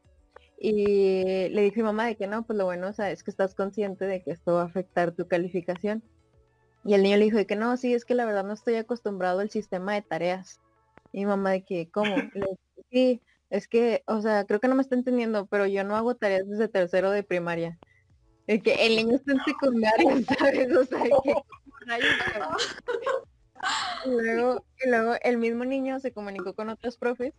Y 0.59 1.49
le 1.49 1.61
dije 1.61 1.81
a 1.81 1.83
mi 1.83 1.83
mamá 1.83 2.07
de 2.07 2.15
que 2.15 2.25
no, 2.25 2.45
pues 2.45 2.57
lo 2.57 2.65
bueno, 2.65 2.87
o 2.87 2.93
sea, 2.93 3.11
es 3.11 3.23
que 3.23 3.29
estás 3.29 3.53
consciente 3.53 4.05
de 4.05 4.23
que 4.23 4.31
esto 4.31 4.53
va 4.53 4.63
a 4.63 4.65
afectar 4.65 5.11
tu 5.11 5.27
calificación. 5.27 6.03
Y 6.83 6.95
el 6.95 7.03
niño 7.03 7.17
le 7.17 7.25
dijo 7.25 7.37
de 7.37 7.45
que 7.45 7.55
no, 7.55 7.77
sí, 7.77 7.93
es 7.93 8.05
que 8.05 8.15
la 8.15 8.25
verdad 8.25 8.43
no 8.43 8.53
estoy 8.53 8.75
acostumbrado 8.75 9.39
al 9.39 9.51
sistema 9.51 9.93
de 9.93 10.01
tareas. 10.01 10.59
Y 11.11 11.19
mi 11.19 11.25
mamá 11.27 11.51
de 11.51 11.63
que, 11.63 11.89
¿cómo? 11.91 12.15
Le 12.33 12.45
dije, 12.45 12.57
sí, 12.89 13.21
es 13.49 13.67
que, 13.67 14.03
o 14.07 14.21
sea, 14.21 14.45
creo 14.45 14.59
que 14.59 14.67
no 14.67 14.75
me 14.75 14.81
está 14.81 14.95
entendiendo, 14.95 15.45
pero 15.45 15.67
yo 15.67 15.83
no 15.83 15.95
hago 15.95 16.15
tareas 16.15 16.47
desde 16.47 16.67
tercero 16.67 17.11
de 17.11 17.23
primaria. 17.23 17.77
Es 18.47 18.63
que 18.63 18.85
el 18.85 18.95
niño 18.95 19.17
está 19.17 19.33
en 19.33 19.43
secundaria, 19.43 20.15
¿sabes? 20.39 20.75
O 20.75 20.85
sea, 20.85 21.03
que 21.03 21.35
luego, 24.05 24.65
y 24.83 24.89
luego 24.89 25.13
el 25.21 25.37
mismo 25.37 25.65
niño 25.65 25.99
se 25.99 26.11
comunicó 26.11 26.53
con 26.53 26.69
otros 26.69 26.97
profes 26.97 27.33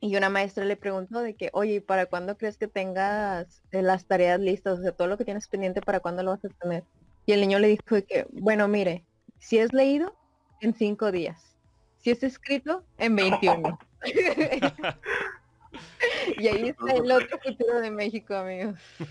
y 0.00 0.16
una 0.16 0.30
maestra 0.30 0.64
le 0.64 0.76
preguntó 0.76 1.20
de 1.20 1.34
que, 1.34 1.50
oye, 1.52 1.74
¿y 1.74 1.80
para 1.80 2.06
cuándo 2.06 2.38
crees 2.38 2.56
que 2.56 2.66
tengas 2.66 3.62
eh, 3.70 3.82
las 3.82 4.06
tareas 4.06 4.40
listas? 4.40 4.78
O 4.78 4.82
sea, 4.82 4.92
todo 4.92 5.08
lo 5.08 5.18
que 5.18 5.24
tienes 5.24 5.46
pendiente, 5.46 5.82
¿para 5.82 6.00
cuándo 6.00 6.22
lo 6.22 6.30
vas 6.30 6.44
a 6.44 6.48
tener? 6.48 6.84
Y 7.26 7.32
el 7.32 7.42
niño 7.42 7.58
le 7.58 7.68
dijo 7.68 7.94
de 7.94 8.04
que, 8.04 8.26
bueno, 8.32 8.66
mire, 8.66 9.04
si 9.38 9.58
es 9.58 9.72
leído, 9.72 10.16
en 10.60 10.74
cinco 10.74 11.12
días. 11.12 11.56
Si 11.98 12.10
es 12.10 12.22
escrito, 12.22 12.84
en 12.98 13.16
21. 13.16 13.78
y 16.38 16.48
ahí 16.48 16.68
está 16.68 16.92
el 16.94 17.12
otro 17.12 17.38
futuro 17.38 17.80
de 17.80 17.90
México, 17.90 18.34
amigos. 18.34 18.78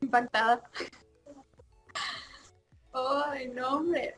impactada. 0.00 0.62
Ay, 2.92 3.48
no, 3.48 3.76
hombre. 3.76 4.14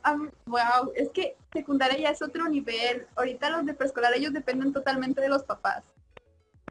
wow, 0.46 0.92
es 0.94 1.10
que 1.10 1.36
secundaria 1.52 1.98
ya 1.98 2.10
es 2.10 2.22
otro 2.22 2.48
nivel. 2.48 3.06
Ahorita 3.16 3.50
los 3.50 3.66
de 3.66 3.74
preescolar, 3.74 4.14
ellos 4.14 4.32
dependen 4.32 4.72
totalmente 4.72 5.20
de 5.20 5.28
los 5.28 5.44
papás. 5.44 5.84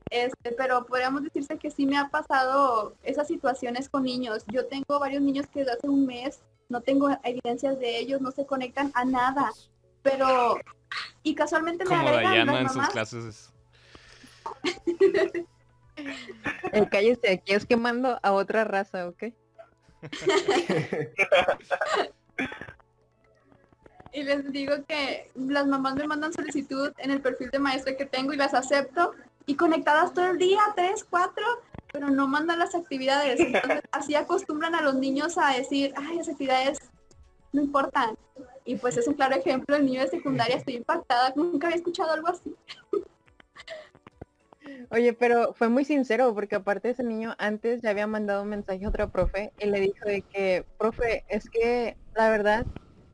Este, 0.10 0.52
pero 0.52 0.86
podríamos 0.86 1.24
decirse 1.24 1.58
que 1.58 1.72
sí 1.72 1.86
me 1.86 1.98
ha 1.98 2.10
pasado 2.10 2.94
esas 3.04 3.28
situaciones 3.28 3.90
con 3.90 4.04
niños. 4.04 4.44
Yo 4.48 4.68
tengo 4.68 5.00
varios 5.00 5.22
niños 5.22 5.48
que 5.48 5.60
desde 5.60 5.74
hace 5.74 5.88
un 5.88 6.06
mes 6.06 6.42
no 6.70 6.82
tengo 6.82 7.10
evidencias 7.24 7.80
de 7.80 7.98
ellos, 7.98 8.22
no 8.22 8.32
se 8.32 8.46
conectan 8.46 8.92
a 8.96 9.06
nada. 9.06 9.52
Pero, 10.02 10.58
y 11.24 11.34
casualmente 11.36 11.86
me 11.86 11.90
Como 11.90 12.10
agregan 12.10 12.32
Dayana 12.32 12.54
las 12.54 12.76
en 12.76 12.82
sus 12.82 12.90
clases. 12.90 13.54
Eh, 16.72 16.88
cállese, 16.90 17.34
aquí 17.34 17.54
es 17.54 17.68
quemando 17.68 18.20
a 18.24 18.32
otra 18.32 18.64
raza, 18.64 19.08
¿ok? 19.08 19.26
Y 24.14 24.22
les 24.22 24.52
digo 24.52 24.76
que 24.88 25.32
las 25.36 25.66
mamás 25.66 25.96
me 25.96 26.06
mandan 26.06 26.32
solicitud 26.32 26.92
en 27.00 27.10
el 27.10 27.20
perfil 27.20 27.50
de 27.50 27.58
maestra 27.58 27.98
que 27.98 28.06
tengo 28.06 28.32
y 28.32 28.38
las 28.38 28.54
acepto. 28.54 29.14
Y 29.48 29.56
conectadas 29.56 30.14
todo 30.14 30.30
el 30.30 30.38
día, 30.38 30.60
tres, 30.76 31.04
cuatro, 31.04 31.44
pero 31.92 32.10
no 32.10 32.28
mandan 32.28 32.60
las 32.60 32.76
actividades. 32.76 33.40
Entonces, 33.40 33.82
así 33.92 34.14
acostumbran 34.14 34.76
a 34.76 34.84
los 34.84 34.96
niños 34.96 35.38
a 35.40 35.58
decir, 35.58 35.94
ay, 35.98 36.18
las 36.18 36.30
actividades 36.30 36.78
no 37.54 37.64
importan. 37.64 38.16
Y 38.66 38.76
pues 38.76 38.98
es 38.98 39.08
un 39.08 39.16
claro 39.16 39.36
ejemplo, 39.36 39.76
el 39.76 39.86
niño 39.86 40.02
de 40.02 40.08
secundaria, 40.08 40.58
estoy 40.58 40.76
impactada, 40.76 41.34
nunca 41.36 41.68
había 41.68 41.78
escuchado 41.78 42.12
algo 42.12 42.28
así. 42.28 42.56
Oye, 44.90 45.14
pero 45.14 45.54
fue 45.54 45.70
muy 45.70 45.86
sincero 45.86 46.34
porque 46.34 46.56
aparte 46.56 46.90
ese 46.90 47.04
niño 47.04 47.36
antes 47.38 47.82
ya 47.82 47.90
había 47.90 48.08
mandado 48.08 48.44
un 48.44 48.50
mensaje 48.50 48.86
a 48.86 48.90
otra 48.90 49.08
profe 49.08 49.52
y 49.60 49.68
le 49.68 49.80
dijo 49.80 50.06
de 50.06 50.22
que, 50.22 50.66
profe, 50.78 51.24
es 51.30 51.50
que 51.50 51.98
la 52.16 52.30
verdad 52.30 52.66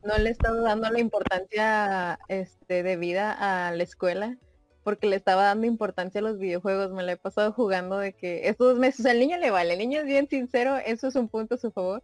no 0.04 0.16
le 0.18 0.30
he 0.30 0.32
estado 0.32 0.62
dando 0.62 0.90
la 0.90 1.00
importancia 1.00 2.18
este, 2.28 2.82
debida 2.82 3.68
a 3.68 3.72
la 3.72 3.82
escuela 3.82 4.36
porque 4.82 5.06
le 5.06 5.16
estaba 5.16 5.44
dando 5.44 5.66
importancia 5.66 6.20
a 6.20 6.24
los 6.24 6.38
videojuegos. 6.38 6.92
Me 6.92 7.02
la 7.02 7.12
he 7.12 7.16
pasado 7.16 7.52
jugando 7.52 7.98
de 7.98 8.12
que 8.12 8.48
estos 8.48 8.68
dos 8.68 8.78
meses 8.78 9.04
al 9.06 9.20
niño 9.20 9.36
le 9.38 9.50
vale, 9.50 9.74
el 9.74 9.78
niño 9.78 10.00
es 10.00 10.06
bien 10.06 10.28
sincero, 10.28 10.76
eso 10.78 11.08
es 11.08 11.16
un 11.16 11.28
punto 11.28 11.54
a 11.54 11.58
su 11.58 11.70
favor, 11.70 12.02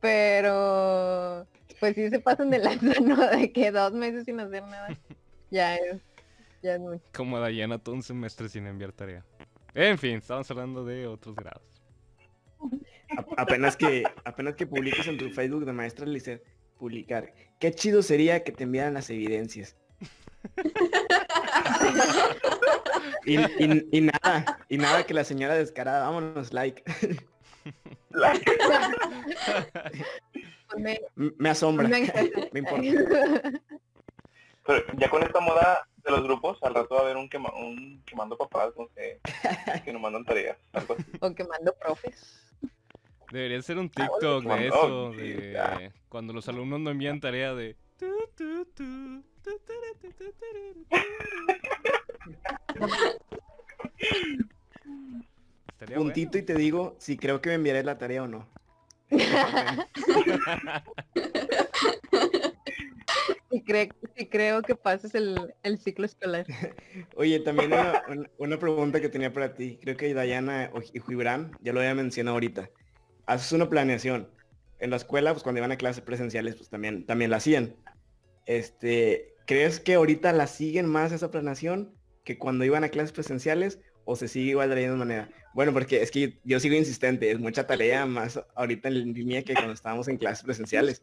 pero 0.00 1.46
pues 1.80 1.94
sí 1.94 2.10
se 2.10 2.20
pasan 2.20 2.50
de 2.50 2.58
lanza, 2.58 2.92
¿no? 3.02 3.16
De 3.28 3.52
que 3.52 3.70
dos 3.70 3.92
meses 3.92 4.24
sin 4.24 4.40
hacer 4.40 4.62
nada. 4.64 4.88
Ya 5.50 5.76
es, 5.76 6.02
ya 6.62 6.78
mucho. 6.78 7.02
Como 7.14 7.38
Dayana 7.40 7.78
todo 7.78 7.94
un 7.94 8.02
semestre 8.02 8.48
sin 8.48 8.66
enviar 8.66 8.92
tarea. 8.92 9.24
En 9.74 9.98
fin, 9.98 10.16
estamos 10.16 10.50
hablando 10.50 10.84
de 10.84 11.06
otros 11.06 11.34
grados. 11.36 11.62
A- 13.16 13.42
apenas 13.42 13.76
que 13.76 14.02
apenas 14.24 14.54
que 14.54 14.66
publiques 14.66 15.06
en 15.06 15.16
tu 15.18 15.30
Facebook 15.30 15.64
de 15.64 15.72
maestra 15.72 16.06
Lice 16.06 16.42
publicar. 16.78 17.32
Qué 17.58 17.72
chido 17.72 18.02
sería 18.02 18.42
que 18.44 18.52
te 18.52 18.64
enviaran 18.64 18.94
las 18.94 19.08
evidencias. 19.10 19.76
y, 23.24 23.38
y- 23.40 23.88
y 23.92 24.00
nada, 24.00 24.58
y 24.68 24.78
nada 24.78 25.04
que 25.06 25.14
la 25.14 25.24
señora 25.24 25.54
descarada, 25.54 26.04
vámonos, 26.08 26.52
like. 26.52 26.82
Me, 30.76 31.48
asombra. 31.50 31.88
Me 31.88 32.58
importa. 32.60 32.82
Pero 34.66 34.84
ya 34.98 35.08
con 35.10 35.22
esta 35.22 35.40
moda 35.40 35.88
de 36.08 36.16
los 36.16 36.24
grupos, 36.24 36.58
al 36.62 36.74
rato 36.74 36.94
va 36.94 37.00
a 37.00 37.04
haber 37.04 37.16
un, 37.16 37.28
quema- 37.28 37.52
un 37.54 38.02
quemando 38.06 38.36
papás, 38.36 38.72
no 38.78 38.88
sé, 38.94 39.20
que 39.84 39.92
nos 39.92 40.00
mandan 40.00 40.24
tareas, 40.24 40.56
algo 40.72 40.94
así. 40.98 41.04
o 41.20 41.34
quemando 41.34 41.74
profes. 41.74 42.44
Debería 43.30 43.60
ser 43.60 43.76
un 43.78 43.90
Ah, 43.96 44.08
bueno, 44.08 44.38
TikTok 44.40 44.44
de 44.58 44.66
eso, 44.68 45.04
oh, 45.08 45.12
sí, 45.12 45.18
de 45.18 45.52
ya. 45.52 45.92
cuando 46.08 46.32
los 46.32 46.48
alumnos 46.48 46.80
no 46.80 46.90
envían 46.90 47.20
tarea 47.20 47.54
de... 47.54 47.76
bueno. 55.78 55.94
Puntito 55.94 56.38
y 56.38 56.42
te 56.42 56.54
digo 56.54 56.96
si 56.98 57.16
creo 57.16 57.40
que 57.40 57.50
me 57.50 57.54
enviaré 57.56 57.84
la 57.84 57.98
tarea 57.98 58.24
o 58.24 58.28
no. 58.28 58.46
Y 63.50 63.62
y 64.16 64.26
creo 64.26 64.62
que 64.62 64.74
pases 64.74 65.14
el, 65.14 65.54
el 65.62 65.78
ciclo 65.78 66.04
escolar. 66.04 66.46
Oye, 67.16 67.40
también 67.40 67.72
una, 68.38 68.58
pregunta 68.58 69.00
que 69.00 69.08
tenía 69.08 69.32
para 69.32 69.54
ti. 69.54 69.78
Creo 69.80 69.96
que 69.96 70.12
Dayana 70.12 70.70
y 70.92 70.98
Juibran 70.98 71.52
ya 71.60 71.72
lo 71.72 71.80
había 71.80 71.94
mencionado 71.94 72.34
ahorita. 72.34 72.70
Haces 73.26 73.52
una 73.52 73.68
planeación. 73.68 74.28
En 74.80 74.90
la 74.90 74.96
escuela, 74.96 75.32
pues 75.32 75.42
cuando 75.42 75.58
iban 75.58 75.72
a 75.72 75.76
clases 75.76 76.02
presenciales, 76.02 76.56
pues 76.56 76.68
también, 76.68 77.04
también 77.04 77.30
la 77.30 77.38
hacían. 77.38 77.74
Este, 78.46 79.34
¿crees 79.46 79.80
que 79.80 79.94
ahorita 79.94 80.32
la 80.32 80.46
siguen 80.46 80.86
más 80.86 81.12
esa 81.12 81.30
planeación 81.30 81.94
que 82.24 82.38
cuando 82.38 82.64
iban 82.64 82.84
a 82.84 82.90
clases 82.90 83.12
presenciales 83.12 83.80
o 84.04 84.14
se 84.14 84.28
sigue 84.28 84.50
igual 84.50 84.68
de 84.68 84.76
la 84.76 84.80
misma 84.82 84.96
manera? 84.96 85.28
Bueno, 85.54 85.72
porque 85.72 86.02
es 86.02 86.10
que 86.10 86.38
yo 86.44 86.60
sigo 86.60 86.76
insistente, 86.76 87.30
es 87.30 87.40
mucha 87.40 87.66
tarea 87.66 88.06
más 88.06 88.40
ahorita 88.54 88.88
en 88.88 89.12
línea 89.12 89.42
que 89.42 89.54
cuando 89.54 89.72
estábamos 89.72 90.06
en 90.06 90.16
clases 90.16 90.44
presenciales. 90.44 91.00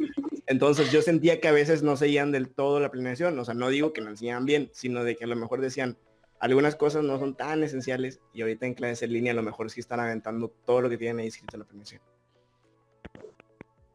Entonces 0.47 0.91
yo 0.91 1.01
sentía 1.01 1.41
que 1.41 1.47
a 1.47 1.51
veces 1.51 1.81
no 1.81 1.97
seguían 1.97 2.31
del 2.31 2.49
todo 2.49 2.79
la 2.79 2.91
planeación, 2.91 3.37
o 3.39 3.45
sea, 3.45 3.55
no 3.55 3.69
digo 3.69 3.93
que 3.93 4.01
no 4.01 4.11
enseñaban 4.11 4.45
bien, 4.45 4.69
sino 4.73 5.03
de 5.03 5.15
que 5.15 5.23
a 5.23 5.27
lo 5.27 5.35
mejor 5.35 5.59
decían, 5.59 5.97
algunas 6.39 6.75
cosas 6.75 7.03
no 7.03 7.17
son 7.17 7.35
tan 7.35 7.63
esenciales 7.63 8.19
y 8.33 8.41
ahorita 8.41 8.65
en 8.67 8.75
clases 8.75 9.03
en 9.03 9.13
línea 9.13 9.31
a 9.31 9.35
lo 9.35 9.43
mejor 9.43 9.71
sí 9.71 9.79
están 9.79 9.99
aventando 9.99 10.49
todo 10.65 10.81
lo 10.81 10.89
que 10.89 10.97
tienen 10.97 11.19
ahí 11.19 11.27
escrito 11.27 11.55
en 11.55 11.59
la 11.61 11.65
planeación. 11.65 12.01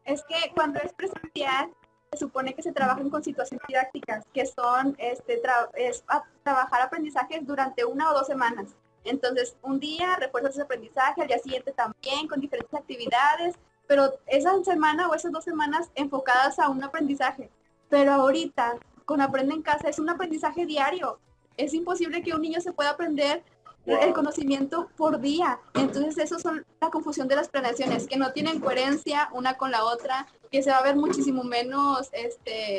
Es 0.03 0.23
que 0.23 0.51
cuando 0.53 0.79
es 0.79 0.91
presencial, 0.93 1.71
se 2.11 2.17
supone 2.17 2.53
que 2.53 2.61
se 2.61 2.73
trabajan 2.73 3.09
con 3.09 3.23
situaciones 3.23 3.65
didácticas, 3.67 4.25
que 4.33 4.45
son 4.45 4.95
este 4.97 5.41
es 5.75 6.03
trabajar 6.43 6.81
aprendizajes 6.81 7.45
durante 7.45 7.85
una 7.85 8.11
o 8.11 8.13
dos 8.13 8.27
semanas. 8.27 8.75
Entonces, 9.05 9.55
un 9.61 9.79
día 9.79 10.17
refuerzas 10.17 10.53
ese 10.53 10.63
aprendizaje, 10.63 11.21
al 11.21 11.27
día 11.27 11.39
siguiente 11.39 11.71
también, 11.71 12.27
con 12.27 12.41
diferentes 12.41 12.73
actividades, 12.73 13.55
pero 13.91 14.13
esa 14.25 14.51
semana 14.63 15.09
o 15.09 15.15
esas 15.15 15.33
dos 15.33 15.43
semanas 15.43 15.91
enfocadas 15.95 16.59
a 16.59 16.69
un 16.69 16.81
aprendizaje. 16.81 17.49
Pero 17.89 18.13
ahorita, 18.13 18.77
con 19.03 19.19
Aprende 19.19 19.53
en 19.53 19.61
Casa, 19.61 19.89
es 19.89 19.99
un 19.99 20.09
aprendizaje 20.09 20.65
diario. 20.65 21.19
Es 21.57 21.73
imposible 21.73 22.23
que 22.23 22.33
un 22.33 22.41
niño 22.41 22.61
se 22.61 22.71
pueda 22.71 22.91
aprender 22.91 23.43
el 23.85 24.13
conocimiento 24.13 24.87
por 24.95 25.19
día. 25.19 25.59
Entonces, 25.73 26.17
eso 26.19 26.39
son 26.39 26.65
la 26.79 26.89
confusión 26.89 27.27
de 27.27 27.35
las 27.35 27.49
planeaciones, 27.49 28.07
que 28.07 28.15
no 28.15 28.31
tienen 28.31 28.61
coherencia 28.61 29.27
una 29.33 29.57
con 29.57 29.71
la 29.71 29.83
otra, 29.83 30.25
que 30.49 30.63
se 30.63 30.71
va 30.71 30.77
a 30.77 30.83
ver 30.83 30.95
muchísimo 30.95 31.43
menos 31.43 32.07
este 32.13 32.77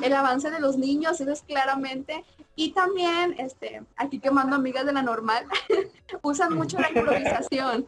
el 0.00 0.14
avance 0.14 0.50
de 0.50 0.60
los 0.60 0.78
niños, 0.78 1.20
eso 1.20 1.30
es 1.30 1.42
claramente. 1.42 2.24
Y 2.56 2.72
también, 2.72 3.34
este, 3.36 3.82
aquí 3.96 4.18
quemando 4.18 4.56
amigas 4.56 4.86
de 4.86 4.94
la 4.94 5.02
normal, 5.02 5.44
usan 6.22 6.54
mucho 6.54 6.78
la 6.78 6.88
improvisación. 6.94 7.84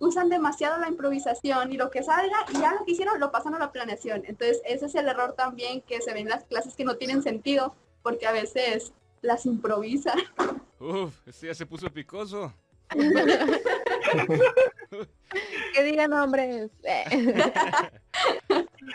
Usan 0.00 0.28
demasiado 0.28 0.78
la 0.78 0.88
improvisación 0.88 1.72
y 1.72 1.76
lo 1.76 1.90
que 1.90 2.02
salga 2.02 2.36
y 2.52 2.58
ya 2.58 2.72
lo 2.74 2.84
que 2.84 2.92
hicieron 2.92 3.20
lo 3.20 3.30
pasan 3.30 3.54
a 3.54 3.58
la 3.58 3.72
planeación. 3.72 4.22
Entonces, 4.26 4.60
ese 4.66 4.86
es 4.86 4.94
el 4.94 5.08
error 5.08 5.34
también 5.34 5.80
que 5.82 6.00
se 6.02 6.12
ve 6.12 6.20
en 6.20 6.28
las 6.28 6.44
clases 6.44 6.74
que 6.74 6.84
no 6.84 6.96
tienen 6.96 7.22
sentido, 7.22 7.74
porque 8.02 8.26
a 8.26 8.32
veces 8.32 8.92
las 9.22 9.46
improvisan. 9.46 10.18
Uf, 10.80 11.14
este 11.26 11.46
ya 11.46 11.54
se 11.54 11.64
puso 11.64 11.88
picoso. 11.90 12.52
Que 15.72 15.82
digan 15.82 16.10
nombres. 16.10 16.70
Eh. 16.84 17.04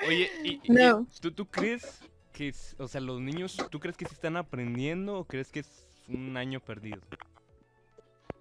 Oye, 0.08 0.30
y, 0.44 0.62
y- 0.64 0.72
No. 0.72 1.06
¿tú, 1.22 1.32
¿tú 1.32 1.46
crees 1.48 2.02
que, 2.32 2.54
o 2.78 2.88
sea, 2.88 3.02
los 3.02 3.20
niños, 3.20 3.58
¿tú 3.70 3.80
crees 3.80 3.98
que 3.98 4.06
se 4.06 4.14
están 4.14 4.38
aprendiendo 4.38 5.18
o 5.18 5.26
crees 5.26 5.52
que 5.52 5.60
es 5.62 5.88
un 6.08 6.38
año 6.38 6.60
perdido? 6.60 7.02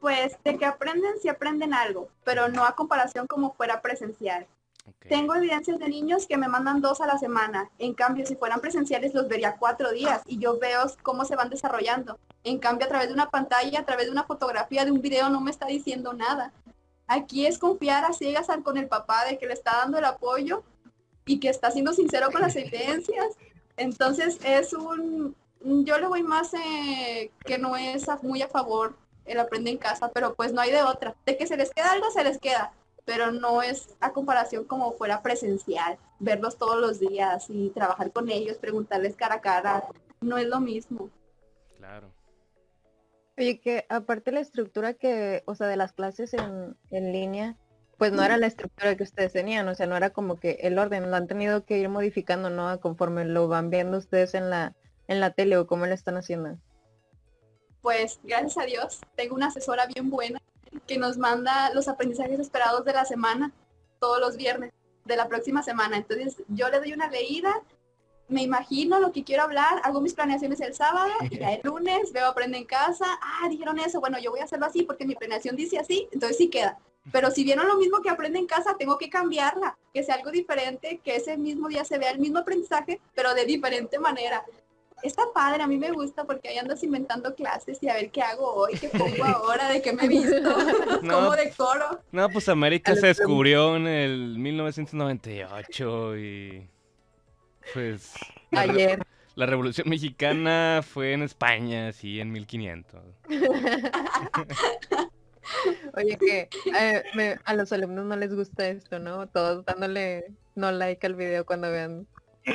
Pues 0.01 0.37
de 0.45 0.57
que 0.57 0.65
aprenden, 0.65 1.19
sí 1.21 1.29
aprenden 1.29 1.75
algo, 1.75 2.09
pero 2.25 2.49
no 2.49 2.65
a 2.65 2.77
comparación 2.77 3.27
como 3.27 3.53
fuera 3.55 3.83
presencial. 3.83 4.47
Tengo 5.09 5.35
evidencias 5.35 5.79
de 5.79 5.89
niños 5.89 6.27
que 6.27 6.37
me 6.37 6.49
mandan 6.49 6.81
dos 6.81 7.01
a 7.01 7.07
la 7.07 7.19
semana. 7.19 7.71
En 7.79 7.95
cambio, 7.95 8.27
si 8.27 8.37
fueran 8.37 8.61
presenciales, 8.61 9.15
los 9.15 9.29
vería 9.29 9.57
cuatro 9.57 9.91
días 9.91 10.23
y 10.27 10.39
yo 10.39 10.59
veo 10.59 10.81
cómo 11.03 11.25
se 11.25 11.37
van 11.37 11.51
desarrollando. 11.51 12.19
En 12.45 12.59
cambio, 12.59 12.87
a 12.87 12.89
través 12.89 13.09
de 13.09 13.15
una 13.15 13.31
pantalla, 13.31 13.81
a 13.81 13.85
través 13.85 14.07
de 14.07 14.13
una 14.13 14.25
fotografía, 14.25 14.85
de 14.85 14.93
un 14.93 15.01
video, 15.01 15.29
no 15.31 15.41
me 15.41 15.51
está 15.51 15.67
diciendo 15.67 16.13
nada. 16.13 16.53
Aquí 17.07 17.47
es 17.47 17.59
confiar 17.59 18.05
a 18.05 18.13
ciegas 18.13 18.49
con 18.63 18.77
el 18.77 18.89
papá 18.89 19.25
de 19.25 19.39
que 19.39 19.47
le 19.47 19.55
está 19.55 19.79
dando 19.79 19.99
el 19.99 20.05
apoyo 20.05 20.63
y 21.25 21.41
que 21.41 21.49
está 21.49 21.71
siendo 21.71 21.93
sincero 21.93 22.31
con 22.31 22.43
las 22.43 22.57
evidencias. 22.57 23.37
Entonces, 23.77 24.39
es 24.45 24.73
un... 24.73 25.35
Yo 25.61 25.99
le 25.99 26.07
voy 26.07 26.23
más 26.23 26.55
eh, 26.55 27.33
que 27.45 27.59
no 27.59 27.77
es 27.77 28.07
muy 28.23 28.43
a 28.43 28.49
favor 28.49 28.95
el 29.29 29.41
aprende 29.41 29.71
en 29.71 29.79
casa, 29.79 30.11
pero 30.13 30.35
pues 30.35 30.53
no 30.53 30.61
hay 30.61 30.71
de 30.71 30.83
otra. 30.83 31.15
De 31.27 31.37
que 31.37 31.47
se 31.47 31.57
les 31.57 31.71
queda 31.71 31.93
algo, 31.93 32.11
se 32.11 32.25
les 32.25 32.39
queda 32.39 32.73
pero 33.09 33.33
no 33.33 33.63
es 33.63 33.97
a 34.01 34.13
comparación 34.13 34.65
como 34.65 34.93
fuera 34.93 35.23
presencial, 35.23 35.97
verlos 36.19 36.59
todos 36.59 36.79
los 36.79 37.01
días 37.01 37.47
y 37.49 37.71
trabajar 37.71 38.13
con 38.13 38.29
ellos, 38.29 38.59
preguntarles 38.59 39.17
cara 39.17 39.37
a 39.37 39.41
cara, 39.41 39.85
no 40.21 40.37
es 40.37 40.47
lo 40.47 40.61
mismo. 40.61 41.09
Claro. 41.79 42.13
Oye, 43.39 43.61
que 43.61 43.87
aparte 43.89 44.31
la 44.31 44.41
estructura 44.41 44.93
que, 44.93 45.43
o 45.47 45.55
sea, 45.55 45.69
de 45.69 45.79
las 45.79 45.95
clases 45.95 46.35
en, 46.35 46.77
en 46.91 47.11
línea, 47.11 47.57
pues 47.97 48.13
no 48.13 48.23
era 48.23 48.37
la 48.37 48.47
estructura 48.47 48.95
que 48.95 49.05
ustedes 49.05 49.33
tenían, 49.33 49.67
o 49.69 49.75
sea, 49.75 49.87
no 49.87 49.97
era 49.97 50.11
como 50.11 50.37
que 50.37 50.59
el 50.61 50.79
orden, 50.79 51.11
lo 51.11 51.17
han 51.17 51.29
tenido 51.29 51.65
que 51.65 51.79
ir 51.79 51.89
modificando, 51.89 52.51
¿no? 52.51 52.79
Conforme 52.79 53.25
lo 53.25 53.49
van 53.49 53.71
viendo 53.71 53.97
ustedes 53.97 54.35
en 54.35 54.51
la, 54.51 54.75
en 55.07 55.21
la 55.21 55.31
tele 55.31 55.57
o 55.57 55.67
cómo 55.67 55.87
lo 55.87 55.95
están 55.95 56.19
haciendo. 56.19 56.59
Pues 57.89 58.21
gracias 58.23 58.59
a 58.59 58.67
Dios, 58.67 59.01
tengo 59.17 59.35
una 59.35 59.47
asesora 59.47 59.87
bien 59.87 60.11
buena 60.11 60.43
que 60.87 60.99
nos 60.99 61.17
manda 61.17 61.73
los 61.73 61.89
aprendizajes 61.89 62.39
esperados 62.39 62.85
de 62.85 62.93
la 62.93 63.07
semana, 63.07 63.51
todos 63.99 64.21
los 64.21 64.37
viernes 64.37 64.75
de 65.07 65.17
la 65.17 65.27
próxima 65.27 65.63
semana. 65.63 65.97
Entonces 65.97 66.37
yo 66.49 66.69
le 66.69 66.81
doy 66.81 66.93
una 66.93 67.09
leída, 67.09 67.63
me 68.29 68.43
imagino 68.43 69.01
lo 69.01 69.11
que 69.11 69.25
quiero 69.25 69.45
hablar, 69.45 69.81
hago 69.85 70.03
mis 70.03 70.13
planeaciones 70.13 70.61
el 70.61 70.75
sábado 70.75 71.11
y 71.31 71.39
ya 71.39 71.55
el 71.55 71.63
lunes 71.65 72.13
veo 72.13 72.27
aprende 72.27 72.59
en 72.59 72.67
casa, 72.67 73.07
ah, 73.23 73.49
dijeron 73.49 73.79
eso, 73.79 74.01
bueno, 74.01 74.19
yo 74.19 74.33
voy 74.33 74.41
a 74.41 74.45
hacerlo 74.45 74.67
así 74.67 74.83
porque 74.83 75.07
mi 75.07 75.15
planeación 75.15 75.57
dice 75.57 75.79
así, 75.79 76.11
entonces 76.13 76.37
sí 76.37 76.51
queda. 76.51 76.79
Pero 77.11 77.31
si 77.31 77.43
vieron 77.43 77.69
lo 77.69 77.79
mismo 77.79 78.03
que 78.03 78.11
aprende 78.11 78.39
en 78.39 78.47
casa, 78.47 78.77
tengo 78.79 78.99
que 78.99 79.09
cambiarla, 79.09 79.79
que 79.95 80.03
sea 80.03 80.17
algo 80.17 80.31
diferente, 80.31 81.01
que 81.03 81.17
ese 81.17 81.39
mismo 81.39 81.69
día 81.69 81.87
se 81.87 81.97
vea 81.97 82.11
el 82.11 82.19
mismo 82.19 82.41
aprendizaje, 82.41 83.01
pero 83.15 83.33
de 83.33 83.47
diferente 83.47 83.99
manera. 83.99 84.45
Está 85.03 85.23
padre, 85.33 85.63
a 85.63 85.67
mí 85.67 85.77
me 85.77 85.93
gusta 85.93 86.25
porque 86.25 86.49
ahí 86.49 86.59
andas 86.59 86.83
inventando 86.83 87.35
clases 87.35 87.79
y 87.83 87.89
a 87.89 87.95
ver 87.95 88.11
qué 88.11 88.21
hago 88.23 88.53
hoy, 88.53 88.75
qué 88.79 88.89
pongo 88.89 89.25
ahora, 89.25 89.69
de 89.69 89.81
qué 89.81 89.93
me 89.93 90.05
he 90.05 90.09
visto, 90.09 90.41
No. 91.03 91.15
cómo 91.15 91.37
decoro. 91.37 92.01
No, 92.11 92.29
pues 92.31 92.49
América 92.49 92.95
se 92.97 93.07
descubrió 93.07 93.77
en 93.77 93.87
el 93.87 94.39
1998 94.39 96.17
y 96.19 96.69
pues 97.75 98.13
Ayer. 98.53 99.01
la 99.37 99.47
Revolución 99.47 99.89
Mexicana 99.89 100.81
fue 100.83 101.13
en 101.13 101.23
España, 101.23 101.93
sí, 101.93 102.19
en 102.21 102.33
1500. 102.33 103.01
Oye, 105.97 106.19
que 106.19 106.49
eh, 106.79 107.03
me- 107.15 107.37
a 107.45 107.55
los 107.55 107.73
alumnos 107.73 108.05
no 108.05 108.17
les 108.17 108.35
gusta 108.35 108.69
esto, 108.69 108.99
¿no? 108.99 109.27
Todos 109.29 109.65
dándole 109.65 110.33
no 110.55 110.71
like 110.73 111.07
al 111.07 111.15
video 111.15 111.47
cuando 111.47 111.71
vean 111.71 112.07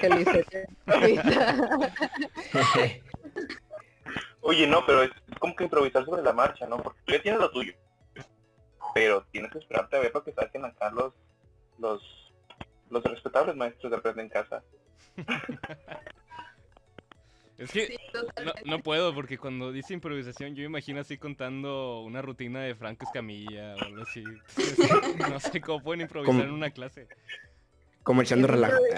Oye, 4.42 4.68
no, 4.68 4.86
pero 4.86 5.04
es, 5.04 5.12
es 5.32 5.40
como 5.40 5.56
que 5.56 5.64
improvisar 5.64 6.04
sobre 6.06 6.22
la 6.22 6.34
marcha, 6.34 6.68
¿no? 6.68 6.82
Porque 6.82 7.00
tú 7.06 7.14
ya 7.14 7.22
tienes 7.22 7.40
lo 7.40 7.52
tuyo. 7.52 7.74
Pero 8.94 9.26
tienes 9.32 9.52
que 9.52 9.60
esperarte 9.60 9.96
a 9.96 10.00
ver 10.00 10.12
lo 10.14 10.24
que 10.24 10.34
saquen 10.34 10.66
acá 10.66 10.92
los, 10.92 11.14
los, 11.80 12.02
los 12.90 13.04
respetables 13.04 13.56
maestros 13.56 13.92
de 13.92 13.98
Aprende 13.98 14.24
en 14.24 14.30
Casa. 14.30 14.64
Es 17.58 17.72
que 17.72 17.86
Sí, 17.86 17.96
no, 18.44 18.54
no 18.66 18.80
puedo 18.80 19.14
porque 19.14 19.38
cuando 19.38 19.72
dice 19.72 19.94
improvisación 19.94 20.56
yo 20.56 20.62
me 20.62 20.66
imagino 20.66 21.00
así 21.00 21.18
contando 21.18 22.02
una 22.02 22.22
rutina 22.22 22.62
de 22.62 22.74
Franco 22.74 23.06
Escamilla 23.06 23.76
o 23.76 23.86
algo 23.86 24.02
así. 24.02 24.24
No 25.30 25.40
sé 25.40 25.62
cómo 25.62 25.84
pueden 25.84 26.02
improvisar 26.02 26.42
en 26.42 26.52
una 26.52 26.72
clase. 26.72 27.08
Como 28.04 28.22
echando 28.22 28.48
Es 28.48 28.52
relajo. 28.52 28.78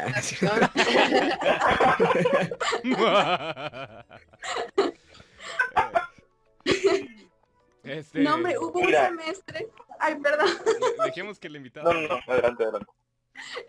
Este, 7.84 8.20
No, 8.22 8.36
hombre, 8.36 8.58
hubo 8.58 8.80
un 8.80 8.86
Mira. 8.88 9.08
semestre, 9.10 9.70
ay, 10.00 10.16
perdón, 10.16 10.48
de- 10.66 11.04
dejemos 11.06 11.38
que 11.38 11.48
el 11.48 11.56
invitado. 11.58 11.94
No, 11.94 12.02
no, 12.02 12.08
no, 12.08 12.20
adelante, 12.28 12.64
adelante. 12.64 12.92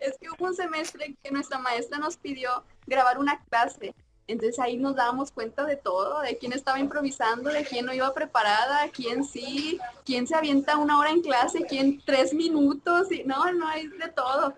es 0.01 0.17
que 0.19 0.27
hubo 0.29 0.45
un 0.47 0.55
semestre 0.55 1.15
que 1.23 1.29
nuestra 1.31 1.59
maestra 1.59 1.99
nos 1.99 2.17
pidió 2.17 2.63
grabar 2.87 3.19
una 3.19 3.39
clase. 3.45 3.93
Entonces 4.25 4.59
ahí 4.59 4.75
nos 4.75 4.95
dábamos 4.95 5.31
cuenta 5.31 5.63
de 5.65 5.77
todo, 5.77 6.19
de 6.21 6.37
quién 6.37 6.51
estaba 6.51 6.79
improvisando, 6.79 7.49
de 7.49 7.63
quién 7.63 7.85
no 7.85 7.93
iba 7.93 8.13
preparada, 8.13 8.89
quién 8.89 9.23
sí, 9.23 9.79
quién 10.03 10.27
se 10.27 10.35
avienta 10.35 10.77
una 10.77 10.99
hora 10.99 11.11
en 11.11 11.21
clase, 11.21 11.63
quién 11.69 12.01
tres 12.03 12.33
minutos, 12.33 13.09
y 13.11 13.23
no, 13.23 13.49
no 13.53 13.67
hay 13.69 13.87
de 13.87 14.09
todo. 14.09 14.53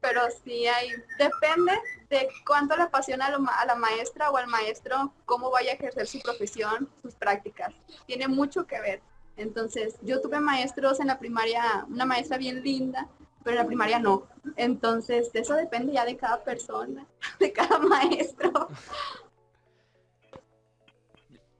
Pero 0.00 0.22
sí 0.44 0.66
hay, 0.66 0.90
depende 1.18 1.72
de 2.08 2.28
cuánto 2.46 2.76
le 2.76 2.84
apasiona 2.84 3.26
a, 3.26 3.30
lo 3.30 3.44
a 3.48 3.66
la 3.66 3.74
maestra 3.74 4.30
o 4.30 4.36
al 4.36 4.46
maestro, 4.46 5.12
cómo 5.26 5.50
vaya 5.50 5.72
a 5.72 5.74
ejercer 5.74 6.06
su 6.06 6.20
profesión, 6.20 6.88
sus 7.02 7.14
prácticas. 7.14 7.74
Tiene 8.06 8.28
mucho 8.28 8.66
que 8.66 8.80
ver. 8.80 9.02
Entonces, 9.36 9.96
yo 10.02 10.20
tuve 10.20 10.40
maestros 10.40 11.00
en 11.00 11.06
la 11.06 11.18
primaria, 11.18 11.86
una 11.88 12.04
maestra 12.04 12.38
bien 12.38 12.62
linda, 12.62 13.08
pero 13.42 13.56
en 13.56 13.62
la 13.62 13.66
primaria 13.66 13.98
no. 13.98 14.26
Entonces, 14.56 15.30
eso 15.34 15.54
depende 15.54 15.92
ya 15.92 16.04
de 16.04 16.16
cada 16.16 16.42
persona, 16.42 17.06
de 17.38 17.52
cada 17.52 17.78
maestro. 17.78 18.68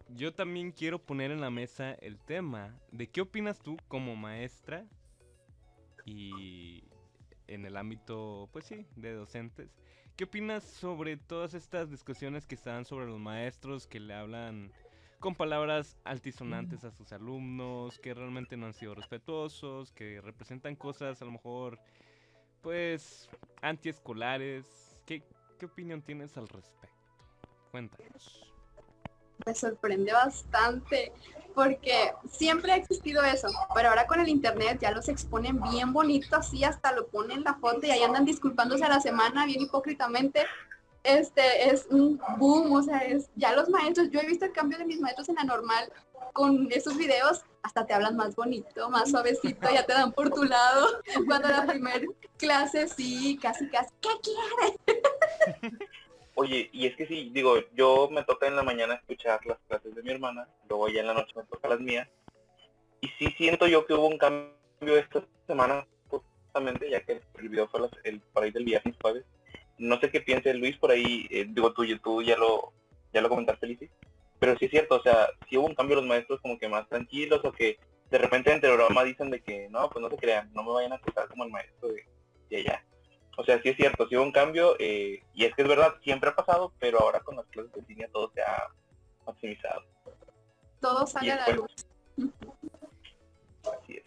Yo 0.08 0.34
también 0.34 0.72
quiero 0.72 0.98
poner 0.98 1.30
en 1.30 1.40
la 1.40 1.50
mesa 1.50 1.92
el 1.92 2.18
tema 2.18 2.74
de 2.90 3.08
qué 3.08 3.22
opinas 3.22 3.58
tú 3.60 3.76
como 3.88 4.16
maestra 4.16 4.84
y 6.04 6.84
en 7.50 7.66
el 7.66 7.76
ámbito, 7.76 8.48
pues 8.52 8.64
sí, 8.64 8.86
de 8.96 9.12
docentes. 9.12 9.70
¿Qué 10.16 10.24
opinas 10.24 10.64
sobre 10.64 11.16
todas 11.16 11.54
estas 11.54 11.90
discusiones 11.90 12.46
que 12.46 12.54
están 12.54 12.84
sobre 12.84 13.06
los 13.06 13.18
maestros 13.18 13.86
que 13.86 14.00
le 14.00 14.14
hablan 14.14 14.72
con 15.18 15.34
palabras 15.34 15.96
altisonantes 16.04 16.84
a 16.84 16.90
sus 16.90 17.12
alumnos, 17.12 17.98
que 17.98 18.14
realmente 18.14 18.56
no 18.56 18.66
han 18.66 18.72
sido 18.72 18.94
respetuosos, 18.94 19.92
que 19.92 20.20
representan 20.20 20.76
cosas 20.76 21.20
a 21.20 21.24
lo 21.24 21.32
mejor, 21.32 21.78
pues, 22.62 23.28
antiescolares? 23.62 25.02
¿Qué, 25.06 25.22
qué 25.58 25.66
opinión 25.66 26.02
tienes 26.02 26.36
al 26.36 26.48
respecto? 26.48 26.88
Cuéntanos. 27.70 28.52
Me 29.46 29.54
sorprende 29.54 30.12
bastante 30.12 31.12
porque 31.54 32.12
siempre 32.28 32.72
ha 32.72 32.76
existido 32.76 33.22
eso, 33.24 33.48
pero 33.74 33.88
ahora 33.88 34.06
con 34.06 34.20
el 34.20 34.28
internet 34.28 34.78
ya 34.80 34.90
los 34.90 35.08
exponen 35.08 35.60
bien 35.60 35.92
bonito, 35.92 36.36
así 36.36 36.64
hasta 36.64 36.92
lo 36.92 37.06
ponen 37.08 37.44
la 37.44 37.54
foto 37.54 37.86
y 37.86 37.90
ahí 37.90 38.02
andan 38.02 38.24
disculpándose 38.24 38.84
a 38.84 38.88
la 38.88 39.00
semana 39.00 39.46
bien 39.46 39.62
hipócritamente. 39.62 40.46
Este 41.02 41.70
es 41.70 41.86
un 41.90 42.20
boom, 42.36 42.72
o 42.72 42.82
sea, 42.82 42.98
es 42.98 43.30
ya 43.34 43.54
los 43.54 43.70
maestros, 43.70 44.10
yo 44.10 44.20
he 44.20 44.26
visto 44.26 44.44
el 44.44 44.52
cambio 44.52 44.78
de 44.78 44.84
mis 44.84 45.00
maestros 45.00 45.28
en 45.30 45.36
la 45.36 45.44
normal 45.44 45.90
con 46.32 46.68
esos 46.70 46.96
videos, 46.96 47.42
hasta 47.62 47.86
te 47.86 47.94
hablan 47.94 48.16
más 48.16 48.36
bonito, 48.36 48.88
más 48.90 49.10
suavecito, 49.10 49.68
ya 49.72 49.84
te 49.84 49.92
dan 49.92 50.12
por 50.12 50.30
tu 50.30 50.44
lado. 50.44 50.86
Cuando 51.26 51.48
la 51.48 51.66
primer 51.66 52.06
clase 52.36 52.88
sí, 52.88 53.38
casi 53.40 53.68
casi, 53.68 53.90
¿qué 54.00 54.08
quieres? 54.22 55.80
Oye, 56.34 56.70
y 56.72 56.86
es 56.86 56.96
que 56.96 57.06
sí, 57.06 57.30
digo, 57.34 57.56
yo 57.74 58.08
me 58.10 58.22
toca 58.24 58.46
en 58.46 58.56
la 58.56 58.62
mañana 58.62 58.94
escuchar 58.94 59.44
las 59.46 59.58
clases 59.68 59.94
de 59.94 60.02
mi 60.02 60.10
hermana, 60.10 60.48
luego 60.68 60.88
ya 60.88 61.00
en 61.00 61.08
la 61.08 61.14
noche 61.14 61.32
me 61.36 61.44
toca 61.44 61.68
las 61.68 61.80
mías, 61.80 62.08
y 63.00 63.08
sí 63.18 63.34
siento 63.36 63.66
yo 63.66 63.86
que 63.86 63.94
hubo 63.94 64.06
un 64.06 64.18
cambio 64.18 64.96
esta 64.96 65.22
semana, 65.46 65.86
justamente, 66.08 66.88
ya 66.88 67.00
que 67.04 67.20
el 67.38 67.48
video 67.48 67.68
fue 67.68 67.80
las- 67.80 67.90
el, 68.04 68.20
por 68.20 68.50
del 68.50 68.64
viernes, 68.64 68.94
jueves. 69.00 69.24
No 69.78 69.98
sé 70.00 70.10
qué 70.10 70.20
piense 70.20 70.54
Luis 70.54 70.76
por 70.78 70.90
ahí, 70.90 71.26
eh, 71.30 71.46
digo, 71.48 71.72
tú, 71.72 71.84
tú 71.98 72.22
ya 72.22 72.36
lo, 72.36 72.72
ya 73.12 73.20
lo 73.20 73.28
comentaste, 73.28 73.66
Lizzy, 73.66 73.88
pero 74.38 74.56
sí 74.58 74.66
es 74.66 74.70
cierto, 74.70 74.96
o 74.96 75.02
sea, 75.02 75.28
sí 75.48 75.56
hubo 75.56 75.66
un 75.66 75.74
cambio 75.74 75.96
los 75.96 76.06
maestros 76.06 76.40
como 76.40 76.58
que 76.58 76.68
más 76.68 76.88
tranquilos, 76.88 77.40
o 77.44 77.52
que 77.52 77.78
de 78.10 78.18
repente 78.18 78.52
entre 78.52 78.72
broma 78.72 79.04
dicen 79.04 79.30
de 79.30 79.40
que, 79.40 79.68
no, 79.68 79.88
pues 79.90 80.02
no 80.02 80.10
se 80.10 80.16
crean, 80.16 80.50
no 80.54 80.62
me 80.62 80.72
vayan 80.72 80.92
a 80.92 80.96
acusar 80.96 81.28
como 81.28 81.44
el 81.44 81.50
maestro 81.50 81.88
de, 81.88 82.04
de 82.48 82.56
allá. 82.58 82.84
O 83.40 83.44
sea, 83.44 83.60
sí 83.62 83.70
es 83.70 83.76
cierto, 83.76 84.06
sí 84.06 84.16
hubo 84.16 84.24
un 84.24 84.32
cambio, 84.32 84.76
eh, 84.78 85.22
y 85.32 85.44
es 85.46 85.54
que 85.54 85.62
es 85.62 85.68
verdad, 85.68 85.94
siempre 86.04 86.28
ha 86.28 86.36
pasado, 86.36 86.74
pero 86.78 87.00
ahora 87.00 87.20
con 87.20 87.36
las 87.36 87.46
clases 87.46 87.72
de 87.72 87.80
línea 87.88 88.06
todo 88.12 88.30
se 88.34 88.42
ha 88.42 88.68
maximizado. 89.26 89.82
Todo 90.78 91.06
sale 91.06 91.32
a 91.32 91.36
la 91.48 91.54
luz. 91.56 91.74
Así 93.64 93.94
es. 93.96 94.02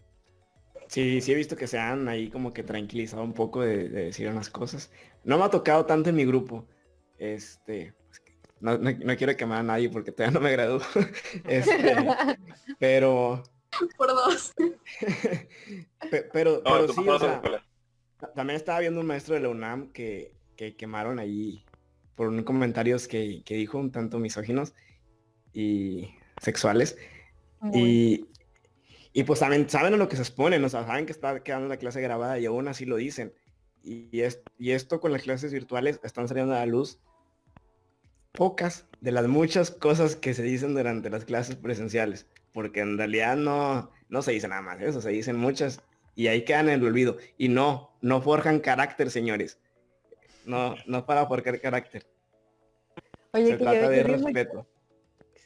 Sí, 0.88 1.22
sí 1.22 1.32
he 1.32 1.36
visto 1.36 1.56
que 1.56 1.66
se 1.66 1.80
han 1.80 2.08
ahí 2.08 2.30
como 2.30 2.54
que 2.54 2.62
tranquilizado 2.62 3.24
un 3.24 3.34
poco 3.34 3.62
de, 3.62 3.90
de 3.90 4.06
decir 4.06 4.30
unas 4.30 4.52
cosas. 4.52 4.92
No 5.24 5.40
me 5.40 5.46
ha 5.46 5.50
tocado 5.50 5.86
tanto 5.88 6.10
en 6.12 6.16
mi 6.16 6.26
grupo. 6.26 6.68
Este, 7.18 7.94
pues 8.08 8.20
que 8.20 8.38
no, 8.60 8.78
no- 8.78 8.92
no 8.92 9.16
quiero 9.18 9.36
quemar 9.36 9.60
a 9.60 9.64
nadie 9.64 9.90
porque 9.90 10.12
todavía 10.12 10.38
no 10.40 10.44
me 10.44 10.52
gradúo. 10.52 10.80
Este, 11.48 11.96
pero 12.78 13.42
por 13.98 14.10
dos. 14.10 14.54
Pe- 16.12 16.30
pero, 16.32 16.62
No, 16.64 16.72
pero 16.74 16.86
tú 16.86 16.94
sí, 16.94 17.10
o 17.10 17.18
sea, 17.18 17.42
también 18.36 18.58
estaba 18.58 18.80
viendo 18.80 19.00
un 19.00 19.08
maestro 19.08 19.36
de 19.36 19.42
la 19.42 19.50
UNAM 19.50 19.92
que, 19.92 20.36
que 20.56 20.76
quemaron 20.76 21.20
ahí 21.20 21.66
por 22.16 22.28
unos 22.28 22.46
comentarios 22.46 23.08
que, 23.08 23.44
que 23.44 23.56
dijo 23.56 23.78
un 23.78 23.92
tanto 23.92 24.20
misóginos 24.20 24.74
y 25.54 26.10
sexuales. 26.42 26.98
Y, 27.74 28.26
y 29.14 29.24
pues 29.24 29.40
saben, 29.40 29.70
saben 29.70 29.94
a 29.94 29.98
lo 29.98 30.10
que 30.10 30.18
se 30.18 30.22
exponen, 30.22 30.64
o 30.64 30.70
sea, 30.70 30.86
saben 30.86 31.06
que 31.06 31.14
está 31.14 31.42
quedando 31.44 31.70
la 31.70 31.78
clase 31.78 32.02
grabada 32.02 32.40
y 32.40 32.46
aún 32.46 32.68
así 32.68 32.86
lo 32.86 32.98
dicen. 32.98 33.34
Y, 33.82 34.10
y 34.12 34.22
es, 34.22 34.42
y 34.58 34.72
esto 34.72 35.00
con 35.00 35.12
las 35.12 35.22
clases 35.22 35.54
virtuales 35.54 36.00
están 36.04 36.28
saliendo 36.28 36.54
a 36.54 36.60
la 36.60 36.66
luz 36.66 37.00
pocas 38.34 38.88
de 39.00 39.12
las 39.12 39.28
muchas 39.28 39.72
cosas 39.72 40.16
que 40.16 40.34
se 40.34 40.44
dicen 40.44 40.76
durante 40.76 41.10
las 41.10 41.24
clases 41.24 41.56
presenciales. 41.56 42.28
Porque 42.52 42.82
en 42.82 42.98
realidad 42.98 43.38
no, 43.38 43.92
no 44.10 44.22
se 44.22 44.32
dice 44.32 44.48
nada 44.48 44.62
más 44.62 44.82
eso, 44.82 45.02
se 45.02 45.10
dicen 45.10 45.38
muchas 45.38 45.82
y 46.16 46.28
ahí 46.28 46.44
quedan 46.46 46.70
en 46.70 46.76
el 46.82 46.86
olvido. 46.86 47.18
Y 47.38 47.50
no, 47.50 47.92
no 48.02 48.22
forjan 48.22 48.60
carácter, 48.60 49.10
señores. 49.12 49.60
No, 50.46 50.76
no 50.88 51.06
para 51.06 51.26
forjar 51.28 51.60
carácter. 51.62 52.06
Oye, 53.34 53.46
se 53.48 53.58
que 53.58 53.64
trata 53.64 53.82
yo, 53.84 53.90
de 53.90 53.98
yo 53.98 54.04
vi 54.04 54.12
mucho- 54.12 54.24
respeto. 54.26 54.68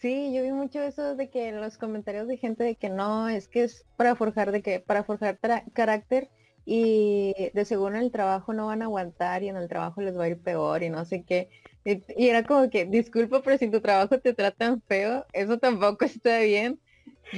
Sí, 0.02 0.32
yo 0.34 0.44
vi 0.44 0.52
mucho 0.52 0.82
eso 0.84 1.16
de 1.16 1.30
que 1.30 1.48
en 1.48 1.60
los 1.60 1.78
comentarios 1.78 2.28
de 2.28 2.38
gente 2.38 2.64
de 2.64 2.76
que 2.76 2.90
no, 2.90 3.30
es 3.30 3.48
que 3.48 3.64
es 3.64 3.84
para 3.96 4.16
forjar 4.16 4.52
de 4.52 4.62
que 4.62 4.80
para 4.80 5.04
forjar 5.04 5.40
carácter 5.74 6.30
y 6.66 7.34
de 7.54 7.66
seguro 7.66 7.96
en 7.96 8.02
el 8.04 8.12
trabajo 8.12 8.54
no 8.54 8.68
van 8.68 8.84
a 8.84 8.86
aguantar 8.86 9.42
y 9.42 9.48
en 9.50 9.56
el 9.58 9.68
trabajo 9.68 10.02
les 10.02 10.16
va 10.16 10.26
a 10.26 10.28
ir 10.28 10.38
peor 10.38 10.84
y 10.84 10.90
no 10.90 11.04
sé 11.06 11.24
qué. 11.24 11.50
Y, 11.84 12.04
y 12.16 12.30
era 12.30 12.44
como 12.44 12.70
que, 12.70 12.86
disculpa, 12.86 13.42
pero 13.42 13.58
si 13.58 13.66
en 13.66 13.72
tu 13.72 13.82
trabajo 13.82 14.20
te 14.20 14.34
tratan 14.34 14.84
feo, 14.84 15.26
eso 15.34 15.58
tampoco 15.58 16.06
está 16.06 16.40
bien. 16.42 16.80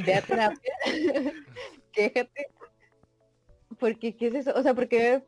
Ve 0.05 0.15
a 0.15 0.21
terapia, 0.21 0.73
quéjate. 1.93 2.47
Porque, 3.79 4.15
¿qué 4.15 4.27
es 4.27 4.35
eso? 4.35 4.51
O 4.55 4.61
sea, 4.63 4.73
porque, 4.73 5.23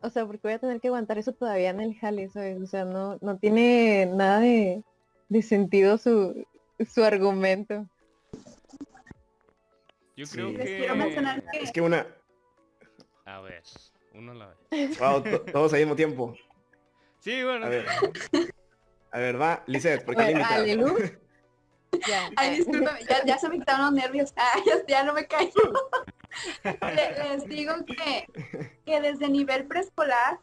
o 0.00 0.10
sea, 0.10 0.26
porque 0.26 0.40
voy 0.42 0.52
a 0.54 0.58
tener 0.58 0.80
que 0.80 0.88
aguantar 0.88 1.18
eso 1.18 1.32
todavía 1.32 1.70
en 1.70 1.80
el 1.80 1.94
jale, 1.98 2.28
¿sabes? 2.30 2.60
O 2.60 2.66
sea, 2.66 2.84
no, 2.84 3.18
no 3.20 3.36
tiene 3.38 4.06
nada 4.06 4.40
de, 4.40 4.82
de 5.28 5.42
sentido 5.42 5.98
su, 5.98 6.44
su 6.92 7.04
argumento. 7.04 7.86
Yo 10.16 10.26
Sí. 10.26 10.32
creo 10.34 10.48
Les 10.50 10.68
que... 10.68 10.76
quiero 10.78 10.96
mencionar 10.96 11.42
que- 11.50 11.58
Es 11.60 11.72
que 11.72 11.80
una... 11.80 12.06
A 13.24 13.40
ver, 13.40 13.62
uno 14.14 14.32
a 14.32 14.34
la 14.34 14.54
vez. 14.70 14.98
Wow, 14.98 15.22
to- 15.22 15.40
todos 15.52 15.72
al 15.72 15.78
mismo 15.80 15.94
tiempo. 15.96 16.34
Sí, 17.20 17.42
bueno. 17.44 17.66
A 17.66 17.68
ver. 17.68 17.86
A 19.12 19.18
ver, 19.18 19.40
va, 19.40 19.62
Lizeth, 19.66 20.04
¿por 20.04 20.16
qué 20.16 20.32
Bueno. 20.34 20.96
Ya. 22.08 22.30
Ay, 22.36 22.56
discúlpame, 22.56 23.00
ya, 23.08 23.24
ya 23.24 23.38
se 23.38 23.48
me 23.48 23.58
quitaron 23.58 23.82
los 23.86 23.92
nervios. 24.02 24.32
Ay, 24.34 24.62
ya, 24.66 24.86
ya 24.88 25.04
no 25.04 25.12
me 25.14 25.26
callo. 25.26 25.50
Le- 26.64 27.28
les 27.30 27.48
digo 27.48 27.74
que, 27.86 28.26
que 28.84 29.00
desde 29.00 29.28
nivel 29.28 29.66
preescolar, 29.66 30.38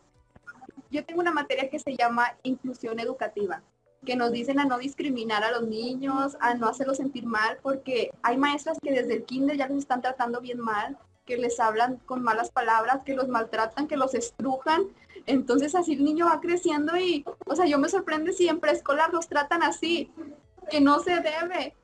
yo 0.91 1.03
tengo 1.05 1.21
una 1.21 1.31
materia 1.31 1.69
que 1.69 1.79
se 1.79 1.95
llama 1.95 2.35
inclusión 2.43 2.99
educativa, 2.99 3.61
que 4.05 4.15
nos 4.15 4.31
dicen 4.31 4.59
a 4.59 4.65
no 4.65 4.77
discriminar 4.77 5.43
a 5.43 5.51
los 5.51 5.67
niños, 5.67 6.37
a 6.39 6.53
no 6.55 6.67
hacerlos 6.67 6.97
sentir 6.97 7.25
mal, 7.25 7.57
porque 7.61 8.11
hay 8.23 8.37
maestras 8.37 8.77
que 8.81 8.91
desde 8.91 9.15
el 9.15 9.23
kinder 9.25 9.57
ya 9.57 9.67
los 9.67 9.77
están 9.77 10.01
tratando 10.01 10.41
bien 10.41 10.59
mal, 10.59 10.97
que 11.25 11.37
les 11.37 11.59
hablan 11.59 11.97
con 12.05 12.23
malas 12.23 12.49
palabras, 12.49 13.03
que 13.03 13.13
los 13.13 13.27
maltratan, 13.27 13.87
que 13.87 13.97
los 13.97 14.15
estrujan. 14.15 14.83
Entonces 15.27 15.75
así 15.75 15.93
el 15.93 16.03
niño 16.03 16.25
va 16.25 16.41
creciendo 16.41 16.97
y, 16.97 17.23
o 17.45 17.55
sea, 17.55 17.65
yo 17.67 17.77
me 17.77 17.87
sorprende 17.89 18.33
si 18.33 18.47
en 18.47 18.59
preescolar 18.59 19.13
los 19.13 19.27
tratan 19.27 19.61
así, 19.61 20.11
que 20.71 20.81
no 20.81 20.99
se 21.01 21.19
debe. 21.19 21.75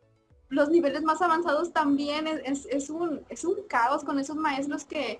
Los 0.49 0.69
niveles 0.69 1.01
más 1.03 1.21
avanzados 1.21 1.73
también 1.73 2.27
es, 2.27 2.41
es- 2.45 2.65
es 2.67 2.89
un, 2.89 3.25
es 3.29 3.43
un 3.43 3.55
caos 3.67 4.03
con 4.03 4.19
esos 4.19 4.35
maestros 4.35 4.85
que, 4.85 5.19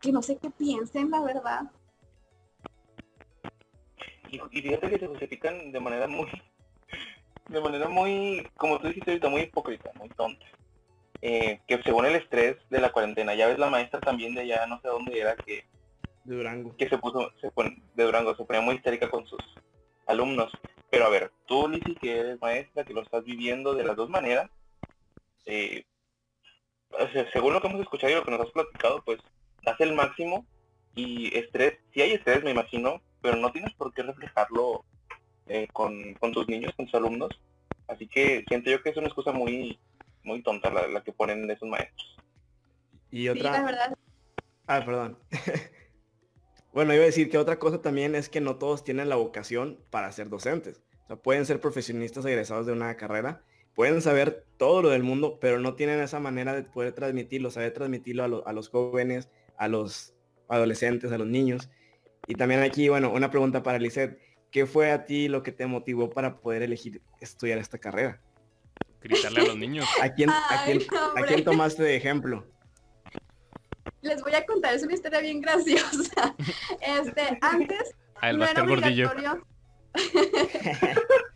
que 0.00 0.12
no 0.12 0.22
sé 0.22 0.36
qué 0.36 0.50
piensen, 0.50 1.10
la 1.10 1.20
verdad. 1.22 1.62
Y, 4.30 4.40
y 4.50 4.62
fíjate 4.62 4.90
que 4.90 4.98
se 4.98 5.06
justifican 5.06 5.70
de 5.72 5.80
manera 5.80 6.08
muy, 6.08 6.26
de 7.48 7.60
manera 7.60 7.88
muy, 7.88 8.46
como 8.56 8.78
tú 8.80 8.88
dijiste 8.88 9.12
ahorita, 9.12 9.28
muy 9.28 9.42
hipócrita, 9.42 9.90
muy 9.94 10.08
tonta. 10.10 10.44
Eh, 11.22 11.60
que 11.66 11.82
según 11.82 12.04
el 12.04 12.16
estrés 12.16 12.56
de 12.68 12.80
la 12.80 12.92
cuarentena, 12.92 13.34
ya 13.34 13.46
ves 13.46 13.58
la 13.58 13.70
maestra 13.70 14.00
también 14.00 14.34
de 14.34 14.42
allá, 14.42 14.66
no 14.66 14.80
sé 14.80 14.88
dónde 14.88 15.18
era, 15.18 15.36
que, 15.36 15.64
De 16.24 16.34
Durango. 16.36 16.76
que 16.76 16.88
se 16.88 16.98
puso, 16.98 17.30
se 17.40 17.50
pone, 17.50 17.80
de 17.94 18.04
Durango, 18.04 18.34
se 18.36 18.44
ponía 18.44 18.60
muy 18.60 18.74
histérica 18.74 19.08
con 19.08 19.26
sus 19.26 19.40
alumnos. 20.06 20.52
Pero 20.90 21.06
a 21.06 21.08
ver, 21.08 21.32
tú, 21.46 21.66
Lizzy, 21.68 21.94
que 21.94 22.18
eres 22.18 22.40
maestra, 22.40 22.84
que 22.84 22.92
lo 22.92 23.02
estás 23.02 23.24
viviendo 23.24 23.74
de 23.74 23.84
las 23.84 23.96
dos 23.96 24.10
maneras, 24.10 24.50
eh, 25.46 25.84
según 27.32 27.52
lo 27.52 27.60
que 27.60 27.68
hemos 27.68 27.80
escuchado 27.80 28.12
y 28.12 28.16
lo 28.16 28.24
que 28.24 28.30
nos 28.30 28.40
has 28.40 28.50
platicado, 28.52 29.02
pues, 29.04 29.18
das 29.62 29.80
el 29.80 29.94
máximo 29.94 30.46
y 30.94 31.36
estrés, 31.36 31.78
si 31.92 32.02
hay 32.02 32.12
estrés, 32.12 32.44
me 32.44 32.50
imagino, 32.50 33.02
pero 33.20 33.36
no 33.36 33.50
tienes 33.52 33.72
por 33.74 33.92
qué 33.92 34.02
reflejarlo 34.02 34.84
eh, 35.46 35.66
con, 35.72 36.14
con 36.14 36.32
tus 36.32 36.48
niños, 36.48 36.72
con 36.76 36.86
tus 36.86 36.94
alumnos. 36.94 37.30
Así 37.88 38.06
que 38.06 38.44
siento 38.48 38.70
yo 38.70 38.82
que 38.82 38.90
es 38.90 38.96
una 38.96 39.06
excusa 39.06 39.32
muy, 39.32 39.78
muy 40.22 40.42
tonta 40.42 40.70
la, 40.70 40.86
la 40.86 41.02
que 41.02 41.12
ponen 41.12 41.50
esos 41.50 41.68
maestros. 41.68 42.16
Y 43.10 43.28
Sí, 43.28 43.40
la 43.40 43.50
otra... 43.50 43.62
verdad. 43.62 43.98
Ah, 44.66 44.82
perdón. 44.84 45.18
bueno, 46.72 46.94
iba 46.94 47.02
a 47.02 47.06
decir 47.06 47.30
que 47.30 47.38
otra 47.38 47.58
cosa 47.58 47.82
también 47.82 48.14
es 48.14 48.28
que 48.28 48.40
no 48.40 48.56
todos 48.56 48.84
tienen 48.84 49.08
la 49.08 49.16
vocación 49.16 49.80
para 49.90 50.10
ser 50.12 50.28
docentes. 50.28 50.82
O 51.04 51.06
sea, 51.06 51.16
pueden 51.16 51.44
ser 51.44 51.60
profesionistas 51.60 52.24
egresados 52.24 52.66
de 52.66 52.72
una 52.72 52.96
carrera, 52.96 53.42
pueden 53.74 54.00
saber 54.02 54.44
todo 54.56 54.82
lo 54.82 54.90
del 54.90 55.02
mundo, 55.02 55.38
pero 55.40 55.58
no 55.58 55.74
tienen 55.74 56.00
esa 56.00 56.20
manera 56.20 56.54
de 56.54 56.62
poder 56.62 56.92
transmitirlo, 56.92 57.50
saber 57.50 57.72
transmitirlo 57.72 58.24
a, 58.24 58.28
lo- 58.28 58.46
a 58.46 58.52
los 58.52 58.68
jóvenes, 58.68 59.28
a 59.56 59.68
los 59.68 60.14
adolescentes, 60.48 61.10
a 61.12 61.18
los 61.18 61.26
niños. 61.26 61.68
Y 62.26 62.34
también 62.36 62.62
aquí, 62.62 62.88
bueno, 62.88 63.10
una 63.12 63.30
pregunta 63.30 63.62
para 63.62 63.78
Lisette. 63.78 64.18
¿Qué 64.50 64.66
fue 64.66 64.92
a 64.92 65.04
ti 65.04 65.26
lo 65.28 65.42
que 65.42 65.50
te 65.50 65.66
motivó 65.66 66.10
para 66.10 66.36
poder 66.38 66.62
elegir 66.62 67.02
estudiar 67.20 67.58
esta 67.58 67.76
carrera? 67.78 68.20
Gritarle 69.02 69.40
a 69.40 69.44
los 69.46 69.56
niños. 69.56 69.86
¿A 70.00 70.08
quién, 70.14 70.30
a 70.30 70.42
Ay, 70.48 70.78
quién, 70.78 70.96
a 71.16 71.22
quién 71.26 71.44
tomaste 71.44 71.82
de 71.82 71.96
ejemplo? 71.96 72.46
Les 74.00 74.22
voy 74.22 74.34
a 74.34 74.46
contar, 74.46 74.74
es 74.74 74.82
una 74.84 74.94
historia 74.94 75.20
bien 75.20 75.40
graciosa. 75.40 76.34
Este, 76.80 77.38
antes 77.40 77.94
A 78.20 78.30
el 78.30 78.38
no 78.38 78.44
era 78.46 78.62
obligatorio. 78.62 79.44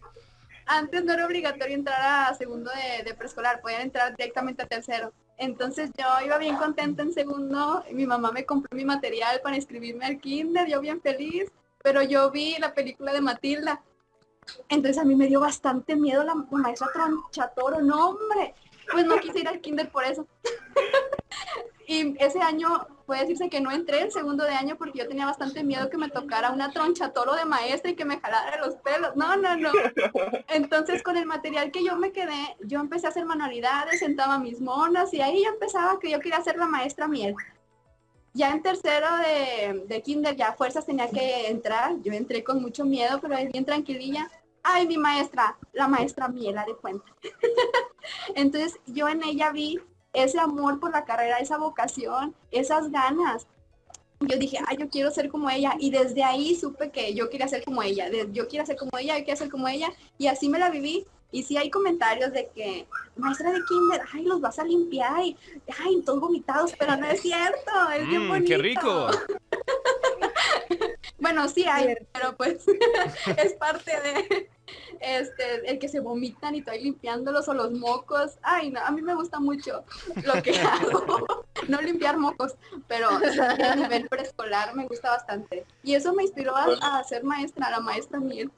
Antes 0.70 1.02
no 1.02 1.14
era 1.14 1.24
obligatorio 1.24 1.74
entrar 1.74 2.28
a 2.30 2.34
segundo 2.34 2.70
de, 3.02 3.14
preescolar, 3.14 3.62
podían 3.62 3.80
entrar 3.80 4.14
directamente 4.14 4.62
a 4.62 4.66
tercero. 4.66 5.14
Entonces 5.38 5.90
yo 5.96 6.04
iba 6.24 6.36
bien 6.36 6.56
contenta 6.56 7.02
en 7.02 7.14
segundo, 7.14 7.82
y 7.90 7.94
mi 7.94 8.06
mamá 8.06 8.32
me 8.32 8.44
compró 8.44 8.76
mi 8.76 8.84
material 8.84 9.40
para 9.42 9.56
inscribirme 9.56 10.04
al 10.04 10.20
kinder, 10.20 10.68
yo 10.68 10.80
bien 10.82 11.00
feliz, 11.00 11.50
pero 11.82 12.02
yo 12.02 12.30
vi 12.30 12.56
la 12.58 12.74
película 12.74 13.14
de 13.14 13.22
Matilda. 13.22 13.82
Entonces 14.68 14.98
a 14.98 15.06
mí 15.06 15.16
me 15.16 15.26
dio 15.26 15.40
bastante 15.40 15.96
miedo 15.96 16.22
la, 16.22 16.34
la 16.34 16.58
maestra 16.58 16.88
Tronchatoro, 16.92 17.80
no 17.80 18.10
hombre, 18.10 18.54
pues 18.92 19.06
no 19.06 19.18
quise 19.20 19.40
ir 19.40 19.48
al 19.48 19.62
kinder 19.62 19.90
por 19.90 20.04
eso. 20.04 20.26
y 21.86 22.14
ese 22.22 22.42
año 22.42 22.86
puede 23.08 23.22
decirse 23.22 23.48
que 23.48 23.62
no 23.62 23.70
entré 23.70 24.02
en 24.02 24.12
segundo 24.12 24.44
de 24.44 24.50
año 24.50 24.76
porque 24.76 24.98
yo 24.98 25.08
tenía 25.08 25.24
bastante 25.24 25.64
miedo 25.64 25.88
que 25.88 25.96
me 25.96 26.10
tocara 26.10 26.50
una 26.50 26.70
tronchatoro 26.70 27.34
de 27.36 27.46
maestra 27.46 27.90
y 27.90 27.96
que 27.96 28.04
me 28.04 28.20
jalara 28.20 28.58
los 28.58 28.74
pelos. 28.76 29.16
No, 29.16 29.34
no, 29.34 29.56
no. 29.56 29.70
Entonces 30.48 31.02
con 31.02 31.16
el 31.16 31.24
material 31.24 31.70
que 31.70 31.82
yo 31.82 31.96
me 31.96 32.12
quedé, 32.12 32.54
yo 32.60 32.80
empecé 32.80 33.06
a 33.06 33.08
hacer 33.08 33.24
manualidades, 33.24 34.00
sentaba 34.00 34.38
mis 34.38 34.60
monas 34.60 35.14
y 35.14 35.22
ahí 35.22 35.42
yo 35.42 35.48
empezaba 35.48 35.98
que 35.98 36.10
yo 36.10 36.20
quería 36.20 36.42
ser 36.42 36.58
la 36.58 36.66
maestra 36.66 37.08
miel. 37.08 37.34
Ya 38.34 38.50
en 38.50 38.60
tercero 38.60 39.06
de, 39.16 39.84
de 39.86 40.02
kinder 40.02 40.36
ya 40.36 40.52
fuerzas 40.52 40.84
tenía 40.84 41.08
que 41.08 41.48
entrar. 41.48 41.94
Yo 42.02 42.12
entré 42.12 42.44
con 42.44 42.60
mucho 42.60 42.84
miedo, 42.84 43.20
pero 43.22 43.36
bien 43.50 43.64
tranquililla. 43.64 44.30
Ay, 44.62 44.86
mi 44.86 44.98
maestra, 44.98 45.56
la 45.72 45.88
maestra 45.88 46.28
miel, 46.28 46.56
de 46.66 46.74
cuenta. 46.74 47.06
Entonces 48.34 48.78
yo 48.84 49.08
en 49.08 49.24
ella 49.24 49.50
vi 49.50 49.80
ese 50.12 50.38
amor 50.38 50.80
por 50.80 50.92
la 50.92 51.04
carrera, 51.04 51.38
esa 51.38 51.58
vocación, 51.58 52.34
esas 52.50 52.90
ganas. 52.90 53.46
Yo 54.20 54.36
dije, 54.36 54.58
ay, 54.66 54.76
yo 54.78 54.88
quiero 54.88 55.10
ser 55.10 55.28
como 55.28 55.48
ella. 55.48 55.74
Y 55.78 55.90
desde 55.90 56.24
ahí 56.24 56.56
supe 56.56 56.90
que 56.90 57.14
yo 57.14 57.30
quería 57.30 57.48
ser 57.48 57.64
como 57.64 57.82
ella. 57.82 58.08
Yo 58.32 58.48
quiero 58.48 58.66
ser 58.66 58.76
como 58.76 58.98
ella, 58.98 59.18
yo 59.18 59.24
quiero 59.24 59.38
ser 59.38 59.50
como 59.50 59.68
ella. 59.68 59.92
Y 60.18 60.26
así 60.26 60.48
me 60.48 60.58
la 60.58 60.70
viví. 60.70 61.06
Y 61.30 61.42
sí 61.42 61.56
hay 61.56 61.70
comentarios 61.70 62.32
de 62.32 62.48
que, 62.54 62.86
maestra 63.16 63.52
de 63.52 63.60
kinder, 63.68 64.00
ay, 64.14 64.24
los 64.24 64.40
vas 64.40 64.58
a 64.58 64.64
limpiar. 64.64 65.20
Y, 65.22 65.36
ay, 65.84 66.02
todos 66.02 66.20
vomitados, 66.20 66.72
pero 66.78 66.96
no 66.96 67.06
es 67.06 67.20
cierto. 67.20 67.70
Es 67.94 68.06
bien 68.08 68.26
Mm, 68.26 68.28
bonito. 68.28 68.48
¡Qué 68.48 68.58
rico! 68.58 69.08
Bueno, 71.20 71.48
sí 71.48 71.64
hay, 71.64 71.96
pero 72.12 72.36
pues 72.36 72.64
es 73.36 73.52
parte 73.54 73.90
de 74.00 74.48
este 75.00 75.68
el 75.68 75.78
que 75.80 75.88
se 75.88 75.98
vomitan 76.00 76.54
y 76.54 76.60
estoy 76.60 76.80
limpiándolos 76.82 77.48
o 77.48 77.54
los 77.54 77.72
mocos. 77.72 78.38
Ay, 78.42 78.70
no, 78.70 78.80
a 78.80 78.90
mí 78.92 79.02
me 79.02 79.14
gusta 79.16 79.40
mucho 79.40 79.84
lo 80.24 80.40
que 80.42 80.58
hago. 80.60 81.26
No 81.66 81.80
limpiar 81.82 82.18
mocos, 82.18 82.54
pero 82.86 83.08
a 83.10 83.74
nivel 83.74 84.08
preescolar 84.08 84.74
me 84.76 84.86
gusta 84.86 85.10
bastante. 85.10 85.66
Y 85.82 85.94
eso 85.94 86.14
me 86.14 86.22
inspiró 86.22 86.56
a, 86.56 86.98
a 86.98 87.04
ser 87.04 87.24
maestra, 87.24 87.68
la 87.70 87.80
maestra 87.80 88.20
miel. 88.20 88.50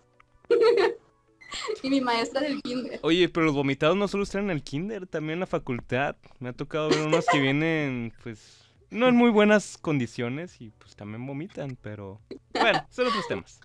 y 1.83 1.91
mi 1.91 2.01
maestra 2.01 2.41
del 2.41 2.63
kinder. 2.63 3.01
Oye, 3.03 3.29
pero 3.29 3.47
los 3.47 3.55
vomitados 3.55 3.97
no 3.97 4.09
solo 4.09 4.25
están 4.25 4.45
en 4.45 4.51
el 4.51 4.63
kinder, 4.63 5.07
también 5.07 5.35
en 5.35 5.41
la 5.41 5.47
facultad. 5.47 6.17
Me 6.39 6.51
ha 6.51 6.53
tocado 6.53 6.89
ver 6.89 7.01
unos 7.01 7.27
que 7.27 7.41
vienen, 7.41 8.13
pues, 8.23 8.69
no 8.91 9.09
en 9.09 9.17
muy 9.17 9.31
buenas 9.31 9.79
condiciones 9.79 10.61
y 10.61 10.71
pues 10.71 10.97
también 10.97 11.27
vomitan, 11.27 11.77
pero 11.81 12.21
bueno, 12.53 12.87
son 12.91 13.07
otros 13.07 13.27
temas. 13.29 13.61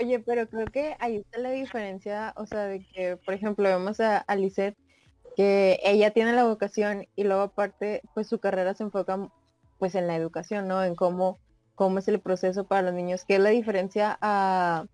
Oye, 0.00 0.18
pero 0.20 0.48
creo 0.48 0.66
que 0.66 0.96
ahí 0.98 1.16
está 1.16 1.38
la 1.38 1.50
diferencia, 1.50 2.32
o 2.36 2.46
sea, 2.46 2.64
de 2.64 2.84
que, 2.84 3.16
por 3.16 3.34
ejemplo, 3.34 3.64
vemos 3.64 4.00
a, 4.00 4.18
a 4.18 4.36
Lisette, 4.36 4.76
que 5.36 5.80
ella 5.82 6.12
tiene 6.12 6.32
la 6.32 6.44
vocación 6.44 7.06
y 7.14 7.24
luego 7.24 7.42
aparte, 7.42 8.02
pues 8.14 8.26
su 8.26 8.38
carrera 8.38 8.74
se 8.74 8.84
enfoca 8.84 9.30
pues 9.78 9.94
en 9.94 10.06
la 10.06 10.16
educación, 10.16 10.68
¿no? 10.68 10.82
En 10.82 10.94
cómo, 10.94 11.38
cómo 11.76 12.00
es 12.00 12.08
el 12.08 12.20
proceso 12.20 12.66
para 12.66 12.82
los 12.82 12.94
niños, 12.94 13.24
que 13.24 13.36
es 13.36 13.40
la 13.40 13.50
diferencia 13.50 14.18
a 14.20 14.86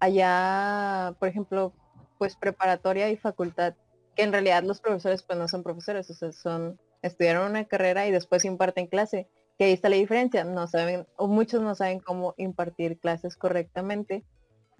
allá, 0.00 1.14
por 1.18 1.28
ejemplo, 1.28 1.72
pues 2.18 2.36
preparatoria 2.36 3.08
y 3.08 3.16
facultad, 3.16 3.74
que 4.14 4.24
en 4.24 4.32
realidad 4.32 4.62
los 4.62 4.80
profesores 4.80 5.22
pues 5.22 5.38
no 5.38 5.48
son 5.48 5.62
profesores, 5.62 6.10
o 6.10 6.14
sea, 6.14 6.32
son, 6.32 6.78
estudiaron 7.00 7.50
una 7.50 7.64
carrera 7.64 8.06
y 8.06 8.10
después 8.10 8.44
imparten 8.44 8.88
clase, 8.88 9.28
que 9.56 9.64
ahí 9.64 9.72
está 9.72 9.88
la 9.88 9.96
diferencia, 9.96 10.44
no 10.44 10.66
saben, 10.66 11.06
o 11.16 11.28
muchos 11.28 11.62
no 11.62 11.74
saben 11.74 12.00
cómo 12.00 12.34
impartir 12.36 12.98
clases 12.98 13.36
correctamente. 13.36 14.24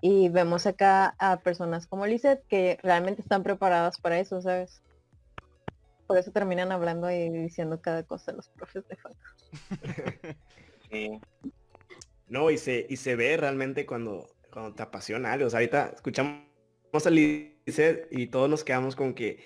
Y 0.00 0.28
vemos 0.28 0.66
acá 0.66 1.14
a 1.18 1.38
personas 1.38 1.86
como 1.86 2.04
Lizeth 2.04 2.44
que 2.48 2.78
realmente 2.82 3.22
están 3.22 3.42
preparadas 3.42 3.98
para 3.98 4.18
eso, 4.18 4.42
¿sabes? 4.42 4.82
Por 6.06 6.18
eso 6.18 6.30
terminan 6.30 6.72
hablando 6.72 7.10
y 7.10 7.30
diciendo 7.30 7.80
cada 7.80 8.02
cosa 8.02 8.32
los 8.32 8.50
profes 8.50 8.86
de 8.88 8.96
facu. 8.96 9.16
Sí. 10.94 11.20
No, 12.28 12.50
y 12.50 12.58
se, 12.58 12.86
y 12.88 12.96
se 12.96 13.16
ve 13.16 13.36
realmente 13.36 13.84
cuando, 13.84 14.34
cuando 14.50 14.74
te 14.74 14.82
apasiona 14.82 15.32
algo. 15.32 15.46
O 15.46 15.50
sea, 15.50 15.58
ahorita 15.58 15.92
escuchamos 15.94 16.44
a 17.04 17.10
Lisette 17.10 18.06
y 18.10 18.28
todos 18.28 18.48
nos 18.48 18.64
quedamos 18.64 18.96
con 18.96 19.14
que 19.14 19.44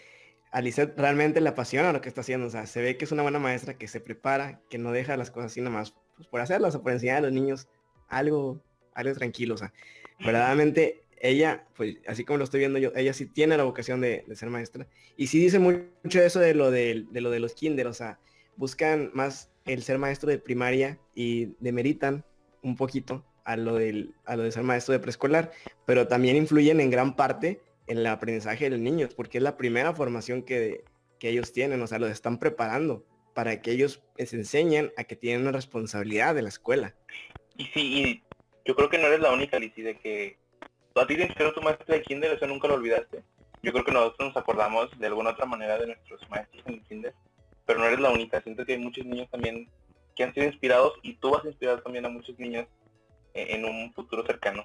a 0.52 0.60
Lisette 0.60 0.98
realmente 0.98 1.40
le 1.40 1.48
apasiona 1.48 1.92
lo 1.92 2.00
que 2.00 2.08
está 2.08 2.20
haciendo. 2.20 2.46
O 2.46 2.50
sea, 2.50 2.66
se 2.66 2.82
ve 2.82 2.96
que 2.96 3.04
es 3.04 3.12
una 3.12 3.22
buena 3.22 3.38
maestra 3.38 3.76
que 3.76 3.88
se 3.88 4.00
prepara, 4.00 4.60
que 4.68 4.78
no 4.78 4.92
deja 4.92 5.16
las 5.16 5.30
cosas 5.30 5.52
así 5.52 5.60
nomás 5.60 5.94
pues, 6.16 6.28
por 6.28 6.40
hacerlas 6.40 6.74
o 6.74 6.82
por 6.82 6.92
enseñar 6.92 7.18
a 7.18 7.20
los 7.22 7.32
niños 7.32 7.68
algo, 8.08 8.62
algo 8.94 9.14
tranquilo. 9.14 9.54
O 9.54 9.58
sea, 9.58 9.72
verdaderamente 10.20 11.04
ella, 11.20 11.66
pues 11.76 11.96
así 12.06 12.24
como 12.24 12.38
lo 12.38 12.44
estoy 12.44 12.60
viendo 12.60 12.78
yo, 12.78 12.92
ella 12.94 13.12
sí 13.12 13.26
tiene 13.26 13.56
la 13.56 13.64
vocación 13.64 14.00
de, 14.00 14.24
de 14.26 14.36
ser 14.36 14.50
maestra. 14.50 14.86
Y 15.16 15.26
sí 15.26 15.40
dice 15.40 15.58
mucho 15.58 16.22
eso 16.22 16.38
de 16.38 16.54
lo 16.54 16.70
de, 16.70 17.06
de 17.10 17.20
lo 17.20 17.30
de 17.30 17.40
los 17.40 17.54
kinder. 17.54 17.86
O 17.86 17.94
sea, 17.94 18.20
buscan 18.56 19.10
más 19.14 19.50
el 19.68 19.82
ser 19.82 19.98
maestro 19.98 20.30
de 20.30 20.38
primaria 20.38 20.98
y 21.14 21.54
demeritan 21.60 22.24
un 22.62 22.76
poquito 22.76 23.24
a 23.44 23.56
lo, 23.56 23.76
del, 23.76 24.14
a 24.24 24.36
lo 24.36 24.42
de 24.42 24.52
ser 24.52 24.62
maestro 24.62 24.92
de 24.92 25.00
preescolar, 25.00 25.52
pero 25.86 26.08
también 26.08 26.36
influyen 26.36 26.80
en 26.80 26.90
gran 26.90 27.16
parte 27.16 27.60
en 27.86 27.98
el 27.98 28.06
aprendizaje 28.06 28.64
de 28.64 28.70
los 28.70 28.80
niños, 28.80 29.14
porque 29.14 29.38
es 29.38 29.44
la 29.44 29.56
primera 29.56 29.94
formación 29.94 30.42
que, 30.42 30.84
que 31.18 31.30
ellos 31.30 31.52
tienen, 31.52 31.80
o 31.80 31.86
sea, 31.86 31.98
los 31.98 32.10
están 32.10 32.38
preparando 32.38 33.04
para 33.34 33.62
que 33.62 33.70
ellos 33.70 34.02
les 34.16 34.34
enseñen 34.34 34.92
a 34.96 35.04
que 35.04 35.16
tienen 35.16 35.42
una 35.42 35.52
responsabilidad 35.52 36.34
de 36.34 36.42
la 36.42 36.48
escuela. 36.48 36.94
Y 37.56 37.64
sí, 37.66 37.80
y 37.80 38.22
yo 38.64 38.74
creo 38.74 38.88
que 38.90 38.98
no 38.98 39.06
eres 39.06 39.20
la 39.20 39.32
única, 39.32 39.58
Lizzy, 39.58 39.82
de 39.82 39.96
que 39.96 40.36
a 40.94 41.06
ti 41.06 41.16
te 41.16 41.24
inspiró 41.24 41.52
tu 41.52 41.62
maestra 41.62 41.94
de 41.94 42.02
kinder, 42.02 42.32
eso 42.32 42.46
nunca 42.46 42.68
lo 42.68 42.74
olvidaste. 42.74 43.22
Yo 43.62 43.72
creo 43.72 43.84
que 43.84 43.92
nosotros 43.92 44.28
nos 44.28 44.36
acordamos 44.36 44.90
de 44.98 45.06
alguna 45.06 45.30
otra 45.30 45.46
manera 45.46 45.78
de 45.78 45.86
nuestros 45.86 46.20
maestros 46.28 46.62
en 46.66 46.74
el 46.74 46.82
kinder, 46.82 47.14
pero 47.68 47.80
no 47.80 47.84
eres 47.84 48.00
la 48.00 48.10
única. 48.10 48.40
Siento 48.40 48.64
que 48.64 48.72
hay 48.72 48.78
muchos 48.78 49.04
niños 49.04 49.28
también 49.30 49.68
que 50.16 50.24
han 50.24 50.32
sido 50.32 50.46
inspirados 50.46 50.94
y 51.02 51.16
tú 51.16 51.32
vas 51.32 51.44
a 51.44 51.48
inspirar 51.48 51.82
también 51.82 52.06
a 52.06 52.08
muchos 52.08 52.38
niños 52.38 52.66
en, 53.34 53.62
en 53.62 53.64
un 53.66 53.92
futuro 53.92 54.24
cercano. 54.24 54.64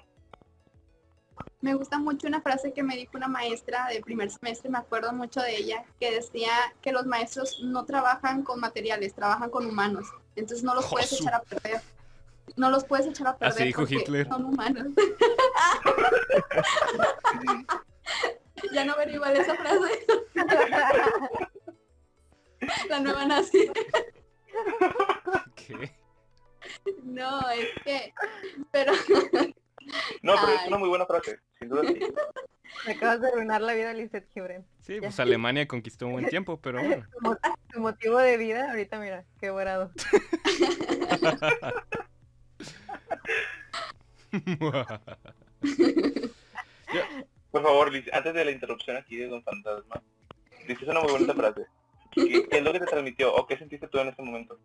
Me 1.60 1.74
gusta 1.74 1.98
mucho 1.98 2.26
una 2.26 2.40
frase 2.40 2.72
que 2.72 2.82
me 2.82 2.96
dijo 2.96 3.12
una 3.14 3.28
maestra 3.28 3.88
de 3.88 4.00
primer 4.00 4.30
semestre, 4.30 4.70
me 4.70 4.78
acuerdo 4.78 5.12
mucho 5.12 5.42
de 5.42 5.54
ella, 5.54 5.84
que 6.00 6.12
decía 6.12 6.48
que 6.80 6.92
los 6.92 7.04
maestros 7.04 7.60
no 7.62 7.84
trabajan 7.84 8.42
con 8.42 8.58
materiales, 8.58 9.14
trabajan 9.14 9.50
con 9.50 9.66
humanos. 9.66 10.06
Entonces 10.34 10.64
no 10.64 10.74
los 10.74 10.86
puedes 10.86 11.12
echar 11.12 11.34
a 11.34 11.42
perder. 11.42 11.82
No 12.56 12.70
los 12.70 12.84
puedes 12.84 13.06
echar 13.06 13.26
a 13.26 13.36
perder 13.36 13.54
Así 13.54 13.64
dijo 13.64 13.82
porque 13.82 13.96
Hitler. 13.96 14.26
son 14.28 14.46
humanos. 14.46 14.86
ya 18.72 18.84
no 18.86 18.94
igual 19.12 19.36
esa 19.36 19.54
frase. 19.56 20.06
La 22.88 23.00
nueva 23.00 23.26
nazi. 23.26 23.70
¿Qué? 25.54 25.92
No, 27.02 27.50
es 27.50 27.68
que, 27.84 28.14
pero 28.70 28.92
No, 30.22 30.34
pero 30.40 30.52
es 30.52 30.66
una 30.66 30.78
muy 30.78 30.88
buena 30.88 31.06
frase, 31.06 31.38
sin 31.58 31.68
duda 31.68 31.82
sí. 31.86 31.98
Me 32.86 32.92
acabas 32.92 33.20
de 33.20 33.28
arruinar 33.28 33.60
la 33.60 33.74
vida, 33.74 33.92
Lizeth 33.92 34.28
Gibran. 34.32 34.64
Sí, 34.80 34.98
pues 35.00 35.20
Alemania 35.20 35.68
conquistó 35.68 36.06
un 36.06 36.12
buen 36.12 36.28
tiempo, 36.28 36.60
pero 36.60 36.82
bueno. 36.82 37.06
Tu 37.72 37.80
motivo 37.80 38.18
de 38.18 38.36
vida, 38.36 38.70
ahorita 38.70 38.98
mira, 38.98 39.24
qué 39.40 39.50
borrado. 39.50 39.92
Por 47.50 47.62
favor, 47.62 47.92
Liz, 47.92 48.06
antes 48.12 48.34
de 48.34 48.44
la 48.44 48.50
interrupción 48.50 48.96
aquí 48.96 49.16
de 49.16 49.28
Don 49.28 49.42
Fantasma, 49.44 50.02
dices 50.66 50.88
una 50.88 51.00
muy 51.00 51.12
bonita 51.12 51.34
frase. 51.34 51.66
¿Qué, 52.14 52.46
qué 52.48 52.58
es 52.58 52.62
lo 52.62 52.72
que 52.72 52.80
te 52.80 52.86
transmitió 52.86 53.34
o 53.34 53.46
qué 53.46 53.56
sentiste 53.58 53.88
tú 53.88 53.98
en 53.98 54.08
ese 54.08 54.22
momento? 54.22 54.58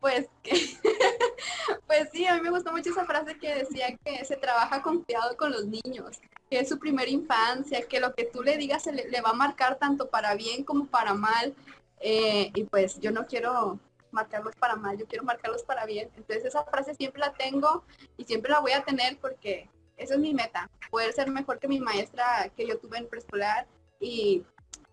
pues 0.00 0.28
que 0.42 0.52
pues 1.86 2.08
sí, 2.12 2.26
a 2.26 2.34
mí 2.34 2.40
me 2.40 2.50
gustó 2.50 2.72
mucho 2.72 2.90
esa 2.90 3.04
frase 3.04 3.38
que 3.38 3.54
decía 3.54 3.96
que 4.04 4.24
se 4.24 4.36
trabaja 4.36 4.82
confiado 4.82 5.36
con 5.36 5.52
los 5.52 5.66
niños, 5.66 6.20
que 6.50 6.60
es 6.60 6.68
su 6.68 6.78
primera 6.78 7.10
infancia, 7.10 7.86
que 7.86 8.00
lo 8.00 8.14
que 8.14 8.24
tú 8.24 8.42
le 8.42 8.56
digas 8.56 8.82
se 8.82 8.92
le, 8.92 9.20
va 9.20 9.30
a 9.30 9.34
marcar 9.34 9.78
tanto 9.78 10.08
para 10.08 10.34
bien 10.34 10.64
como 10.64 10.86
para 10.86 11.14
mal. 11.14 11.54
eh, 12.00 12.50
y 12.54 12.64
pues 12.64 12.98
yo 13.00 13.12
no 13.12 13.26
quiero 13.26 13.78
marcarlos 14.10 14.54
para 14.56 14.76
mal, 14.76 14.98
yo 14.98 15.06
quiero 15.06 15.24
marcarlos 15.24 15.62
para 15.62 15.86
bien. 15.86 16.10
Entonces 16.16 16.44
esa 16.44 16.64
frase 16.64 16.94
siempre 16.94 17.20
la 17.20 17.32
tengo 17.32 17.84
y 18.16 18.24
siempre 18.24 18.50
la 18.50 18.60
voy 18.60 18.72
a 18.72 18.84
tener 18.84 19.16
porque 19.18 19.70
esa 19.96 20.14
es 20.14 20.20
mi 20.20 20.34
meta, 20.34 20.68
poder 20.90 21.12
ser 21.12 21.30
mejor 21.30 21.58
que 21.58 21.68
mi 21.68 21.80
maestra 21.80 22.50
que 22.56 22.66
yo 22.66 22.78
tuve 22.78 22.98
en 22.98 23.08
preescolar 23.08 23.66
y 24.00 24.42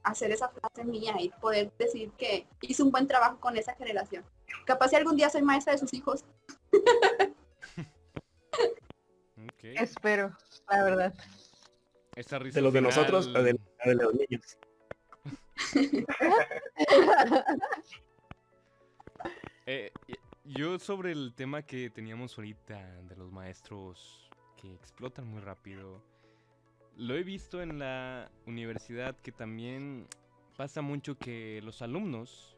hacer 0.04 0.32
esa 0.32 0.50
frase 0.50 0.84
mía 0.84 1.16
y 1.20 1.30
poder 1.30 1.72
decir 1.78 2.12
que 2.18 2.48
hice 2.62 2.84
un 2.84 2.92
buen 2.92 3.08
trabajo 3.08 3.40
con 3.40 3.58
esa 3.58 3.74
generación. 3.76 4.24
Capaz 4.66 4.90
si 4.90 4.96
algún 4.96 5.16
día 5.16 5.30
soy 5.30 5.42
maestra 5.42 5.74
de 5.74 5.80
sus 5.80 5.94
hijos. 5.94 6.26
Espero, 9.62 10.36
la 10.70 10.84
verdad. 10.84 11.14
Esa 12.16 12.40
risa 12.40 12.56
De 12.56 12.62
los 12.62 12.74
de 12.74 12.82
nosotros 12.82 13.28
o 13.28 13.44
de, 13.44 13.60
de 13.86 13.96
los 13.96 14.14
niños. 14.14 14.58
Eh, 19.72 19.92
yo 20.46 20.80
sobre 20.80 21.12
el 21.12 21.36
tema 21.36 21.62
que 21.62 21.92
teníamos 21.92 22.36
ahorita 22.36 23.04
de 23.04 23.16
los 23.16 23.32
maestros 23.32 24.28
que 24.60 24.74
explotan 24.74 25.28
muy 25.28 25.42
rápido, 25.42 26.02
lo 27.00 27.16
he 27.16 27.24
visto 27.24 27.62
en 27.62 27.80
la 27.80 28.30
universidad 28.46 29.16
que 29.16 29.32
también 29.32 30.06
pasa 30.58 30.82
mucho 30.82 31.18
que 31.18 31.62
los 31.64 31.82
alumnos, 31.82 32.58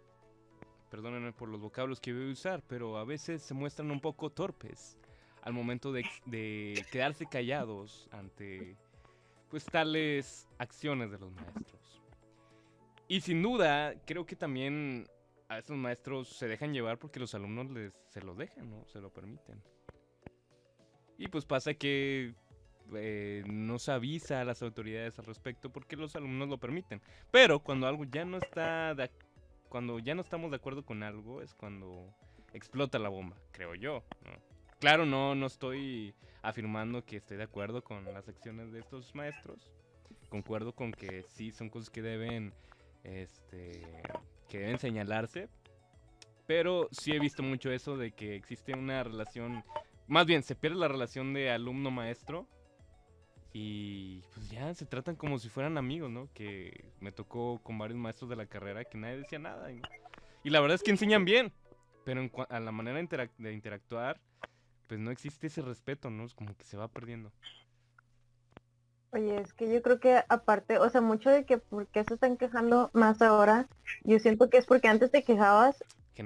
perdónenme 0.90 1.32
por 1.32 1.48
los 1.48 1.62
vocablos 1.62 2.00
que 2.00 2.12
voy 2.12 2.30
a 2.30 2.34
usar, 2.34 2.64
pero 2.68 2.98
a 2.98 3.06
veces 3.06 3.44
se 3.44 3.54
muestran 3.54 3.92
un 3.92 4.02
poco 4.02 4.32
torpes 4.32 4.98
al 5.44 5.54
momento 5.54 5.92
de, 5.92 6.04
quedarse 6.92 7.28
callados 7.28 8.10
ante 8.12 8.76
pues 9.50 9.64
tales 9.66 10.48
acciones 10.58 11.12
de 11.12 11.20
los 11.20 11.32
maestros. 11.32 12.02
Y 13.08 13.22
sin 13.22 13.44
duda, 13.44 13.94
creo 14.06 14.26
que 14.26 14.36
también 14.36 15.06
a 15.50 15.60
esos 15.60 15.78
maestros 15.78 16.30
se 16.30 16.48
dejan 16.48 16.74
llevar 16.74 16.98
porque 16.98 17.20
los 17.20 17.36
alumnos 17.36 17.70
les, 17.70 17.94
se 18.08 18.22
lo 18.22 18.34
dejan, 18.34 18.72
¿no? 18.72 18.88
Se 18.88 19.02
lo 19.02 19.12
permiten. 19.14 19.62
Y 21.20 21.28
pues 21.28 21.46
pasa 21.46 21.76
que 21.76 22.34
eh, 22.96 23.44
no 23.48 23.80
se 23.80 23.92
avisa 23.92 24.42
a 24.42 24.46
las 24.46 24.62
autoridades 24.62 25.18
al 25.20 25.26
respecto 25.26 25.70
porque 25.70 25.96
los 25.96 26.16
alumnos 26.16 26.50
lo 26.50 26.58
permiten. 26.58 27.02
Pero 27.32 27.60
cuando 27.60 27.88
algo 27.88 28.04
ya 28.06 28.26
no 28.26 28.38
está, 28.38 28.96
de 28.96 29.10
cuando 29.70 30.00
ya 30.00 30.16
no 30.16 30.22
estamos 30.22 30.52
de 30.52 30.58
acuerdo 30.58 30.84
con 30.84 31.02
algo 31.04 31.42
es 31.42 31.54
cuando 31.54 32.14
explota 32.54 33.00
la 33.00 33.10
bomba, 33.10 33.38
creo 33.52 33.76
yo. 33.76 34.04
Claro, 34.80 35.06
no, 35.06 35.36
no 35.36 35.46
estoy 35.46 36.14
afirmando 36.42 37.06
que 37.06 37.18
estoy 37.18 37.38
de 37.38 37.44
acuerdo 37.44 37.84
con 37.84 38.04
las 38.14 38.28
acciones 38.28 38.72
de 38.72 38.80
estos 38.80 39.14
maestros. 39.16 39.70
Concuerdo 40.30 40.74
con 40.74 40.92
que 40.92 41.24
sí 41.24 41.52
son 41.52 41.70
cosas 41.70 41.90
que 41.90 42.02
deben, 42.02 42.54
este, 43.04 43.82
que 44.50 44.60
deben 44.60 44.80
señalarse. 44.80 45.50
Pero 46.48 46.90
sí 46.92 47.12
he 47.14 47.20
visto 47.20 47.44
mucho 47.44 47.72
eso 47.72 47.96
de 47.96 48.12
que 48.12 48.36
existe 48.36 48.74
una 48.74 49.04
relación, 49.04 49.64
más 50.08 50.26
bien 50.26 50.44
se 50.44 50.56
pierde 50.56 50.78
la 50.78 50.88
relación 50.88 51.34
de 51.34 51.52
alumno-maestro 51.52 52.48
y 53.54 54.22
pues 54.34 54.50
ya 54.50 54.74
se 54.74 54.86
tratan 54.86 55.16
como 55.16 55.38
si 55.40 55.50
fueran 55.50 55.78
amigos, 55.78 56.10
¿no? 56.10 56.30
Que 56.34 56.92
me 57.00 57.12
tocó 57.12 57.60
con 57.64 57.78
varios 57.78 58.00
maestros 58.00 58.30
de 58.30 58.36
la 58.36 58.46
carrera 58.46 58.86
que 58.86 58.98
nadie 58.98 59.18
decía 59.18 59.40
nada. 59.40 59.72
Y, 59.72 59.82
y 60.44 60.50
la 60.50 60.62
verdad 60.62 60.76
es 60.76 60.84
que 60.84 60.92
enseñan 60.92 61.26
bien, 61.26 61.52
pero 62.06 62.22
en 62.22 62.32
a 62.50 62.60
la 62.60 62.72
manera 62.72 63.02
interac- 63.02 63.36
de 63.38 63.54
interactuar, 63.54 64.20
pues 64.88 65.00
no 65.00 65.12
existe 65.12 65.48
ese 65.48 65.62
respeto, 65.62 66.10
¿no? 66.10 66.26
Es 66.26 66.34
como 66.34 66.56
que 66.56 66.64
se 66.66 66.78
va 66.78 66.88
perdiendo. 66.88 67.32
Oye, 69.14 69.42
es 69.42 69.54
que 69.54 69.72
yo 69.72 69.82
creo 69.82 70.00
que 70.00 70.24
aparte, 70.30 70.78
o 70.78 70.90
sea, 70.90 71.02
mucho 71.02 71.30
de 71.30 71.46
que 71.46 71.58
por 71.58 71.86
qué 71.88 72.06
se 72.06 72.14
están 72.14 72.38
quejando 72.38 72.90
más 72.94 73.22
ahora, 73.22 73.68
yo 74.06 74.20
siento 74.20 74.50
que 74.50 74.58
es 74.58 74.66
porque 74.66 74.88
antes 74.88 75.12
te 75.12 75.24
quejabas 75.24 75.84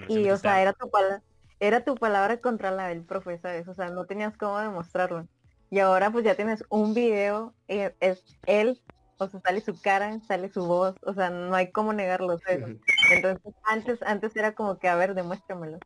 y, 0.08 0.30
o 0.30 0.38
sea, 0.38 0.62
era 0.62 0.74
tu 0.74 0.90
palabra, 0.92 1.24
era 1.60 1.84
tu 1.84 1.96
palabra 1.96 2.38
contra 2.42 2.70
la 2.70 2.88
del 2.88 3.04
profe, 3.04 3.40
¿sabes? 3.40 3.68
O 3.68 3.74
sea, 3.74 3.90
no 3.90 4.06
tenías 4.06 4.38
cómo 4.38 4.60
demostrarlo. 4.60 5.28
Y 5.70 5.80
ahora 5.80 6.12
pues 6.12 6.24
ya 6.24 6.36
tienes 6.36 6.64
un 6.70 6.94
video, 6.94 7.54
y 7.68 7.80
es 8.00 8.24
él, 8.46 8.82
o 9.18 9.28
sea, 9.28 9.40
sale 9.42 9.62
su 9.62 9.80
cara, 9.82 10.20
sale 10.28 10.50
su 10.50 10.66
voz, 10.66 10.96
o 11.02 11.14
sea, 11.14 11.30
no 11.30 11.56
hay 11.56 11.72
cómo 11.72 11.94
negarlo, 11.94 12.38
¿sabes? 12.40 12.78
Entonces, 13.12 13.54
antes, 13.64 14.02
antes 14.04 14.36
era 14.36 14.54
como 14.54 14.78
que, 14.78 14.88
a 14.88 14.96
ver, 14.96 15.14
demuéstramelo. 15.16 15.80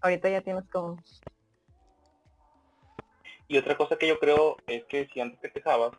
Ahorita 0.00 0.28
ya 0.28 0.40
tienes 0.40 0.68
como... 0.68 0.96
Y 3.48 3.58
otra 3.58 3.76
cosa 3.76 3.96
que 3.96 4.08
yo 4.08 4.18
creo 4.18 4.56
es 4.66 4.84
que 4.84 5.08
si 5.12 5.20
antes 5.20 5.40
te 5.40 5.50
quejabas, 5.50 5.92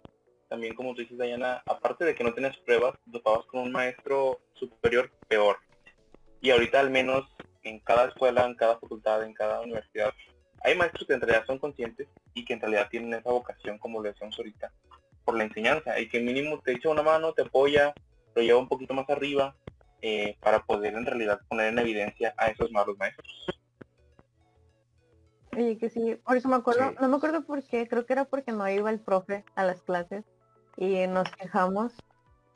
también 0.49 0.75
como 0.75 0.93
tú 0.93 1.01
dices, 1.01 1.17
Dayana, 1.17 1.63
aparte 1.65 2.05
de 2.05 2.15
que 2.15 2.23
no 2.23 2.33
tenías 2.33 2.57
pruebas, 2.57 2.95
topabas 3.11 3.45
con 3.45 3.61
un 3.61 3.71
maestro 3.71 4.39
superior 4.53 5.11
peor. 5.27 5.57
Y 6.41 6.51
ahorita 6.51 6.79
al 6.79 6.89
menos 6.89 7.23
en 7.63 7.79
cada 7.79 8.05
escuela, 8.05 8.45
en 8.45 8.55
cada 8.55 8.79
facultad, 8.79 9.23
en 9.23 9.33
cada 9.33 9.61
universidad, 9.61 10.13
hay 10.63 10.75
maestros 10.77 11.05
que 11.07 11.13
en 11.13 11.21
realidad 11.21 11.45
son 11.45 11.59
conscientes 11.59 12.07
y 12.33 12.45
que 12.45 12.53
en 12.53 12.61
realidad 12.61 12.87
tienen 12.89 13.13
esa 13.13 13.29
vocación, 13.29 13.77
como 13.77 14.01
lo 14.01 14.09
decíamos 14.09 14.37
ahorita, 14.37 14.71
por 15.25 15.35
la 15.37 15.43
enseñanza, 15.43 15.99
y 15.99 16.09
que 16.09 16.19
mínimo 16.19 16.59
te 16.59 16.73
echa 16.73 16.89
una 16.89 17.03
mano, 17.03 17.33
te 17.33 17.43
apoya, 17.43 17.93
lo 18.35 18.41
lleva 18.41 18.59
un 18.59 18.67
poquito 18.67 18.93
más 18.93 19.09
arriba, 19.09 19.55
eh, 20.01 20.37
para 20.41 20.63
poder 20.63 20.95
en 20.95 21.05
realidad 21.05 21.39
poner 21.47 21.67
en 21.67 21.79
evidencia 21.79 22.33
a 22.37 22.47
esos 22.47 22.71
malos 22.71 22.97
maestros. 22.97 23.45
Oye, 25.55 25.77
que 25.77 25.89
sí, 25.89 26.15
por 26.25 26.35
eso 26.35 26.49
me 26.49 26.55
acuerdo, 26.55 26.89
Sí. 26.89 26.95
no 26.99 27.07
me 27.09 27.15
acuerdo 27.17 27.45
por 27.45 27.63
qué, 27.63 27.87
creo 27.87 28.05
que 28.05 28.13
era 28.13 28.25
porque 28.25 28.51
no 28.51 28.67
iba 28.67 28.89
el 28.89 28.99
profe 28.99 29.45
a 29.55 29.63
las 29.63 29.81
clases 29.83 30.25
y 30.77 31.05
nos 31.07 31.29
quejamos 31.31 31.93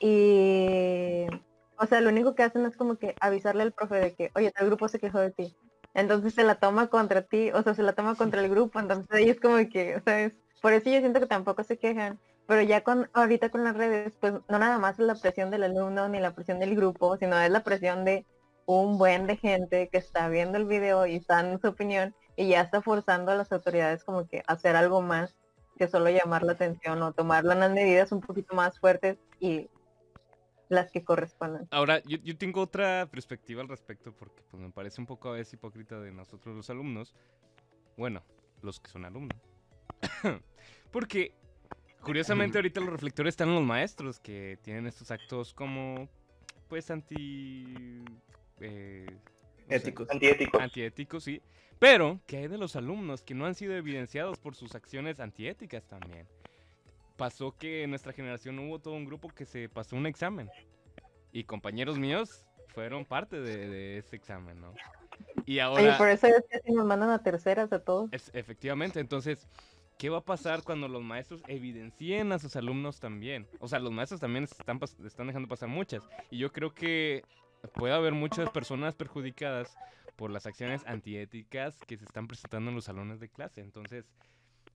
y, 0.00 1.26
o 1.78 1.86
sea, 1.86 2.00
lo 2.00 2.10
único 2.10 2.34
que 2.34 2.42
hacen 2.42 2.66
es 2.66 2.76
como 2.76 2.96
que 2.96 3.14
avisarle 3.20 3.62
al 3.62 3.72
profe 3.72 3.96
de 3.96 4.14
que, 4.14 4.30
oye, 4.34 4.52
el 4.58 4.66
grupo 4.66 4.88
se 4.88 4.98
quejó 4.98 5.20
de 5.20 5.30
ti. 5.30 5.56
Entonces 5.94 6.34
se 6.34 6.44
la 6.44 6.56
toma 6.56 6.88
contra 6.88 7.22
ti, 7.22 7.50
o 7.52 7.62
sea, 7.62 7.74
se 7.74 7.82
la 7.82 7.92
toma 7.92 8.14
contra 8.14 8.40
el 8.40 8.50
grupo, 8.50 8.78
entonces 8.78 9.06
ahí 9.10 9.28
es 9.28 9.40
como 9.40 9.56
que, 9.68 9.96
o 9.96 10.00
sea, 10.00 10.30
por 10.60 10.72
eso 10.72 10.90
yo 10.90 11.00
siento 11.00 11.20
que 11.20 11.26
tampoco 11.26 11.64
se 11.64 11.78
quejan, 11.78 12.18
pero 12.46 12.62
ya 12.62 12.82
con, 12.82 13.10
ahorita 13.12 13.50
con 13.50 13.64
las 13.64 13.76
redes, 13.76 14.14
pues 14.20 14.34
no 14.48 14.58
nada 14.58 14.78
más 14.78 14.98
es 14.98 15.06
la 15.06 15.14
presión 15.14 15.50
del 15.50 15.64
alumno 15.64 16.08
ni 16.08 16.20
la 16.20 16.34
presión 16.34 16.58
del 16.58 16.76
grupo, 16.76 17.16
sino 17.16 17.38
es 17.38 17.50
la 17.50 17.64
presión 17.64 18.04
de 18.04 18.26
un 18.66 18.98
buen 18.98 19.26
de 19.26 19.36
gente 19.36 19.88
que 19.90 19.98
está 19.98 20.28
viendo 20.28 20.58
el 20.58 20.66
video 20.66 21.06
y 21.06 21.16
está 21.16 21.36
dando 21.36 21.58
su 21.58 21.68
opinión 21.68 22.14
y 22.36 22.48
ya 22.48 22.60
está 22.60 22.82
forzando 22.82 23.32
a 23.32 23.34
las 23.34 23.50
autoridades 23.50 24.04
como 24.04 24.26
que 24.28 24.42
a 24.46 24.52
hacer 24.52 24.76
algo 24.76 25.00
más 25.00 25.34
que 25.78 25.88
solo 25.88 26.10
llamar 26.10 26.42
la 26.42 26.52
atención 26.52 27.02
o 27.02 27.12
tomar 27.12 27.44
unas 27.44 27.70
medidas 27.72 28.12
un 28.12 28.20
poquito 28.20 28.54
más 28.54 28.78
fuertes 28.78 29.16
y 29.40 29.70
las 30.68 30.90
que 30.90 31.04
correspondan. 31.04 31.66
Ahora, 31.70 32.02
yo, 32.04 32.18
yo 32.18 32.36
tengo 32.36 32.60
otra 32.60 33.08
perspectiva 33.10 33.62
al 33.62 33.68
respecto 33.68 34.12
porque 34.12 34.42
pues, 34.50 34.62
me 34.62 34.70
parece 34.70 35.00
un 35.00 35.06
poco 35.06 35.30
a 35.30 35.32
veces 35.32 35.54
hipócrita 35.54 36.00
de 36.00 36.12
nosotros 36.12 36.54
los 36.54 36.68
alumnos. 36.70 37.14
Bueno, 37.96 38.22
los 38.62 38.80
que 38.80 38.90
son 38.90 39.04
alumnos. 39.04 39.38
porque, 40.92 41.32
curiosamente, 42.02 42.58
ahorita 42.58 42.80
los 42.80 42.90
reflectores 42.90 43.32
están 43.32 43.48
en 43.48 43.56
los 43.56 43.64
maestros 43.64 44.20
que 44.20 44.58
tienen 44.62 44.86
estos 44.86 45.10
actos 45.10 45.54
como, 45.54 46.08
pues, 46.68 46.90
anti... 46.90 48.04
eh, 48.60 49.06
no 49.68 49.74
Éticos. 49.74 50.08
Antiéticos. 50.10 50.60
antiéticos, 50.60 51.24
sí. 51.24 51.42
Pero, 51.78 52.20
que 52.26 52.38
hay 52.38 52.48
de 52.48 52.58
los 52.58 52.74
alumnos 52.76 53.22
que 53.22 53.34
no 53.34 53.46
han 53.46 53.54
sido 53.54 53.74
evidenciados 53.74 54.38
por 54.38 54.54
sus 54.54 54.74
acciones 54.74 55.20
antiéticas 55.20 55.86
también? 55.86 56.26
Pasó 57.18 57.50
que 57.50 57.82
en 57.82 57.90
nuestra 57.90 58.12
generación 58.12 58.60
hubo 58.60 58.78
todo 58.78 58.94
un 58.94 59.04
grupo 59.04 59.28
que 59.28 59.44
se 59.44 59.68
pasó 59.68 59.96
un 59.96 60.06
examen. 60.06 60.48
Y 61.32 61.42
compañeros 61.44 61.98
míos 61.98 62.46
fueron 62.68 63.04
parte 63.04 63.40
de, 63.40 63.68
de 63.68 63.98
ese 63.98 64.14
examen, 64.14 64.60
¿no? 64.60 64.72
Y 65.44 65.58
ahora... 65.58 65.98
por 65.98 66.08
eso 66.08 66.28
es 66.28 66.44
que 66.48 66.72
nos 66.72 66.86
mandan 66.86 67.10
a 67.10 67.20
terceras 67.20 67.72
a 67.72 67.80
todos. 67.80 68.08
Es, 68.12 68.30
efectivamente, 68.34 69.00
entonces, 69.00 69.48
¿qué 69.98 70.10
va 70.10 70.18
a 70.18 70.24
pasar 70.24 70.62
cuando 70.62 70.86
los 70.86 71.02
maestros 71.02 71.42
evidencien 71.48 72.30
a 72.30 72.38
sus 72.38 72.54
alumnos 72.54 73.00
también? 73.00 73.48
O 73.58 73.66
sea, 73.66 73.80
los 73.80 73.90
maestros 73.90 74.20
también 74.20 74.44
están, 74.44 74.78
están 75.04 75.26
dejando 75.26 75.48
pasar 75.48 75.68
muchas. 75.68 76.08
Y 76.30 76.38
yo 76.38 76.52
creo 76.52 76.72
que 76.72 77.24
puede 77.74 77.94
haber 77.94 78.12
muchas 78.12 78.48
personas 78.50 78.94
perjudicadas 78.94 79.76
por 80.14 80.30
las 80.30 80.46
acciones 80.46 80.86
antiéticas 80.86 81.80
que 81.84 81.96
se 81.96 82.04
están 82.04 82.28
presentando 82.28 82.70
en 82.70 82.76
los 82.76 82.84
salones 82.84 83.18
de 83.18 83.28
clase. 83.28 83.60
Entonces, 83.60 84.04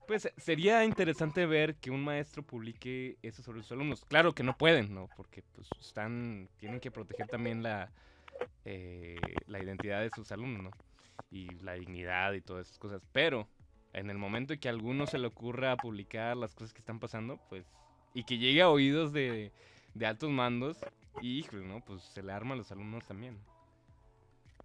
pues 0.06 0.28
sería 0.36 0.84
interesante 0.84 1.46
ver 1.46 1.76
que 1.76 1.90
un 1.90 2.04
maestro 2.04 2.42
publique 2.42 3.18
eso 3.22 3.42
sobre 3.42 3.62
sus 3.62 3.72
alumnos. 3.72 4.04
Claro 4.04 4.34
que 4.34 4.42
no 4.42 4.56
pueden, 4.56 4.94
¿no? 4.94 5.08
Porque 5.16 5.42
pues 5.54 5.70
están, 5.80 6.48
tienen 6.58 6.80
que 6.80 6.90
proteger 6.90 7.28
también 7.28 7.62
la, 7.62 7.92
eh, 8.64 9.42
la 9.46 9.60
identidad 9.60 10.00
de 10.00 10.10
sus 10.10 10.32
alumnos, 10.32 10.62
¿no? 10.62 10.70
Y 11.30 11.48
la 11.60 11.74
dignidad 11.74 12.32
y 12.32 12.40
todas 12.40 12.66
esas 12.66 12.78
cosas. 12.78 13.02
Pero 13.12 13.48
en 13.92 14.10
el 14.10 14.18
momento 14.18 14.52
en 14.52 14.60
que 14.60 14.68
a 14.68 14.72
alguno 14.72 15.06
se 15.06 15.18
le 15.18 15.28
ocurra 15.28 15.76
publicar 15.76 16.36
las 16.36 16.54
cosas 16.54 16.72
que 16.72 16.80
están 16.80 16.98
pasando, 16.98 17.38
pues, 17.48 17.64
y 18.12 18.24
que 18.24 18.38
llegue 18.38 18.62
a 18.62 18.68
oídos 18.68 19.12
de, 19.12 19.52
altos 20.04 20.30
mandos, 20.30 20.78
híjole, 21.22 21.64
¿no? 21.66 21.80
Pues 21.84 22.02
se 22.02 22.22
le 22.22 22.32
arma 22.32 22.54
a 22.54 22.58
los 22.58 22.70
alumnos 22.72 23.04
también. 23.06 23.38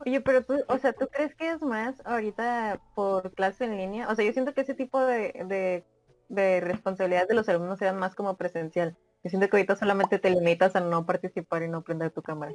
Oye, 0.06 0.22
pero 0.22 0.44
tú, 0.44 0.54
o 0.68 0.78
sea, 0.78 0.94
¿tú 0.94 1.08
crees 1.12 1.36
que 1.36 1.50
es 1.52 1.62
más 1.62 2.02
ahorita 2.06 2.82
por 2.96 3.34
clase 3.34 3.66
en 3.66 3.78
línea? 3.78 4.08
O 4.08 4.16
sea, 4.16 4.26
yo 4.26 4.32
siento 4.32 4.54
que 4.54 4.62
ese 4.62 4.74
tipo 4.74 5.00
de, 5.02 5.34
de, 5.46 5.86
de 6.30 6.62
responsabilidades 6.62 7.28
de 7.28 7.36
los 7.36 7.50
alumnos 7.50 7.82
eran 7.82 7.98
más 7.98 8.16
como 8.16 8.38
presencial. 8.38 8.98
Yo 9.24 9.30
siento 9.30 9.50
que 9.50 9.58
ahorita 9.58 9.76
solamente 9.76 10.18
te 10.18 10.30
limitas 10.30 10.76
a 10.76 10.80
no 10.80 11.06
participar 11.06 11.64
y 11.64 11.68
no 11.68 11.82
prender 11.82 12.12
tu 12.12 12.22
cámara. 12.22 12.54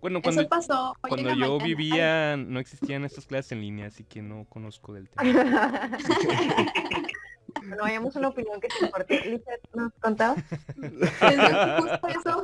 Bueno, 0.00 0.20
cuando, 0.22 0.40
Eso 0.40 0.48
pasó 0.48 0.88
hoy 0.90 0.94
en 1.04 1.08
cuando 1.08 1.28
yo 1.30 1.36
mañana. 1.36 1.64
Vivía, 1.64 2.36
no 2.36 2.58
existían 2.58 3.04
estas 3.04 3.26
clases 3.26 3.52
en 3.52 3.60
línea, 3.60 3.86
así 3.86 4.02
que 4.02 4.22
no 4.22 4.44
conozco 4.46 4.92
del 4.92 5.08
tema. 5.08 5.22
no 7.64 7.84
hayamos 7.84 8.16
una 8.16 8.28
opinión 8.28 8.60
que 8.60 8.68
te 8.68 8.84
importe. 8.84 9.20
Lizeth, 9.24 9.60
¿nos 9.74 9.92
contabas? 10.00 10.38
es 10.50 11.80
justo 11.80 12.08
eso. 12.08 12.42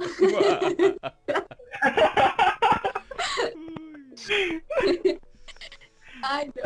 Ay, 6.23 6.51
no. 6.55 6.63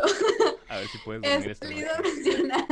A 0.69 0.77
ver 0.77 0.87
si 0.87 0.97
puedes 0.99 1.21
dormir 1.21 1.51
esta 1.51 1.67
salido 1.67 1.89
a 1.93 1.97
noche. 1.97 2.11
mencionar 2.13 2.65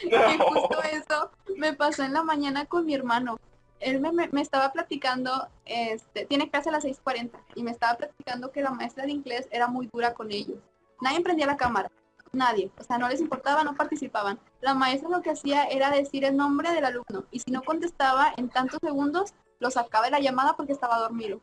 que 0.00 0.38
justo 0.38 0.82
eso 0.92 1.30
me 1.56 1.72
pasó 1.72 2.02
en 2.04 2.12
la 2.12 2.22
mañana 2.22 2.66
con 2.66 2.84
mi 2.86 2.94
hermano. 2.94 3.38
Él 3.80 3.98
me, 4.00 4.12
me- 4.12 4.28
me 4.28 4.42
estaba 4.42 4.72
platicando, 4.72 5.48
este, 5.64 6.26
tiene 6.26 6.50
clase 6.50 6.68
a 6.68 6.72
las 6.72 6.84
6.40 6.84 7.30
y 7.54 7.62
me 7.62 7.70
estaba 7.70 7.96
platicando 7.96 8.52
que 8.52 8.60
la 8.60 8.70
maestra 8.70 9.04
de 9.06 9.12
inglés 9.12 9.48
era 9.50 9.68
muy 9.68 9.88
dura 9.90 10.12
con 10.12 10.30
ellos. 10.30 10.58
Nadie 11.00 11.22
prendía 11.22 11.46
la 11.46 11.56
cámara, 11.56 11.90
nadie, 12.32 12.70
o 12.78 12.82
sea, 12.84 12.98
no 12.98 13.08
les 13.08 13.20
importaba, 13.20 13.64
no 13.64 13.74
participaban. 13.74 14.38
La 14.60 14.74
maestra 14.74 15.08
lo 15.08 15.22
que 15.22 15.30
hacía 15.30 15.64
era 15.64 15.90
decir 15.90 16.24
el 16.24 16.36
nombre 16.36 16.70
del 16.72 16.84
alumno 16.84 17.24
y 17.30 17.40
si 17.40 17.50
no 17.50 17.62
contestaba 17.62 18.32
en 18.36 18.48
tantos 18.48 18.78
segundos, 18.82 19.34
lo 19.58 19.70
sacaba 19.70 20.06
de 20.06 20.12
la 20.12 20.20
llamada 20.20 20.54
porque 20.56 20.72
estaba 20.72 20.98
dormido. 20.98 21.40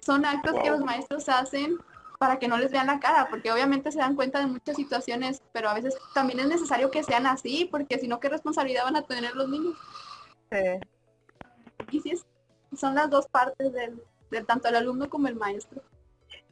Son 0.00 0.24
actos 0.24 0.54
que 0.62 0.70
los 0.70 0.80
maestros 0.80 1.28
hacen 1.28 1.78
para 2.18 2.38
que 2.38 2.48
no 2.48 2.56
les 2.58 2.72
vean 2.72 2.86
la 2.88 2.98
cara, 2.98 3.28
porque 3.30 3.52
obviamente 3.52 3.92
se 3.92 3.98
dan 3.98 4.16
cuenta 4.16 4.40
de 4.40 4.46
muchas 4.46 4.74
situaciones, 4.76 5.42
pero 5.52 5.68
a 5.68 5.74
veces 5.74 5.94
también 6.14 6.40
es 6.40 6.48
necesario 6.48 6.90
que 6.90 7.04
sean 7.04 7.26
así, 7.26 7.68
porque 7.70 7.98
si 7.98 8.08
no, 8.08 8.18
¿qué 8.18 8.28
responsabilidad 8.28 8.84
van 8.84 8.96
a 8.96 9.02
tener 9.02 9.36
los 9.36 9.48
niños? 9.48 9.76
Sí. 10.50 10.58
Y 11.92 12.00
sí, 12.00 12.10
es- 12.10 12.26
son 12.76 12.94
las 12.94 13.08
dos 13.08 13.28
partes 13.28 13.72
del, 13.72 14.02
del 14.30 14.46
tanto 14.46 14.68
el 14.68 14.76
alumno 14.76 15.08
como 15.08 15.28
el 15.28 15.36
maestro. 15.36 15.80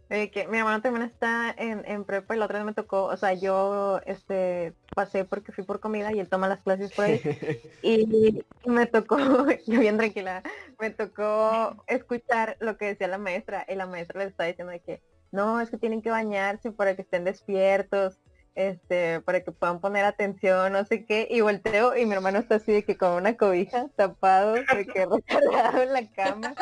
Que 0.09 0.47
mi 0.49 0.59
hermano 0.59 0.81
también 0.83 1.05
está 1.05 1.53
en, 1.59 1.85
en 1.85 2.05
prepa 2.05 2.37
y 2.37 2.39
la 2.39 2.45
otra 2.45 2.59
vez 2.59 2.67
me 2.67 2.75
tocó, 2.75 3.07
o 3.07 3.17
sea, 3.17 3.33
yo 3.35 4.01
este 4.07 4.73
pasé 4.95 5.25
porque 5.25 5.51
fui 5.51 5.65
por 5.65 5.81
comida 5.81 6.13
y 6.13 6.21
él 6.21 6.29
toma 6.29 6.47
las 6.47 6.63
clases 6.63 6.93
por 6.93 7.07
ahí 7.07 7.21
y 7.83 8.45
me 8.65 8.87
tocó, 8.87 9.17
yo 9.67 9.81
bien 9.81 9.97
tranquila, 9.97 10.45
me 10.79 10.91
tocó 10.91 11.83
escuchar 11.89 12.57
lo 12.61 12.77
que 12.77 12.87
decía 12.87 13.09
la 13.09 13.19
maestra 13.19 13.67
y 13.69 13.75
la 13.75 13.87
maestra 13.87 14.21
les 14.21 14.29
estaba 14.29 14.47
diciendo 14.47 14.73
de 14.73 14.81
que 14.81 15.03
no, 15.33 15.61
es 15.61 15.71
que 15.71 15.77
tienen 15.77 16.03
que 16.03 16.11
bañarse 16.11 16.71
para 16.71 16.95
que 16.95 17.03
estén 17.03 17.25
despiertos, 17.25 18.21
este, 18.55 19.21
para 19.21 19.43
que 19.43 19.53
puedan 19.53 19.81
poner 19.81 20.05
atención, 20.05 20.73
no 20.73 20.85
sé 20.85 21.05
qué, 21.05 21.27
y 21.31 21.41
volteo 21.41 21.97
y 21.97 22.07
mi 22.07 22.15
hermano 22.15 22.39
está 22.39 22.55
así 22.55 22.73
de 22.73 22.85
que 22.85 22.97
con 22.97 23.13
una 23.13 23.37
cobija 23.37 23.89
tapado, 23.97 24.53
de 24.55 24.65
que 24.65 25.07
recargado 25.07 25.83
en 25.83 25.93
la 25.93 26.11
cama. 26.13 26.55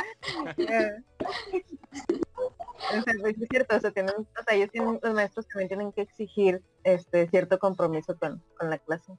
Es 2.93 3.49
cierto, 3.51 3.77
o 3.77 3.81
sea, 3.81 3.91
tienen, 3.91 4.15
o 4.17 4.43
sea, 4.47 4.55
ellos 4.55 4.71
tienen, 4.71 4.99
los 5.03 5.15
maestros 5.15 5.47
también 5.49 5.69
tienen 5.69 5.93
que 5.93 6.03
exigir 6.03 6.63
este 6.83 7.29
cierto 7.29 7.59
compromiso 7.59 8.17
con, 8.19 8.43
con 8.59 8.71
la 8.71 8.79
clase. 8.79 9.13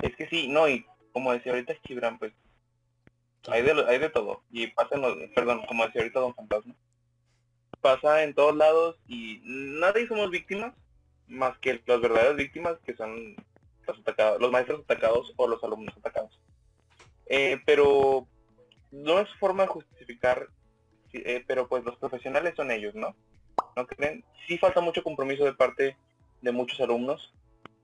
Es 0.00 0.14
que 0.16 0.28
sí, 0.28 0.48
no, 0.48 0.68
y 0.68 0.84
como 1.12 1.32
decía 1.32 1.52
ahorita 1.52 1.74
Gibran, 1.84 2.18
pues 2.18 2.32
hay 3.48 3.62
de, 3.62 3.74
lo- 3.74 3.86
hay 3.86 3.98
de 3.98 4.10
todo. 4.10 4.42
Y 4.50 4.66
pasan 4.68 5.00
los, 5.02 5.16
perdón, 5.34 5.64
como 5.66 5.86
decía 5.86 6.02
ahorita 6.02 6.20
Don 6.20 6.34
Fantasma, 6.34 6.74
pasa 7.80 8.22
en 8.24 8.34
todos 8.34 8.56
lados 8.56 8.96
y 9.06 9.40
nadie 9.44 10.08
somos 10.08 10.30
víctimas 10.30 10.74
más 11.28 11.56
que 11.58 11.82
las 11.86 12.00
verdaderas 12.00 12.36
víctimas 12.36 12.76
que 12.84 12.94
son 12.96 13.36
los 13.86 13.98
atacados, 14.00 14.40
los 14.40 14.50
maestros 14.50 14.80
atacados 14.82 15.32
o 15.36 15.48
los 15.48 15.62
alumnos 15.62 15.96
atacados. 15.96 16.40
Eh, 17.26 17.60
pero 17.64 18.26
no 18.90 19.20
es 19.20 19.28
forma 19.38 19.64
de 19.64 19.68
justificar, 19.68 20.48
eh, 21.24 21.44
pero 21.46 21.68
pues 21.68 21.84
los 21.84 21.96
profesionales 21.96 22.54
son 22.56 22.70
ellos, 22.70 22.94
¿no? 22.94 23.14
¿No 23.76 23.86
creen? 23.86 24.24
Sí 24.46 24.58
falta 24.58 24.80
mucho 24.80 25.02
compromiso 25.02 25.44
de 25.44 25.54
parte 25.54 25.96
de 26.42 26.52
muchos 26.52 26.80
alumnos. 26.80 27.32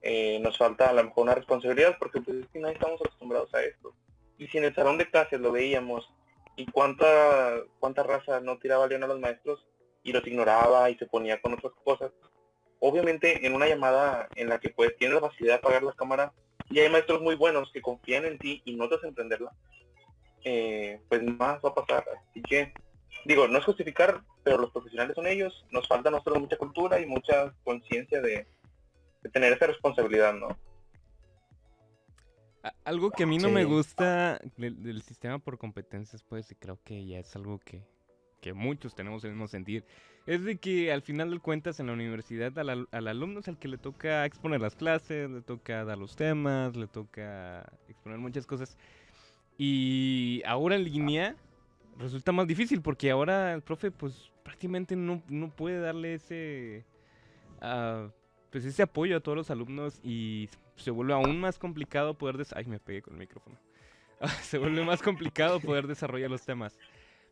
Eh, 0.01 0.39
nos 0.41 0.57
falta 0.57 0.89
a 0.89 0.93
lo 0.93 1.03
mejor 1.03 1.23
una 1.23 1.35
responsabilidad 1.35 1.95
porque 1.97 2.19
pues 2.21 2.37
es 2.37 2.47
que 2.47 2.59
no 2.59 2.67
estamos 2.67 2.99
acostumbrados 3.01 3.53
a 3.53 3.63
esto. 3.63 3.93
Y 4.37 4.47
si 4.47 4.57
en 4.57 4.65
el 4.65 4.75
salón 4.75 4.97
de 4.97 5.09
clases 5.09 5.39
lo 5.39 5.51
veíamos 5.51 6.09
y 6.55 6.65
cuánta 6.65 7.61
cuánta 7.79 8.03
raza 8.03 8.39
no 8.41 8.57
tiraba 8.57 8.87
león 8.87 9.03
a 9.03 9.07
los 9.07 9.19
maestros 9.19 9.65
y 10.03 10.11
los 10.11 10.25
ignoraba 10.27 10.89
y 10.89 10.97
se 10.97 11.05
ponía 11.05 11.41
con 11.41 11.53
otras 11.53 11.73
cosas. 11.83 12.11
Obviamente 12.79 13.45
en 13.47 13.55
una 13.55 13.67
llamada 13.67 14.27
en 14.35 14.49
la 14.49 14.59
que 14.59 14.69
pues 14.69 14.95
tienes 14.97 15.21
la 15.21 15.29
facilidad 15.29 15.53
de 15.53 15.59
apagar 15.59 15.83
la 15.83 15.93
cámara 15.93 16.33
y 16.69 16.79
hay 16.79 16.89
maestros 16.89 17.21
muy 17.21 17.35
buenos 17.35 17.71
que 17.71 17.81
confían 17.81 18.25
en 18.25 18.37
ti 18.37 18.61
y 18.65 18.75
no 18.75 18.89
te 18.89 18.95
hacen 18.95 19.09
entenderla, 19.09 19.51
eh, 20.43 20.99
pues 21.09 21.21
más 21.23 21.59
va 21.63 21.69
a 21.69 21.75
pasar. 21.75 22.05
Así 22.29 22.41
que, 22.41 22.73
digo, 23.25 23.47
no 23.47 23.57
es 23.57 23.65
justificar, 23.65 24.21
pero 24.43 24.57
los 24.57 24.71
profesionales 24.71 25.15
son 25.15 25.27
ellos. 25.27 25.65
Nos 25.71 25.87
falta 25.87 26.09
a 26.09 26.11
nosotros 26.11 26.39
mucha 26.39 26.57
cultura 26.57 26.99
y 26.99 27.05
mucha 27.05 27.53
conciencia 27.63 28.21
de, 28.21 28.47
tener 29.31 29.53
esa 29.53 29.67
responsabilidad, 29.67 30.33
¿no? 30.33 30.57
Algo 32.85 33.11
que 33.11 33.23
a 33.23 33.25
mí 33.25 33.37
no 33.37 33.49
me 33.49 33.65
gusta 33.65 34.39
del, 34.57 35.01
sistema 35.01 35.39
por 35.39 35.57
competencias, 35.57 36.23
pues, 36.23 36.51
y 36.51 36.55
creo 36.55 36.79
que 36.83 37.05
ya 37.05 37.19
es 37.19 37.35
algo 37.35 37.59
que, 37.59 37.83
que 38.41 38.53
muchos 38.53 38.95
tenemos 38.95 39.23
el 39.23 39.31
mismo 39.31 39.47
sentir, 39.47 39.85
es 40.25 40.43
de 40.45 40.57
que 40.57 40.91
al 40.93 41.01
final 41.01 41.31
de 41.31 41.39
cuentas 41.39 41.81
en 41.81 41.87
la 41.87 41.93
universidad 41.93 42.57
al, 42.57 42.87
al, 42.89 43.07
alumno 43.07 43.41
es 43.41 43.49
el 43.49 43.57
que 43.57 43.67
le 43.67 43.77
toca 43.77 44.25
exponer 44.25 44.61
las 44.61 44.75
clases, 44.75 45.29
le 45.29 45.41
toca 45.41 45.83
dar 45.83 45.97
los 45.97 46.15
temas, 46.15 46.75
le 46.77 46.87
toca 46.87 47.69
exponer 47.89 48.19
muchas 48.19 48.45
cosas. 48.45 48.77
Y 49.57 50.41
ahora 50.45 50.75
en 50.75 50.85
línea 50.85 51.35
resulta 51.97 52.31
más 52.31 52.47
difícil 52.47 52.81
porque 52.81 53.11
ahora 53.11 53.53
el 53.53 53.61
profe 53.61 53.91
pues 53.91 54.31
prácticamente 54.43 54.95
no, 54.95 55.21
no 55.27 55.49
puede 55.49 55.79
darle 55.79 56.15
ese, 56.15 56.85
uh, 57.61 58.09
pues 58.51 58.65
ese 58.65 58.83
apoyo 58.83 59.17
a 59.17 59.19
todos 59.19 59.37
los 59.37 59.51
alumnos 59.51 59.99
y 60.03 60.49
se 60.75 60.91
vuelve 60.91 61.13
aún 61.13 61.39
más 61.39 61.57
complicado 61.57 62.17
poder... 62.17 62.45
Ay, 62.55 62.65
me 62.65 62.79
pegué 62.79 63.01
con 63.01 63.13
el 63.13 63.19
micrófono. 63.19 63.57
se 64.41 64.57
vuelve 64.57 64.83
más 64.83 65.01
complicado 65.01 65.59
poder 65.61 65.87
desarrollar 65.87 66.29
los 66.29 66.45
temas. 66.45 66.77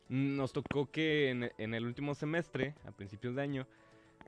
Nos 0.08 0.52
tocó 0.52 0.90
que 0.90 1.30
en, 1.30 1.74
el 1.74 1.86
último 1.86 2.14
semestre, 2.14 2.74
a 2.86 2.92
principios 2.92 3.34
de 3.34 3.42
año, 3.42 3.66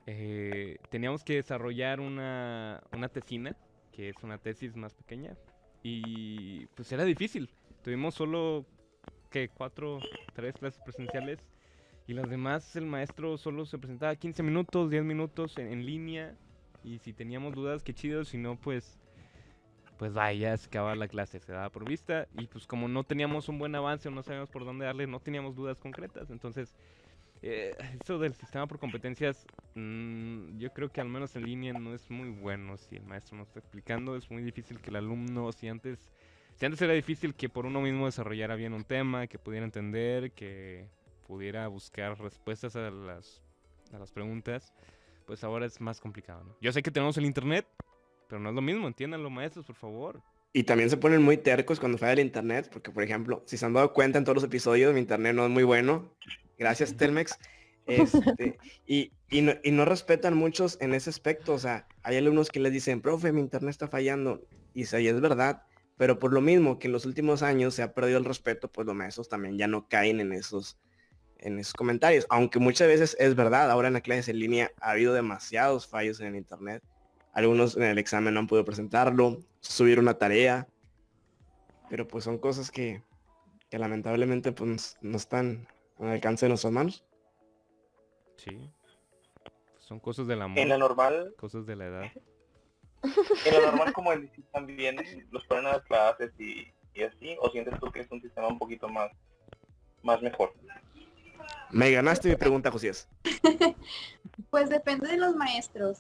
eh, 0.07 0.79
teníamos 0.91 1.25
que 1.25 1.35
desarrollar 1.35 2.01
una, 2.01 2.83
una 2.93 3.09
tesina, 3.09 3.57
que 3.93 4.09
es 4.09 4.17
una 4.23 4.39
tesis 4.39 4.77
más 4.77 4.95
pequeña, 4.95 5.37
y 5.83 6.67
pues 6.75 6.91
era 6.93 7.05
difícil 7.05 7.51
Tuvimos 7.85 8.15
solo, 8.15 8.65
que 9.35 9.49
Cuatro, 9.49 9.99
tres 10.33 10.55
clases 10.55 10.81
presenciales. 10.85 11.41
Y 12.07 12.13
las 12.13 12.31
demás, 12.31 12.77
el 12.77 12.87
maestro 12.87 13.37
solo 13.37 13.67
se 13.67 13.79
presentaba 13.79 14.15
15 14.15 14.45
minutos, 14.45 14.91
10 14.91 15.03
minutos 15.03 15.59
en, 15.59 15.85
línea. 15.85 16.37
Y 16.85 16.99
si 16.99 17.13
teníamos 17.13 17.55
dudas, 17.55 17.83
qué 17.83 17.93
chido. 17.93 18.25
Si 18.25 18.39
no, 18.39 18.57
pues, 18.57 19.01
pues 19.97 20.13
vaya, 20.13 20.57
se 20.57 20.69
acababa 20.69 20.95
la 20.95 21.09
clase, 21.09 21.41
se 21.41 21.51
daba 21.51 21.71
por 21.71 21.85
vista. 21.85 22.29
Y 22.39 22.47
pues 22.47 22.67
como 22.67 22.87
no 22.87 23.03
teníamos 23.03 23.49
un 23.49 23.59
buen 23.59 23.75
avance 23.75 24.07
o 24.07 24.13
no 24.13 24.23
sabíamos 24.23 24.51
por 24.51 24.65
dónde 24.65 24.85
darle, 24.85 25.09
no 25.09 25.19
teníamos 25.19 25.57
dudas 25.57 25.81
concretas. 25.81 26.31
Entonces, 26.31 26.73
eh, 27.43 27.75
eso 28.05 28.21
del 28.21 28.35
sistema 28.35 28.69
por 28.69 28.79
competencias, 28.79 29.47
mm, 29.75 30.59
yo 30.59 30.73
creo 30.73 30.91
que 30.91 31.01
al 31.01 31.09
menos 31.09 31.35
en 31.35 31.45
línea 31.45 31.73
no 31.73 31.93
es 31.93 32.09
muy 32.09 32.29
bueno. 32.29 32.77
Si 32.77 32.95
el 32.95 33.05
maestro 33.05 33.37
no 33.37 33.43
está 33.43 33.59
explicando, 33.59 34.15
es 34.15 34.31
muy 34.31 34.45
difícil 34.45 34.79
que 34.79 34.91
el 34.91 34.97
alumno, 34.97 35.51
si 35.51 35.67
antes 35.67 36.13
si 36.57 36.67
antes 36.67 36.81
era 36.83 36.93
difícil 36.93 37.35
que 37.35 37.49
por 37.49 37.67
uno 37.67 37.81
mismo 37.81 38.07
desarrollara 38.07 38.55
bien 38.55 38.73
un 38.73 38.85
tema, 38.85 39.27
que 39.27 39.39
pudiera 39.39 39.65
entender, 39.65 40.33
que 40.33 40.87
pudiera 41.27 41.67
buscar 41.69 42.19
respuestas 42.21 42.77
a 42.77 42.91
las, 42.91 43.43
a 43.93 43.99
las 43.99 44.13
preguntas, 44.13 44.73
pues 45.27 45.43
ahora 45.43 45.67
es 45.67 45.81
más 45.81 46.01
complicado. 46.01 46.45
¿no? 46.45 46.57
Yo 46.61 46.73
sé 46.73 46.83
que 46.83 46.91
tenemos 46.91 47.17
el 47.17 47.25
internet, 47.25 47.67
pero 48.29 48.41
no 48.41 48.51
es 48.51 48.55
lo 48.55 48.63
mismo, 48.63 48.87
entiéndanlo 48.87 49.31
maestros, 49.31 49.67
por 49.67 49.77
favor. 49.77 50.23
Y 50.53 50.63
también 50.63 50.89
se 50.89 50.97
ponen 50.97 51.23
muy 51.23 51.37
tercos 51.37 51.81
cuando 51.81 51.99
falla 51.99 52.13
el 52.13 52.21
internet, 52.21 52.69
porque 52.73 52.93
por 52.93 53.03
ejemplo, 53.03 53.43
si 53.47 53.57
se 53.57 53.67
han 53.67 53.73
dado 53.73 53.93
cuenta 53.93 54.19
en 54.19 54.25
todos 54.25 54.37
los 54.37 54.45
episodios, 54.45 54.95
mi 54.95 55.01
internet 55.01 55.35
no 55.35 55.45
es 55.45 55.51
muy 55.51 55.65
bueno. 55.65 56.15
Gracias, 56.59 56.97
Telmex. 56.97 57.39
Este, 57.87 58.57
y, 58.87 59.13
y, 59.29 59.43
no, 59.43 59.53
y, 59.63 59.71
no, 59.71 59.85
respetan 59.85 60.35
muchos 60.35 60.79
en 60.81 60.95
ese 60.95 61.11
aspecto. 61.11 61.53
O 61.53 61.59
sea, 61.59 61.87
hay 62.03 62.17
alumnos 62.17 62.49
que 62.49 62.59
les 62.59 62.73
dicen, 62.73 63.03
profe, 63.03 63.31
mi 63.31 63.43
internet 63.43 63.73
está 63.73 63.89
fallando. 63.89 64.41
Y 64.73 64.87
si 64.87 65.07
es 65.07 65.21
verdad. 65.21 65.65
Pero 65.97 66.19
por 66.19 66.33
lo 66.33 66.41
mismo 66.41 66.79
que 66.79 66.89
en 66.89 66.93
los 66.93 67.07
últimos 67.07 67.43
años 67.43 67.75
se 67.75 67.83
ha 67.83 67.95
perdido 67.95 68.19
el 68.19 68.25
respeto, 68.25 68.71
pues 68.71 68.87
los 68.87 68.97
maestros 68.97 69.29
también 69.29 69.57
ya 69.57 69.69
no 69.69 69.89
caen 69.89 70.21
en 70.21 70.33
esos, 70.33 70.77
en 71.39 71.59
esos 71.59 71.75
comentarios. 71.75 72.27
Aunque 72.31 72.59
muchas 72.59 72.89
veces 72.89 73.17
es 73.21 73.37
verdad, 73.37 73.71
ahora 73.71 73.89
en 73.89 73.95
las 73.95 74.03
clases 74.03 74.29
en 74.29 74.41
línea 74.41 74.73
ha 74.81 74.93
habido 74.93 75.15
demasiados 75.15 75.87
fallos 75.87 76.21
en 76.21 76.29
el 76.29 76.37
internet. 76.37 76.83
Algunos 77.33 77.77
en 77.77 77.85
el 77.85 77.99
examen 77.99 78.35
no 78.35 78.41
han 78.41 78.47
podido 78.47 78.65
presentarlo, 78.65 79.41
subir 79.61 79.99
una 79.99 80.15
tarea. 80.15 80.67
Pero 81.89 82.09
pues 82.09 82.25
son 82.25 82.39
cosas 82.39 82.71
que, 82.71 83.03
que 83.71 83.79
lamentablemente 83.79 84.51
pues 84.53 84.97
no 85.01 85.17
están 85.17 85.69
al 86.01 86.09
alcance 86.09 86.47
de 86.47 86.51
nuestras 86.51 86.73
manos. 86.73 87.05
Sí. 88.37 88.71
Son 89.79 90.01
cosas 90.01 90.27
del 90.27 90.43
amor. 90.43 90.59
En 90.59 90.71
la 90.71 90.79
normal. 90.79 91.35
Cosas 91.37 91.67
de 91.67 91.77
la 91.77 91.87
edad 91.87 92.13
en 93.45 93.55
lo 93.55 93.61
normal 93.63 93.93
como 93.93 94.13
el 94.13 94.31
también 94.53 94.97
los 95.31 95.45
ponen 95.45 95.67
a 95.67 95.73
las 95.75 95.83
clases 95.85 96.33
y, 96.39 96.73
así, 97.03 97.37
o 97.41 97.51
sientes 97.51 97.79
tú 97.81 97.91
que 97.91 98.01
es 98.01 98.11
un 98.11 98.21
sistema 98.21 98.49
un 98.49 98.59
poquito 98.59 98.89
más, 98.89 99.11
más 100.03 100.23
mejor? 100.23 100.55
Me 101.71 101.91
ganaste 101.91 102.29
mi 102.29 102.37
pregunta, 102.37 102.71
Josías. 102.71 103.09
pues 104.51 104.71
depende 104.71 105.09
de 105.09 105.17
los 105.17 105.35
maestros. 105.35 105.99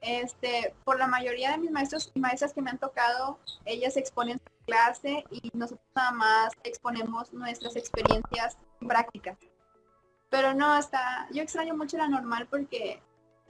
Este, 0.00 0.74
por 0.84 0.98
la 0.98 1.06
mayoría 1.06 1.52
de 1.52 1.58
mis 1.58 1.70
maestros 1.70 2.10
y 2.12 2.18
maestras 2.18 2.52
que 2.52 2.60
me 2.60 2.70
han 2.70 2.78
tocado, 2.78 3.38
ellas 3.64 3.96
exponen 3.96 4.40
su 4.40 4.64
clase 4.64 5.24
y 5.30 5.50
nosotros 5.54 5.86
nada 5.94 6.10
más 6.10 6.52
exponemos 6.64 7.32
nuestras 7.32 7.76
experiencias 7.76 8.58
prácticas. 8.80 9.38
Pero 10.28 10.54
no, 10.54 10.76
está, 10.76 11.28
yo 11.32 11.42
extraño 11.42 11.76
mucho 11.76 11.98
la 11.98 12.08
normal 12.08 12.48
porque 12.50 13.00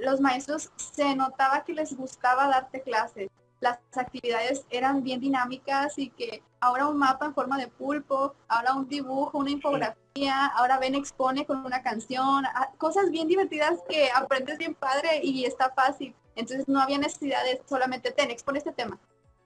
los 0.03 0.21
maestros 0.21 0.71
se 0.77 1.15
notaba 1.15 1.65
que 1.65 1.73
les 1.73 1.97
gustaba 1.97 2.49
darte 2.49 2.83
clases. 2.83 3.31
Las 3.61 3.79
actividades 3.95 4.67
eran 4.71 5.03
bien 5.05 5.21
dinámicas 5.21 5.97
y 5.97 6.11
que 6.11 6.43
ahora 6.61 6.89
un 6.89 6.99
mapa 6.99 7.27
en 7.27 7.35
forma 7.35 7.57
de 7.57 7.69
pulpo, 7.69 8.35
ahora 8.49 8.75
un 8.75 8.89
dibujo, 8.89 9.39
una 9.39 9.51
infografía, 9.51 10.47
ahora 10.47 10.79
ven 10.79 10.97
expone 10.97 11.47
con 11.47 11.65
una 11.65 11.83
canción, 11.83 12.45
cosas 12.79 13.11
bien 13.11 13.29
divertidas 13.29 13.79
que 13.89 14.11
aprendes 14.13 14.59
bien 14.59 14.75
padre 14.75 15.21
y 15.23 15.45
está 15.45 15.71
fácil. 15.71 16.15
Entonces 16.35 16.67
no 16.67 16.81
había 16.81 16.99
necesidad 16.99 17.45
de 17.45 17.63
solamente 17.69 18.11
ten, 18.11 18.31
expone 18.31 18.59
este 18.59 18.73
tema. 18.73 18.99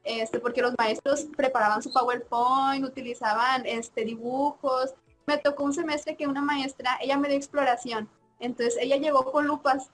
Este, 0.05 0.39
porque 0.39 0.63
los 0.63 0.73
maestros 0.79 1.27
preparaban 1.37 1.83
su 1.83 1.93
PowerPoint, 1.93 2.85
utilizaban 2.85 3.67
este, 3.67 4.05
dibujos. 4.05 4.95
Me 5.27 5.37
tocó 5.37 5.65
un 5.65 5.75
semestre 5.75 6.17
que 6.17 6.27
una 6.27 6.41
maestra, 6.41 6.97
ella 7.03 7.19
me 7.19 7.29
dio 7.29 7.37
exploración. 7.37 8.09
Entonces 8.39 8.77
ella 8.81 8.97
llegó 8.97 9.31
con 9.33 9.47
lupas 9.47 9.91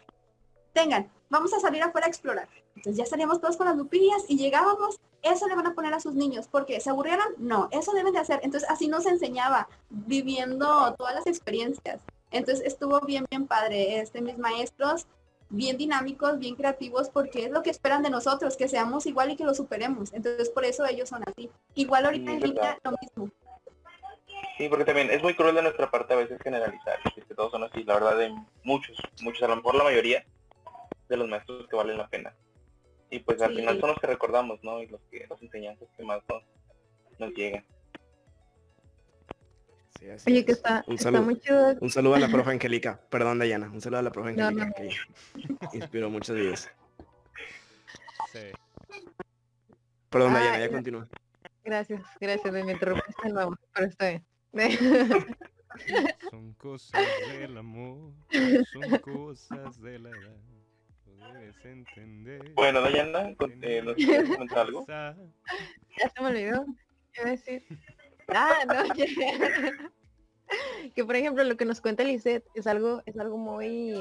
tengan, 0.73 1.11
vamos 1.31 1.53
a 1.53 1.61
salir 1.61 1.83
afuera 1.83 2.07
a 2.07 2.11
explorar. 2.11 2.49
Entonces 2.77 2.97
ya 2.97 3.07
salíamos 3.07 3.41
todos 3.41 3.57
con 3.57 3.67
las 3.67 3.77
lupillas 3.77 4.25
y 4.29 4.37
llegábamos, 4.37 4.99
eso 5.23 5.47
le 5.47 5.55
van 5.55 5.67
a 5.67 5.75
poner 5.75 5.95
a 5.95 6.01
sus 6.01 6.15
niños, 6.15 6.49
porque 6.51 6.81
¿se 6.81 6.91
aburrieron? 6.91 7.27
No, 7.39 7.69
eso 7.71 7.93
deben 7.93 8.13
de 8.13 8.19
hacer. 8.19 8.41
Entonces 8.43 8.69
así 8.69 8.89
nos 8.89 9.07
enseñaba, 9.07 9.69
viviendo 9.91 10.95
todas 10.97 11.15
las 11.15 11.27
experiencias. 11.27 12.01
Entonces 12.31 12.67
estuvo 12.67 13.01
bien, 13.01 13.27
bien 13.31 13.47
padre. 13.47 14.01
Este, 14.01 14.21
mis 14.21 14.39
maestros, 14.39 15.07
bien 15.51 15.77
dinámicos, 15.77 16.39
bien 16.39 16.57
creativos, 16.57 17.11
porque 17.11 17.45
es 17.45 17.51
lo 17.51 17.63
que 17.63 17.71
esperan 17.71 18.03
de 18.03 18.11
nosotros, 18.11 18.57
que 18.57 18.69
seamos 18.69 19.07
igual 19.07 19.31
y 19.31 19.37
que 19.37 19.45
lo 19.45 19.55
superemos. 19.55 20.13
Entonces 20.13 20.49
por 20.49 20.65
eso 20.65 20.85
ellos 20.87 21.09
son 21.09 21.23
así. 21.27 21.51
Igual 21.75 22.07
ahorita 22.07 22.33
en 22.33 22.41
línea 22.41 22.79
lo 22.83 22.93
mismo. 23.01 23.31
Sí, 24.57 24.69
porque 24.69 24.85
también 24.85 25.11
es 25.11 25.23
muy 25.23 25.35
cruel 25.35 25.55
de 25.55 25.63
nuestra 25.63 25.91
parte 25.91 26.15
a 26.15 26.17
veces 26.17 26.41
generalizar, 26.43 26.99
que 27.15 27.35
todos 27.35 27.53
son 27.53 27.65
así, 27.65 27.85
la 27.85 27.95
verdad 27.95 28.19
de 28.19 28.35
muchos, 28.65 28.97
muchos, 29.23 29.43
a 29.43 29.49
lo 29.49 29.57
mejor 29.57 29.75
la 29.75 29.85
mayoría, 29.85 30.25
de 31.13 31.19
los 31.19 31.29
maestros 31.29 31.69
que 31.69 31.77
valen 31.77 31.99
la 31.99 32.09
pena. 32.09 32.35
Y 33.11 33.19
pues 33.21 33.41
al 33.43 33.55
final 33.55 33.79
son 33.79 33.91
los 33.91 33.99
que 33.99 34.07
recordamos, 34.07 34.65
¿no? 34.65 34.83
Y 34.83 34.87
los 34.87 35.01
que 35.11 35.27
las 35.29 35.41
enseñanzas 35.43 35.89
que 35.97 36.03
más 36.03 36.23
nos, 37.19 37.33
llegan. 37.35 37.65
Oye, 40.27 40.45
que 40.45 40.53
está, 40.53 40.83
un 40.89 40.99
saludo, 40.99 41.29
Un 41.81 41.91
saludo 41.91 42.15
a 42.15 42.19
la 42.19 42.29
profe 42.29 42.51
Angélica. 42.51 43.01
Perdón, 43.11 43.39
Dayana. 43.39 43.71
Un 43.71 43.81
saludo 43.81 44.01
a 44.01 44.03
la 44.03 44.11
profe 44.11 44.31
Angélica 44.31 44.73
que 44.73 44.91
inspiró 45.77 46.11
muchos 46.11 46.37
días. 46.37 46.71
Sí. 48.33 48.41
Perdón, 50.09 50.33
Dayana, 50.33 50.59
ya 50.59 50.71
continúa. 50.71 51.09
Gracias, 51.65 52.03
gracias. 52.19 52.53
Me 52.53 52.73
interrumpiste 52.73 53.15
pero 53.75 53.87
está 53.87 54.09
bien. 54.09 54.25
Son 56.31 56.53
cosas 56.55 57.07
del 57.31 57.57
amor, 57.57 58.13
son 58.73 58.99
cosas 58.99 59.81
de 59.81 59.99
la 59.99 60.11
edad. 60.11 60.52
Lo 61.33 61.39
debes 61.41 61.65
entender. 61.65 62.51
Bueno, 62.55 62.81
Dayana, 62.83 63.35
eh, 63.63 63.83
¿nos 63.83 63.95
quieres 63.95 64.31
comentar 64.31 64.59
algo? 64.59 64.85
Ya 64.87 65.15
se 66.15 66.21
me 66.23 66.29
olvidó. 66.29 66.65
¿Qué 67.13 67.21
iba 67.21 67.29
a 67.29 67.33
decir? 67.33 67.63
Ah, 68.29 68.59
no, 68.67 68.95
ya. 68.95 69.07
que 70.95 71.05
por 71.05 71.17
ejemplo 71.17 71.45
lo 71.45 71.57
que 71.57 71.65
nos 71.65 71.81
cuenta 71.81 72.05
Lisette 72.05 72.45
es 72.55 72.67
algo, 72.67 73.03
es 73.07 73.19
algo 73.19 73.37
muy 73.39 73.95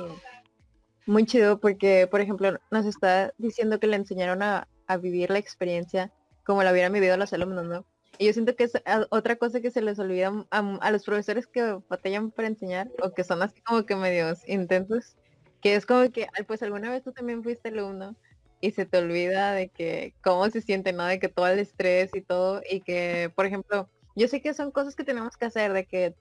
muy 1.06 1.26
chido 1.26 1.60
porque, 1.60 2.08
por 2.10 2.22
ejemplo, 2.22 2.60
nos 2.70 2.86
está 2.86 3.34
diciendo 3.38 3.80
que 3.80 3.88
le 3.88 3.96
enseñaron 3.96 4.44
a, 4.44 4.68
a 4.88 4.98
vivir 4.98 5.30
la 5.32 5.40
experiencia 5.40 6.12
como 6.46 6.64
la 6.64 6.72
hubieran 6.72 6.94
vivido 6.94 7.18
los 7.18 7.34
alumnos, 7.34 7.66
¿no? 7.66 7.86
Y 8.18 8.28
yo 8.28 8.34
siento 8.34 8.56
que 8.56 8.66
es 8.66 8.76
a- 8.86 9.08
otra 9.10 9.36
cosa 9.38 9.62
que 9.62 9.72
se 9.72 9.82
les 9.82 9.98
olvida 10.00 10.32
a, 10.52 10.60
a 10.82 10.92
los 10.92 11.04
profesores 11.04 11.48
que 11.48 11.78
batallan 11.90 12.30
para 12.32 12.48
enseñar 12.50 12.90
o 13.02 13.12
que 13.14 13.24
son 13.24 13.42
así 13.42 13.62
como 13.62 13.86
que 13.86 13.96
medios 13.96 14.48
intensos, 14.48 15.16
que 15.62 15.76
es 15.76 15.86
como 15.86 16.10
que, 16.12 16.28
pues 16.48 16.64
alguna 16.64 16.90
vez 16.90 17.04
tú 17.04 17.12
también 17.12 17.44
fuiste 17.44 17.70
alumno 17.70 18.16
y 18.60 18.72
se 18.72 18.86
te 18.86 18.98
olvida 19.00 19.54
de 19.54 19.70
que 19.70 20.14
cómo 20.24 20.50
se 20.50 20.62
siente, 20.62 20.94
¿no? 20.94 21.06
De 21.06 21.20
que 21.20 21.30
todo 21.30 21.48
el 21.48 21.60
estrés 21.60 22.12
y 22.14 22.22
todo 22.22 22.62
y 22.70 22.82
que, 22.82 23.32
por 23.36 23.46
ejemplo, 23.46 23.90
yo 24.16 24.28
sé 24.28 24.42
que 24.42 24.54
son 24.54 24.72
cosas 24.72 24.96
que 24.96 25.04
tenemos 25.04 25.38
que 25.38 25.46
hacer, 25.46 25.74
de 25.74 25.86
que 25.86 26.16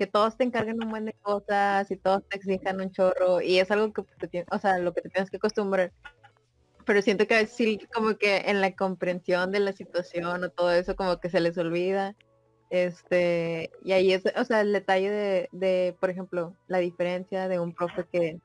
que 0.00 0.06
todos 0.06 0.38
te 0.38 0.44
encarguen 0.44 0.82
un 0.82 0.88
buen 0.88 1.04
de 1.04 1.12
cosas 1.12 1.90
y 1.90 1.96
todos 1.96 2.26
te 2.26 2.38
exijan 2.38 2.80
un 2.80 2.90
chorro 2.90 3.42
y 3.42 3.58
es 3.58 3.70
algo 3.70 3.92
que 3.92 4.02
te 4.28 4.46
o 4.50 4.58
sea, 4.58 4.78
lo 4.78 4.94
que 4.94 5.02
te 5.02 5.10
tienes 5.10 5.30
que 5.30 5.36
acostumbrar. 5.36 5.92
Pero 6.86 7.02
siento 7.02 7.26
que 7.26 7.34
a 7.34 7.42
veces 7.42 7.54
sí 7.54 7.78
como 7.92 8.16
que 8.16 8.38
en 8.46 8.62
la 8.62 8.74
comprensión 8.74 9.52
de 9.52 9.60
la 9.60 9.74
situación 9.74 10.42
o 10.42 10.48
todo 10.48 10.72
eso 10.72 10.96
como 10.96 11.20
que 11.20 11.28
se 11.28 11.40
les 11.40 11.58
olvida. 11.58 12.16
Este, 12.70 13.70
y 13.84 13.92
ahí 13.92 14.14
es, 14.14 14.22
o 14.24 14.44
sea, 14.46 14.62
el 14.62 14.72
detalle 14.72 15.10
de, 15.10 15.48
de, 15.52 15.94
por 16.00 16.08
ejemplo, 16.08 16.56
la 16.66 16.78
diferencia 16.78 17.46
de 17.46 17.60
un 17.60 17.74
profe 17.74 18.06
que, 18.10 18.40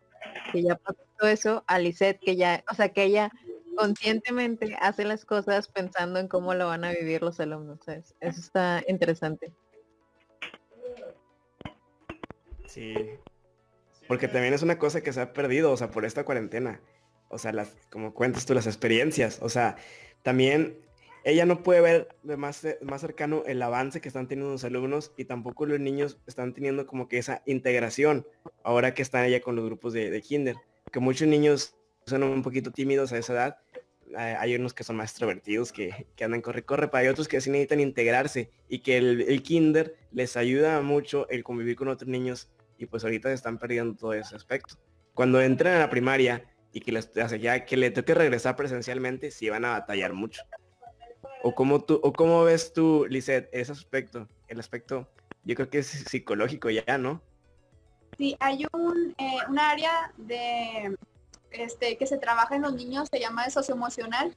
que 0.52 0.64
ya 0.64 0.76
pasó 0.76 1.28
eso 1.28 1.64
a 1.68 1.80
Lisette, 1.80 2.20
que 2.20 2.36
ya, 2.36 2.64
o 2.70 2.76
sea, 2.76 2.90
que 2.90 3.04
ella 3.04 3.32
conscientemente 3.76 4.76
hace 4.80 5.04
las 5.04 5.26
cosas 5.26 5.68
pensando 5.68 6.20
en 6.20 6.28
cómo 6.28 6.54
lo 6.54 6.68
van 6.68 6.84
a 6.86 6.92
vivir 6.92 7.22
los 7.22 7.40
alumnos. 7.40 7.80
¿sabes? 7.86 8.16
Eso 8.20 8.40
está 8.40 8.84
interesante. 8.88 9.54
Sí. 12.68 12.96
Porque 14.08 14.28
también 14.28 14.54
es 14.54 14.62
una 14.62 14.78
cosa 14.78 15.02
que 15.02 15.14
se 15.14 15.22
ha 15.22 15.34
perdido, 15.34 15.72
o 15.72 15.78
sea, 15.78 15.92
por 15.92 16.06
esta 16.06 16.26
cuarentena. 16.26 16.82
O 17.30 17.38
sea, 17.38 17.52
las, 17.52 17.76
como 17.90 18.14
cuentas 18.14 18.46
tú, 18.46 18.54
las 18.54 18.68
experiencias. 18.68 19.40
O 19.42 19.50
sea, 19.50 19.78
también 20.22 20.85
ella 21.26 21.46
no 21.46 21.64
puede 21.64 21.82
ver 21.82 22.08
de 22.24 22.38
más, 22.38 22.62
ce- 22.62 22.78
más 22.82 23.02
cercano 23.02 23.44
el 23.48 23.62
avance 23.62 24.00
que 24.00 24.08
están 24.08 24.28
teniendo 24.28 24.54
los 24.54 24.64
alumnos 24.64 25.12
y 25.18 25.26
tampoco 25.26 25.66
los 25.66 25.80
niños 25.80 26.20
están 26.28 26.54
teniendo 26.54 26.86
como 26.88 27.08
que 27.10 27.18
esa 27.18 27.42
integración 27.46 28.26
ahora 28.64 28.94
que 28.94 29.02
están 29.02 29.26
ella 29.26 29.42
con 29.42 29.56
los 29.56 29.66
grupos 29.66 29.92
de, 29.94 30.10
de 30.12 30.22
kinder. 30.22 30.56
Que 30.92 31.00
muchos 31.00 31.28
niños 31.28 31.76
son 32.06 32.24
un 32.24 32.44
poquito 32.44 32.72
tímidos 32.72 33.12
a 33.12 33.18
esa 33.18 33.34
edad. 33.34 33.58
Eh, 34.12 34.36
Hay 34.40 34.56
unos 34.56 34.74
que 34.76 34.84
son 34.84 34.96
más 34.98 35.10
extrovertidos, 35.10 35.72
que, 35.72 36.06
que 36.16 36.24
andan 36.24 36.42
corre, 36.42 36.64
corre, 36.64 36.88
pero 36.90 37.02
hay 37.02 37.08
otros 37.08 37.28
que 37.28 37.42
sí 37.42 37.50
necesitan 37.50 37.80
integrarse 37.80 38.52
y 38.70 38.80
que 38.80 38.98
el, 38.98 39.22
el 39.22 39.42
kinder 39.42 39.96
les 40.12 40.38
ayuda 40.38 40.80
mucho 40.82 41.28
el 41.30 41.44
convivir 41.44 41.76
con 41.76 41.88
otros 41.88 42.08
niños 42.08 42.50
y 42.78 42.86
pues 42.86 43.04
ahorita 43.04 43.30
se 43.30 43.34
están 43.36 43.58
perdiendo 43.58 43.96
todo 43.96 44.14
ese 44.14 44.36
aspecto. 44.36 44.76
Cuando 45.16 45.42
entran 45.42 45.74
a 45.74 45.80
la 45.80 45.90
primaria 45.90 46.44
y 46.72 46.82
que 46.82 46.92
les 46.92 47.08
o 47.08 47.30
sea, 47.30 47.38
ya 47.38 47.66
que 47.66 47.78
le 47.78 47.90
toque 47.90 48.14
regresar 48.14 48.56
presencialmente, 48.56 49.32
sí 49.32 49.50
van 49.50 49.66
a 49.66 49.72
batallar 49.72 50.14
mucho. 50.14 50.44
O 51.48 51.54
cómo 51.54 51.84
tú, 51.84 52.00
o 52.02 52.12
cómo 52.12 52.44
ves 52.44 52.74
tú, 52.74 53.06
Lisette, 53.08 53.50
ese 53.52 53.72
aspecto, 53.72 54.28
el 54.48 54.60
aspecto, 54.60 55.08
yo 55.44 55.54
creo 55.54 55.70
que 55.70 55.78
es 55.78 55.86
psicológico 55.86 56.72
ya, 56.72 56.98
¿no? 56.98 57.22
Sí, 58.18 58.36
hay 58.40 58.66
un, 58.74 59.14
eh, 59.20 59.38
un 59.48 59.60
área 59.60 60.12
de 60.18 60.98
este 61.52 62.00
que 62.00 62.08
se 62.08 62.18
trabaja 62.18 62.56
en 62.56 62.64
los 62.64 62.74
niños, 62.74 63.10
se 63.12 63.20
llama 63.20 63.48
socioemocional, 63.52 64.36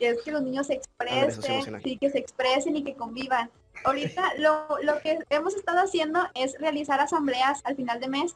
que 0.00 0.08
es 0.08 0.22
que 0.22 0.32
los 0.32 0.42
niños 0.42 0.66
se 0.66 0.74
expresen, 0.74 1.80
sí, 1.80 1.96
que 1.96 2.10
se 2.10 2.18
expresen 2.18 2.74
y 2.74 2.82
que 2.82 2.96
convivan. 2.96 3.48
Ahorita 3.84 4.32
lo, 4.38 4.66
lo 4.82 4.98
que 4.98 5.20
hemos 5.30 5.54
estado 5.54 5.78
haciendo 5.78 6.26
es 6.34 6.58
realizar 6.58 6.98
asambleas 6.98 7.60
al 7.62 7.76
final 7.76 8.00
de 8.00 8.08
mes 8.08 8.34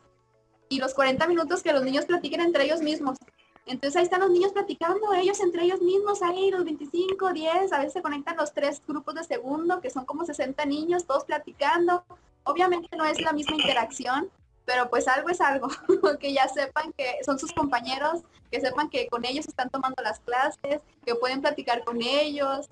y 0.69 0.79
los 0.79 0.95
40 0.95 1.27
minutos 1.27 1.61
que 1.61 1.73
los 1.73 1.83
niños 1.83 2.05
platiquen 2.05 2.41
entre 2.41 2.67
ellos 2.67 2.83
mismos. 2.83 3.19
Entonces 3.67 3.97
ahí 3.97 4.05
están 4.05 4.21
los 4.21 4.31
niños 4.31 4.53
platicando 4.53 5.13
ellos 5.13 5.41
entre 5.41 5.65
ellos 5.65 5.81
mismos, 5.81 6.23
ahí 6.23 6.51
los 6.53 6.65
25, 6.65 7.33
10, 7.33 7.73
a 7.73 7.79
veces 7.79 7.95
se 7.95 8.03
conectan 8.03 8.37
los 8.37 8.53
tres 8.53 8.81
grupos 8.87 9.17
de 9.17 9.25
segundo, 9.25 9.81
que 9.81 9.91
son 9.91 10.05
como 10.05 10.25
60 10.25 10.65
niños, 10.67 11.05
todos 11.05 11.25
platicando. 11.25 12.05
Obviamente 12.45 12.97
no 12.97 13.05
es 13.05 13.21
la 13.21 13.33
misma 13.33 13.57
interacción, 13.57 14.31
pero 14.65 14.89
pues 14.89 15.09
algo 15.09 15.31
es 15.31 15.41
algo, 15.41 15.69
que 16.21 16.33
ya 16.33 16.47
sepan 16.47 16.93
que 16.93 17.19
son 17.25 17.41
sus 17.41 17.53
compañeros, 17.53 18.23
que 18.53 18.61
sepan 18.61 18.89
que 18.89 19.09
con 19.09 19.25
ellos 19.25 19.49
están 19.49 19.69
tomando 19.69 20.01
las 20.01 20.21
clases, 20.21 20.81
que 21.05 21.17
pueden 21.17 21.41
platicar 21.41 21.85
con 21.85 22.01
ellos, 22.03 22.69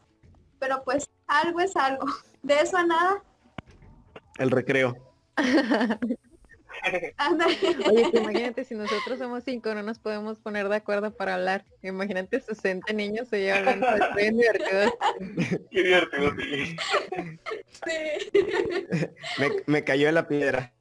pero 0.61 0.85
pues 0.85 1.11
algo 1.27 1.59
es 1.59 1.75
algo. 1.75 2.07
De 2.43 2.61
eso 2.61 2.77
a 2.77 2.85
nada, 2.85 3.23
El 4.39 4.51
recreo. 4.51 4.97
Oye, 7.91 8.11
que 8.11 8.19
imagínate, 8.19 8.65
si 8.65 8.75
nosotros 8.75 9.19
somos 9.19 9.45
cinco, 9.45 9.75
no 9.75 9.83
nos 9.83 9.99
podemos 9.99 10.39
poner 10.39 10.69
de 10.69 10.77
acuerdo 10.77 11.15
para 11.15 11.35
hablar. 11.35 11.65
Imagínate 11.83 12.41
60 12.41 12.93
niños 12.93 13.29
se 13.29 13.41
llevan 13.41 13.83
bien 14.17 14.37
divertido. 14.37 14.99
Qué 15.71 15.83
divertido, 15.83 16.33
sí. 16.37 16.77
Sí. 17.87 18.41
Me, 19.39 19.51
me 19.67 19.85
cayó 19.85 20.09
en 20.09 20.15
la 20.15 20.29
piedra. 20.29 20.73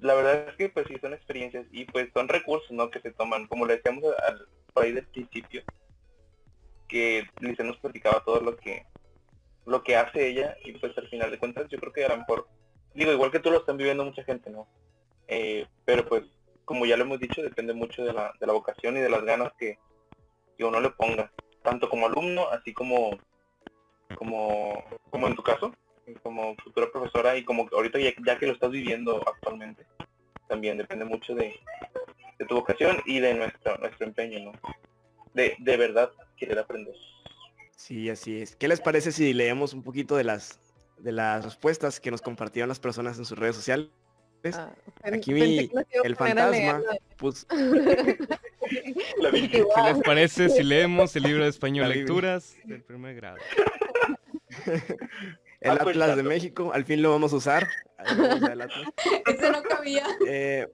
La 0.00 0.14
verdad 0.14 0.48
es 0.48 0.56
que 0.56 0.68
pues 0.70 0.86
sí 0.88 0.96
son 1.00 1.12
experiencias 1.12 1.66
y 1.70 1.84
pues 1.84 2.08
son 2.14 2.28
recursos, 2.28 2.70
¿no? 2.70 2.90
Que 2.90 3.00
se 3.00 3.12
toman, 3.12 3.46
como 3.46 3.66
le 3.66 3.76
decíamos 3.76 4.04
al, 4.26 4.48
por 4.72 4.84
ahí 4.84 4.92
del 4.92 5.06
principio, 5.06 5.62
que 6.88 7.24
Lice 7.40 7.62
nos 7.64 7.76
platicaba 7.78 8.24
todo 8.24 8.40
lo 8.40 8.56
que 8.56 8.86
lo 9.70 9.84
que 9.84 9.96
hace 9.96 10.26
ella 10.26 10.56
y 10.64 10.72
pues 10.72 10.96
al 10.98 11.08
final 11.08 11.30
de 11.30 11.38
cuentas 11.38 11.68
yo 11.68 11.78
creo 11.78 11.92
que 11.92 12.04
a 12.04 12.08
lo 12.08 12.18
mejor, 12.18 12.48
digo, 12.92 13.12
igual 13.12 13.30
que 13.30 13.38
tú 13.38 13.50
lo 13.50 13.58
están 13.58 13.76
viviendo 13.76 14.04
mucha 14.04 14.24
gente, 14.24 14.50
¿no? 14.50 14.66
Eh, 15.28 15.64
pero 15.84 16.04
pues 16.06 16.24
como 16.64 16.86
ya 16.86 16.96
lo 16.96 17.04
hemos 17.04 17.20
dicho, 17.20 17.40
depende 17.40 17.72
mucho 17.72 18.04
de 18.04 18.12
la, 18.12 18.32
de 18.40 18.46
la 18.46 18.52
vocación 18.52 18.96
y 18.96 19.00
de 19.00 19.08
las 19.08 19.22
ganas 19.22 19.52
que, 19.56 19.78
que 20.58 20.64
uno 20.64 20.80
le 20.80 20.90
ponga, 20.90 21.30
tanto 21.62 21.88
como 21.88 22.06
alumno, 22.06 22.48
así 22.50 22.72
como 22.74 23.16
como 24.16 24.84
como 25.08 25.28
en 25.28 25.36
tu 25.36 25.42
caso, 25.44 25.72
como 26.24 26.56
futura 26.56 26.90
profesora 26.90 27.36
y 27.36 27.44
como 27.44 27.68
ahorita 27.72 28.00
ya, 28.00 28.10
ya 28.26 28.38
que 28.38 28.46
lo 28.46 28.54
estás 28.54 28.72
viviendo 28.72 29.22
actualmente, 29.24 29.86
también 30.48 30.78
depende 30.78 31.04
mucho 31.04 31.32
de, 31.36 31.60
de 32.40 32.44
tu 32.46 32.56
vocación 32.56 33.00
y 33.06 33.20
de 33.20 33.34
nuestro 33.34 33.76
nuestro 33.78 34.04
empeño, 34.04 34.40
¿no? 34.40 34.52
De, 35.32 35.54
de 35.60 35.76
verdad 35.76 36.10
querer 36.36 36.58
aprender. 36.58 36.96
Sí, 37.82 38.10
así 38.10 38.42
es. 38.42 38.56
¿Qué 38.56 38.68
les 38.68 38.80
parece 38.80 39.10
si 39.10 39.32
leemos 39.32 39.72
un 39.72 39.82
poquito 39.82 40.16
de 40.16 40.24
las 40.24 40.58
de 40.98 41.12
las 41.12 41.42
respuestas 41.44 41.98
que 41.98 42.10
nos 42.10 42.20
compartieron 42.20 42.68
las 42.68 42.78
personas 42.78 43.16
en 43.18 43.24
sus 43.24 43.38
redes 43.38 43.56
sociales? 43.56 43.88
Ah, 44.52 44.70
Aquí 45.02 45.32
mi- 45.32 45.70
el 46.04 46.16
fantasma. 46.16 46.82
Pues 47.16 47.46
Dije, 49.32 49.64
¿Qué 49.74 49.82
les 49.84 49.98
parece 50.04 50.48
si 50.50 50.62
leemos 50.62 51.14
el 51.16 51.22
libro 51.24 51.44
de 51.44 51.50
español 51.50 51.84
La 51.88 51.94
Biblia. 51.94 52.04
lecturas 52.06 52.54
del 52.64 52.82
primer 52.82 53.14
grado? 53.16 53.38
el 54.66 55.70
Ah, 55.70 55.78
pues, 55.82 55.96
Atlas 55.96 56.16
de. 56.16 56.22
México, 56.22 56.70
al 56.74 56.84
fin 56.84 57.00
lo 57.02 57.10
vamos 57.12 57.32
a 57.32 57.36
usar. 57.36 57.66
Ese 59.26 59.50
no 59.50 59.62
cabía. 59.62 60.06
Eh, 60.26 60.68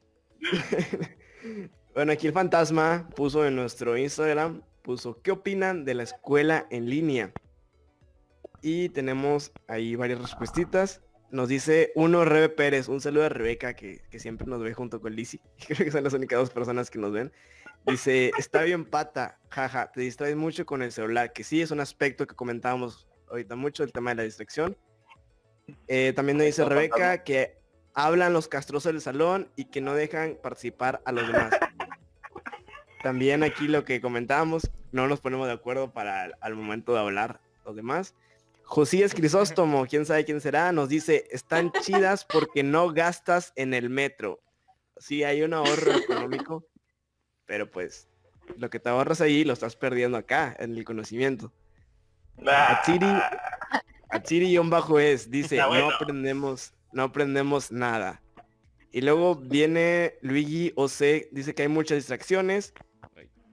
bueno, 1.94 2.12
aquí 2.12 2.26
el 2.26 2.32
fantasma 2.32 3.08
puso 3.14 3.46
en 3.46 3.54
nuestro 3.56 3.96
Instagram, 3.96 4.62
puso, 4.86 5.20
¿qué 5.20 5.32
opinan 5.32 5.84
de 5.84 5.94
la 5.94 6.04
escuela 6.04 6.68
en 6.70 6.88
línea? 6.88 7.32
Y 8.62 8.88
tenemos 8.90 9.50
ahí 9.66 9.96
varias 9.96 10.20
respuestas. 10.20 11.02
Nos 11.32 11.48
dice 11.48 11.90
uno, 11.96 12.24
Rebe 12.24 12.48
Pérez, 12.48 12.86
un 12.86 13.00
saludo 13.00 13.24
a 13.24 13.28
Rebeca, 13.28 13.74
que, 13.74 14.02
que 14.10 14.20
siempre 14.20 14.46
nos 14.46 14.62
ve 14.62 14.74
junto 14.74 15.00
con 15.00 15.16
Lizzy. 15.16 15.40
Creo 15.66 15.78
que 15.78 15.90
son 15.90 16.04
las 16.04 16.12
únicas 16.12 16.38
dos 16.38 16.50
personas 16.50 16.88
que 16.88 17.00
nos 17.00 17.10
ven. 17.10 17.32
Dice, 17.84 18.30
está 18.38 18.62
bien 18.62 18.84
pata, 18.84 19.40
jaja, 19.48 19.90
te 19.90 20.02
distraes 20.02 20.36
mucho 20.36 20.64
con 20.64 20.82
el 20.82 20.92
celular, 20.92 21.32
que 21.32 21.42
sí 21.42 21.60
es 21.60 21.72
un 21.72 21.80
aspecto 21.80 22.28
que 22.28 22.36
comentábamos 22.36 23.08
ahorita 23.28 23.56
mucho, 23.56 23.82
el 23.82 23.92
tema 23.92 24.10
de 24.10 24.16
la 24.16 24.22
distracción. 24.22 24.76
Eh, 25.88 26.12
también 26.14 26.38
nos 26.38 26.46
dice 26.46 26.64
Rebeca 26.64 27.24
que 27.24 27.58
hablan 27.92 28.32
los 28.32 28.46
castrosos 28.46 28.92
del 28.92 29.02
salón 29.02 29.50
y 29.56 29.64
que 29.64 29.80
no 29.80 29.94
dejan 29.94 30.38
participar 30.40 31.02
a 31.04 31.10
los 31.10 31.26
demás. 31.26 31.50
También 33.06 33.44
aquí 33.44 33.68
lo 33.68 33.84
que 33.84 34.00
comentábamos, 34.00 34.68
no 34.90 35.06
nos 35.06 35.20
ponemos 35.20 35.46
de 35.46 35.52
acuerdo 35.52 35.92
para 35.92 36.24
el- 36.24 36.34
al 36.40 36.56
momento 36.56 36.92
de 36.92 36.98
hablar 36.98 37.40
los 37.64 37.76
demás. 37.76 38.16
Josías 38.64 39.14
Crisóstomo, 39.14 39.86
quién 39.86 40.04
sabe 40.04 40.24
quién 40.24 40.40
será, 40.40 40.72
nos 40.72 40.88
dice, 40.88 41.28
están 41.30 41.70
chidas 41.82 42.24
porque 42.24 42.64
no 42.64 42.92
gastas 42.92 43.52
en 43.54 43.74
el 43.74 43.90
metro. 43.90 44.40
Sí, 44.98 45.22
hay 45.22 45.42
un 45.42 45.54
ahorro 45.54 45.92
económico, 45.92 46.66
pero 47.44 47.70
pues 47.70 48.08
lo 48.56 48.70
que 48.70 48.80
te 48.80 48.88
ahorras 48.88 49.20
ahí 49.20 49.44
lo 49.44 49.52
estás 49.52 49.76
perdiendo 49.76 50.16
acá, 50.16 50.56
en 50.58 50.76
el 50.76 50.82
conocimiento. 50.82 51.52
Atsiri 54.08 54.58
bajo 54.64 54.98
es, 54.98 55.30
dice, 55.30 55.64
bueno. 55.64 55.90
no 55.90 55.94
aprendemos, 55.94 56.74
no 56.90 57.02
aprendemos 57.04 57.70
nada. 57.70 58.20
Y 58.90 59.02
luego 59.02 59.36
viene 59.36 60.14
Luigi 60.22 60.72
OC, 60.74 61.28
dice 61.30 61.54
que 61.54 61.62
hay 61.62 61.68
muchas 61.68 61.98
distracciones. 61.98 62.72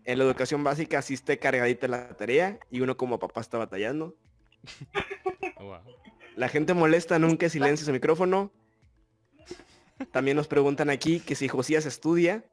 En 0.05 0.17
la 0.17 0.25
educación 0.25 0.63
básica 0.63 1.01
sí 1.01 1.13
esté 1.13 1.39
cargadita 1.39 1.87
la 1.87 2.15
tarea 2.15 2.59
y 2.69 2.81
uno 2.81 2.97
como 2.97 3.19
papá 3.19 3.41
está 3.41 3.57
batallando. 3.57 4.15
Oh, 5.57 5.65
wow. 5.65 5.79
La 6.35 6.49
gente 6.49 6.73
molesta, 6.73 7.19
nunca 7.19 7.49
silencia 7.49 7.85
su 7.85 7.91
micrófono. 7.91 8.51
También 10.11 10.35
nos 10.35 10.47
preguntan 10.47 10.89
aquí 10.89 11.19
que 11.19 11.35
si 11.35 11.47
Josías 11.47 11.85
estudia. 11.85 12.43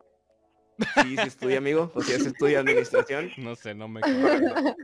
Sí, 1.03 1.17
sí 1.17 1.27
estudia, 1.27 1.59
amigo. 1.59 1.91
Josías 1.95 2.25
estudia 2.25 2.61
administración. 2.61 3.31
No 3.37 3.57
sé, 3.57 3.75
no 3.75 3.89
me 3.89 4.01
conozco. 4.01 4.77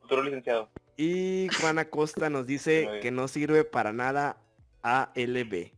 Futuro 0.00 0.22
licenciado. 0.22 0.70
Y 0.96 1.48
Juan 1.60 1.78
Acosta 1.78 2.30
nos 2.30 2.46
dice 2.46 2.88
que 3.02 3.10
no 3.10 3.28
sirve 3.28 3.64
para 3.64 3.92
nada 3.92 4.38
ALB. 4.82 5.72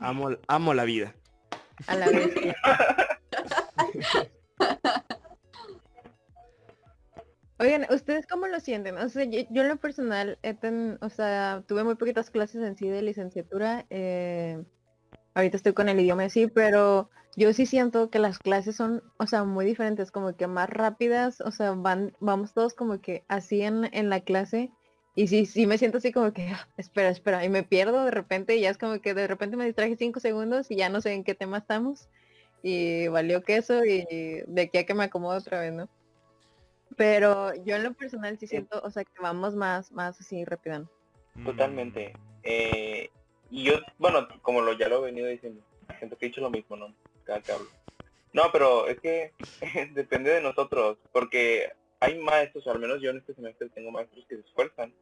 Amo, 0.00 0.30
amo 0.48 0.74
la 0.74 0.84
vida. 0.84 1.14
A 1.86 1.96
la 1.96 2.08
vez. 2.08 2.34
Oigan, 7.58 7.86
¿ustedes 7.90 8.26
cómo 8.26 8.46
lo 8.48 8.58
sienten? 8.60 8.98
O 8.98 9.08
sea, 9.08 9.24
yo, 9.24 9.40
en 9.62 9.68
lo 9.68 9.76
personal, 9.76 10.38
o 11.00 11.08
sea, 11.08 11.62
tuve 11.68 11.84
muy 11.84 11.94
poquitas 11.94 12.30
clases 12.30 12.62
en 12.62 12.76
sí 12.76 12.88
de 12.88 13.02
licenciatura. 13.02 13.86
eh, 13.90 14.64
ahorita 15.34 15.56
estoy 15.58 15.74
con 15.74 15.88
el 15.88 16.00
idioma 16.00 16.28
sí, 16.30 16.48
pero 16.48 17.10
yo 17.36 17.52
sí 17.54 17.66
siento 17.66 18.10
que 18.10 18.18
las 18.20 18.38
clases 18.40 18.76
son, 18.76 19.02
o 19.18 19.26
sea, 19.26 19.44
muy 19.44 19.66
diferentes, 19.66 20.10
como 20.12 20.36
que 20.36 20.46
más 20.48 20.70
rápidas, 20.70 21.40
o 21.42 21.50
sea, 21.52 21.72
van, 21.72 22.14
vamos 22.20 22.54
todos 22.54 22.74
como 22.74 23.00
que 23.00 23.24
así 23.28 23.62
en, 23.62 23.90
en 23.94 24.10
la 24.10 24.20
clase. 24.22 24.72
Y 25.16 25.28
sí, 25.28 25.46
sí 25.46 25.66
me 25.66 25.78
siento 25.78 25.98
así 25.98 26.12
como 26.12 26.32
que, 26.32 26.48
"Ah, 26.48 26.68
espera, 26.78 27.10
espera, 27.10 27.44
y 27.44 27.50
me 27.50 27.62
pierdo 27.64 28.04
de 28.04 28.10
repente, 28.12 28.56
y 28.56 28.62
ya 28.62 28.70
es 28.70 28.78
como 28.78 29.00
que 29.00 29.14
de 29.14 29.26
repente 29.28 29.56
me 29.56 29.66
distraje 29.66 29.96
cinco 29.96 30.20
segundos 30.20 30.70
y 30.70 30.76
ya 30.76 30.88
no 30.90 31.00
sé 31.00 31.12
en 31.14 31.24
qué 31.24 31.34
tema 31.34 31.58
estamos. 31.58 32.08
Y 32.66 33.08
valió 33.08 33.42
queso 33.42 33.84
y 33.84 34.06
de 34.46 34.62
aquí 34.62 34.78
a 34.78 34.86
que 34.86 34.94
me 34.94 35.04
acomodo 35.04 35.36
otra 35.36 35.60
vez, 35.60 35.74
¿no? 35.74 35.86
Pero 36.96 37.54
yo 37.64 37.76
en 37.76 37.82
lo 37.82 37.92
personal 37.92 38.38
sí 38.38 38.46
siento, 38.46 38.80
o 38.82 38.90
sea, 38.90 39.04
que 39.04 39.20
vamos 39.20 39.54
más, 39.54 39.92
más 39.92 40.18
así 40.18 40.46
rápido. 40.46 40.88
Totalmente. 41.44 42.14
Eh, 42.42 43.10
y 43.50 43.64
yo, 43.64 43.74
bueno, 43.98 44.28
como 44.40 44.62
lo 44.62 44.72
ya 44.72 44.88
lo 44.88 45.02
he 45.02 45.10
venido 45.10 45.26
diciendo, 45.26 45.62
siento 45.98 46.16
que 46.16 46.24
he 46.24 46.28
dicho 46.30 46.40
lo 46.40 46.48
mismo, 46.48 46.74
¿no? 46.76 46.94
Cada 47.24 47.42
que 47.42 47.52
hablo. 47.52 47.68
No, 48.32 48.44
pero 48.50 48.88
es 48.88 48.98
que 48.98 49.32
depende 49.92 50.30
de 50.30 50.40
nosotros, 50.40 50.96
porque 51.12 51.70
hay 52.00 52.18
maestros, 52.18 52.66
o 52.66 52.70
al 52.70 52.78
menos 52.78 53.02
yo 53.02 53.10
en 53.10 53.18
este 53.18 53.34
semestre 53.34 53.68
tengo 53.68 53.90
maestros 53.90 54.24
que 54.26 54.36
se 54.36 54.42
esfuerzan, 54.42 54.94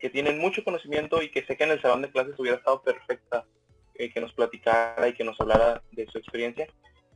que 0.00 0.10
tienen 0.10 0.38
mucho 0.38 0.64
conocimiento 0.64 1.22
y 1.22 1.30
que 1.30 1.44
sé 1.44 1.56
que 1.56 1.64
en 1.64 1.70
el 1.70 1.82
salón 1.82 2.02
de 2.02 2.10
clases 2.10 2.38
hubiera 2.38 2.56
estado 2.56 2.82
perfecta 2.82 3.44
eh, 4.00 4.10
que 4.12 4.20
nos 4.20 4.32
platicara 4.34 5.08
y 5.08 5.14
que 5.14 5.24
nos 5.24 5.40
hablara 5.40 5.82
de 5.92 6.06
su 6.06 6.18
experiencia. 6.18 6.66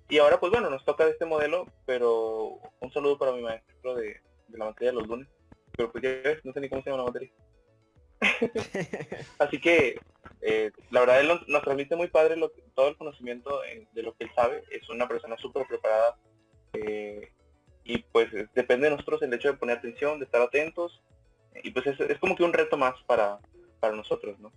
Y 0.08 0.18
ahora, 0.18 0.38
pues 0.40 0.52
bueno, 0.52 0.70
nos 0.70 0.84
toca 0.84 1.04
de 1.04 1.12
este 1.12 1.24
modelo, 1.26 1.66
pero 1.86 2.60
un 2.80 2.92
saludo 2.92 3.18
para 3.18 3.32
mi 3.32 3.42
maestro 3.42 3.94
de, 3.96 4.20
de 4.48 4.58
la 4.58 4.66
materia 4.66 4.92
de 4.92 4.98
los 4.98 5.08
lunes. 5.08 5.28
Pero 5.76 5.90
pues 5.92 6.02
ya 6.04 6.10
ves, 6.10 6.44
no 6.44 6.52
sé 6.52 6.60
ni 6.60 6.68
cómo 6.68 6.82
se 6.82 6.90
llama 6.90 7.02
la 7.04 7.10
materia. 7.10 7.32
Así 9.38 9.60
que, 9.60 9.96
eh, 10.42 10.70
la 10.90 11.00
verdad, 11.00 11.20
él 11.20 11.28
nos, 11.28 11.48
nos 11.48 11.62
transmite 11.62 11.96
muy 11.96 12.08
padre 12.08 12.36
lo 12.36 12.52
que- 12.52 12.62
todo 12.74 12.88
el 12.88 12.96
conocimiento 12.96 13.64
eh, 13.64 13.88
de 13.92 14.02
lo 14.02 14.14
que 14.14 14.24
él 14.24 14.30
sabe. 14.34 14.62
Es 14.70 14.88
una 14.90 15.08
persona 15.08 15.36
súper 15.38 15.66
preparada. 15.66 16.16
eh, 16.74 17.30
y 17.84 17.98
pues 17.98 18.28
depende 18.54 18.86
de 18.88 18.92
nosotros 18.92 19.22
el 19.22 19.34
hecho 19.34 19.48
de 19.48 19.58
poner 19.58 19.78
atención, 19.78 20.18
de 20.18 20.24
estar 20.26 20.40
atentos. 20.42 21.02
Y 21.62 21.70
pues 21.70 21.86
es, 21.86 22.00
es 22.00 22.18
como 22.18 22.36
que 22.36 22.44
un 22.44 22.52
reto 22.52 22.76
más 22.76 22.94
para, 23.06 23.38
para 23.80 23.94
nosotros, 23.94 24.38
¿no? 24.40 24.52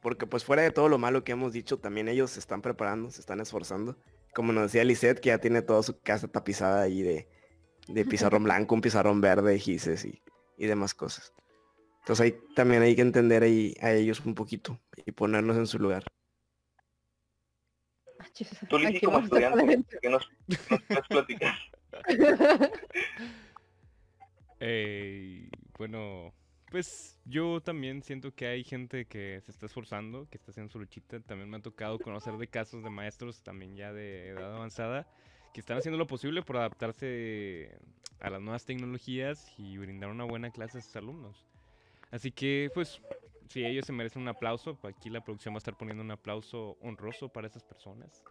Porque 0.00 0.26
pues 0.26 0.44
fuera 0.44 0.62
de 0.62 0.70
todo 0.70 0.88
lo 0.88 0.98
malo 0.98 1.24
que 1.24 1.32
hemos 1.32 1.52
dicho, 1.52 1.78
también 1.78 2.08
ellos 2.08 2.30
se 2.30 2.40
están 2.40 2.62
preparando, 2.62 3.10
se 3.10 3.20
están 3.20 3.40
esforzando. 3.40 3.96
Como 4.34 4.52
nos 4.52 4.64
decía 4.64 4.84
Lisette, 4.84 5.20
que 5.20 5.28
ya 5.28 5.38
tiene 5.38 5.62
toda 5.62 5.82
su 5.82 6.00
casa 6.00 6.28
tapizada 6.28 6.82
ahí 6.82 7.02
de, 7.02 7.28
de 7.88 8.04
pizarrón 8.04 8.44
blanco, 8.44 8.74
un 8.74 8.80
pizarrón 8.80 9.20
verde, 9.20 9.58
gises 9.58 10.04
y, 10.04 10.22
y 10.56 10.66
demás 10.66 10.94
cosas. 10.94 11.32
Entonces 12.00 12.24
ahí 12.24 12.40
también 12.54 12.82
hay 12.82 12.96
que 12.96 13.02
entender 13.02 13.42
ahí 13.42 13.74
a 13.80 13.92
ellos 13.92 14.20
un 14.24 14.34
poquito 14.34 14.80
y 15.04 15.12
ponernos 15.12 15.56
en 15.56 15.66
su 15.66 15.78
lugar. 15.78 16.04
Tú, 18.68 18.78
Lili, 18.78 18.96
Aquí 18.96 19.06
como 19.06 19.18
estudiante, 19.18 19.98
¿qué 20.00 20.08
nos, 20.08 20.28
nos 20.46 20.58
puedes 20.86 21.08
platicar? 21.08 21.54
Eh, 24.62 25.48
bueno, 25.78 26.34
pues 26.70 27.18
yo 27.24 27.60
también 27.60 28.02
siento 28.02 28.32
que 28.34 28.46
hay 28.46 28.64
gente 28.64 29.04
que 29.04 29.40
se 29.40 29.50
está 29.50 29.66
esforzando, 29.66 30.28
que 30.30 30.38
está 30.38 30.52
haciendo 30.52 30.72
su 30.72 30.78
luchita. 30.78 31.20
También 31.20 31.50
me 31.50 31.56
ha 31.56 31.60
tocado 31.60 31.98
conocer 31.98 32.36
de 32.36 32.46
casos 32.46 32.82
de 32.82 32.90
maestros 32.90 33.42
también 33.42 33.76
ya 33.76 33.92
de 33.92 34.28
edad 34.28 34.54
avanzada 34.54 35.06
que 35.52 35.60
están 35.60 35.78
haciendo 35.78 35.98
lo 35.98 36.06
posible 36.06 36.42
por 36.42 36.58
adaptarse 36.58 37.76
a 38.20 38.30
las 38.30 38.40
nuevas 38.40 38.64
tecnologías 38.64 39.52
y 39.58 39.78
brindar 39.78 40.10
una 40.10 40.24
buena 40.24 40.50
clase 40.50 40.78
a 40.78 40.80
sus 40.80 40.94
alumnos. 40.96 41.44
Así 42.10 42.30
que, 42.30 42.70
pues, 42.74 43.00
si 43.48 43.64
ellos 43.64 43.86
se 43.86 43.92
merecen 43.92 44.22
un 44.22 44.28
aplauso, 44.28 44.78
aquí 44.82 45.10
la 45.10 45.22
producción 45.22 45.54
va 45.54 45.56
a 45.56 45.58
estar 45.58 45.76
poniendo 45.76 46.02
un 46.02 46.10
aplauso 46.10 46.76
honroso 46.80 47.28
para 47.28 47.46
esas 47.46 47.64
personas. 47.64 48.22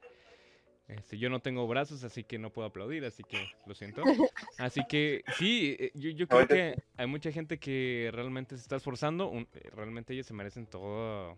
Este, 0.89 1.17
yo 1.19 1.29
no 1.29 1.39
tengo 1.39 1.67
brazos, 1.67 2.03
así 2.03 2.23
que 2.23 2.39
no 2.39 2.49
puedo 2.51 2.67
aplaudir, 2.67 3.05
así 3.05 3.23
que 3.23 3.47
lo 3.65 3.75
siento. 3.75 4.03
Así 4.57 4.83
que 4.83 5.23
sí, 5.29 5.77
eh, 5.79 5.91
yo, 5.93 6.09
yo 6.09 6.27
creo 6.27 6.45
que 6.47 6.75
hay 6.97 7.07
mucha 7.07 7.31
gente 7.31 7.57
que 7.59 8.09
realmente 8.11 8.55
se 8.57 8.61
está 8.63 8.75
esforzando. 8.75 9.29
un- 9.29 9.47
eh, 9.53 9.69
realmente 9.73 10.13
ellos 10.13 10.25
se 10.25 10.33
merecen 10.33 10.65
todo, 10.65 11.37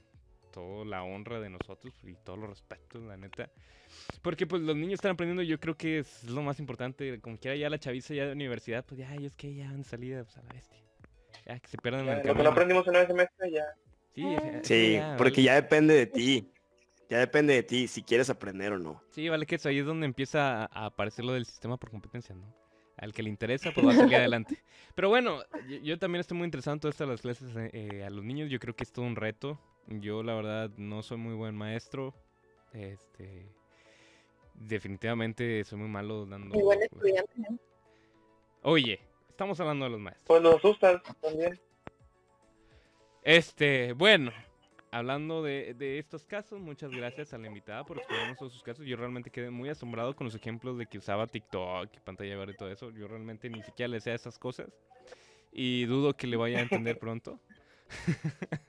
toda 0.52 0.86
la 0.86 1.04
honra 1.04 1.40
de 1.40 1.50
nosotros 1.50 1.94
y 2.04 2.16
todos 2.26 2.40
los 2.40 2.50
respetos, 2.50 3.04
la 3.04 3.18
neta. 3.18 3.52
Porque 4.24 4.48
pues 4.48 4.62
los 4.64 4.76
niños 4.76 4.94
están 4.96 5.12
aprendiendo, 5.12 5.44
yo 5.44 5.60
creo 5.60 5.76
que 5.78 6.00
es 6.00 6.24
lo 6.24 6.42
más 6.42 6.60
importante. 6.60 7.20
Como 7.22 7.38
quiera 7.38 7.56
ya 7.56 7.70
la 7.70 7.78
chaviza 7.78 8.14
ya 8.16 8.26
de 8.26 8.32
universidad, 8.32 8.84
pues 8.86 8.98
ya 9.00 9.14
ellos 9.14 9.36
que 9.36 9.54
ya 9.54 9.66
van 9.70 9.84
salida 9.84 10.24
pues, 10.24 10.38
a 10.38 10.42
la 10.44 10.54
bestia. 10.54 10.80
Ya 11.46 11.60
que 11.60 11.68
se 11.68 11.78
pierdan 11.78 12.02
en 12.02 12.08
Ya, 12.08 12.22
el 12.22 12.28
lo 12.28 12.36
que 12.36 12.44
no 12.44 12.50
aprendimos 12.50 12.88
en 12.88 12.96
el 12.96 13.06
semestre 13.08 13.52
ya. 13.52 13.66
Sí, 14.16 14.36
Sí, 14.64 14.94
ya, 14.94 15.16
porque 15.18 15.32
vale- 15.42 15.44
ya 15.44 15.56
depende 15.56 15.94
de 15.94 16.06
ti. 16.08 16.52
Ya 17.12 17.20
depende 17.20 17.54
de 17.54 17.62
ti 17.62 17.90
si 17.90 18.04
quieres 18.04 18.30
aprender 18.30 18.72
o 18.72 18.80
no. 18.80 19.04
Sí, 19.10 19.28
vale 19.28 19.46
que 19.46 19.56
eso 19.56 19.68
ahí 19.68 19.80
es 19.80 19.86
donde 19.86 20.06
empieza 20.06 20.64
a, 20.64 20.86
aparecer 20.86 21.26
lo 21.26 21.34
del 21.34 21.46
sistema 21.46 21.76
por 21.76 21.92
competencia, 21.92 22.34
¿no? 22.34 22.56
Al 22.96 23.12
que 23.12 23.22
le 23.22 23.30
interesa, 23.30 23.72
pues 23.76 23.86
va 23.86 23.92
a 23.92 23.96
salir 23.96 24.16
adelante. 24.16 24.64
Pero 24.96 25.10
bueno, 25.10 25.44
yo, 25.68 25.78
yo 25.80 26.00
también 26.00 26.22
estoy 26.22 26.38
muy 26.38 26.46
interesado 26.46 26.76
en 26.76 26.80
todo 26.80 26.90
esto 26.90 27.04
de 27.04 27.12
las 27.12 27.22
clases 27.22 27.54
eh, 27.58 27.70
eh, 27.74 28.06
a 28.06 28.10
los 28.10 28.24
niños. 28.24 28.50
Yo 28.50 28.60
creo 28.60 28.78
que 28.78 28.86
es 28.86 28.94
todo 28.94 29.04
un 29.04 29.18
reto. 29.18 29.60
Yo, 29.88 30.24
la 30.24 30.36
verdad, 30.36 30.72
no 30.78 31.04
soy 31.04 31.18
muy 31.18 31.34
buen 31.34 31.54
maestro. 31.54 32.14
Este. 32.72 33.46
Definitivamente 34.54 35.66
soy 35.66 35.80
muy 35.80 35.90
malo 35.90 36.26
dando. 36.26 36.56
Muy 36.56 36.64
buen 36.64 36.82
estudiante. 36.82 37.34
¿no? 37.36 37.60
Oye, 38.62 39.02
estamos 39.28 39.60
hablando 39.60 39.84
de 39.84 39.92
los 39.92 40.00
maestros. 40.00 40.28
Pues 40.28 40.42
los 40.42 40.56
asustas 40.56 41.02
también. 41.20 41.60
Este, 43.22 43.92
bueno, 43.92 44.32
hablando 44.92 45.42
de, 45.42 45.74
de 45.74 45.98
estos 45.98 46.26
casos, 46.26 46.60
muchas 46.60 46.92
gracias 46.92 47.34
a 47.34 47.38
la 47.38 47.48
invitada 47.48 47.84
por 47.86 47.98
exponernos 47.98 48.38
todos 48.38 48.54
sus 48.54 48.62
casos. 48.64 48.86
Yo 48.86 48.98
realmente 48.98 49.32
quedé 49.32 49.50
muy 49.50 49.70
asombrado 49.70 50.16
con 50.16 50.26
los 50.26 50.36
ejemplos 50.36 50.78
de 50.78 50.86
que 50.86 50.98
usaba 50.98 51.28
TikTok 51.28 51.90
y 51.96 52.00
pantalla 52.02 52.38
verde 52.38 52.54
y 52.54 52.58
todo 52.58 52.72
eso. 52.72 52.92
Yo 52.92 53.08
realmente 53.08 53.50
ni 53.50 53.64
siquiera 53.64 53.88
le 53.88 54.02
sé 54.02 54.12
a 54.12 54.16
esas 54.16 54.38
cosas 54.38 54.68
y 55.52 55.86
dudo 55.86 56.16
que 56.16 56.28
le 56.28 56.38
vaya 56.38 56.60
a 56.60 56.62
entender 56.62 57.00
pronto. 57.00 57.40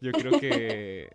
Yo 0.00 0.12
creo 0.12 0.38
que, 0.38 1.10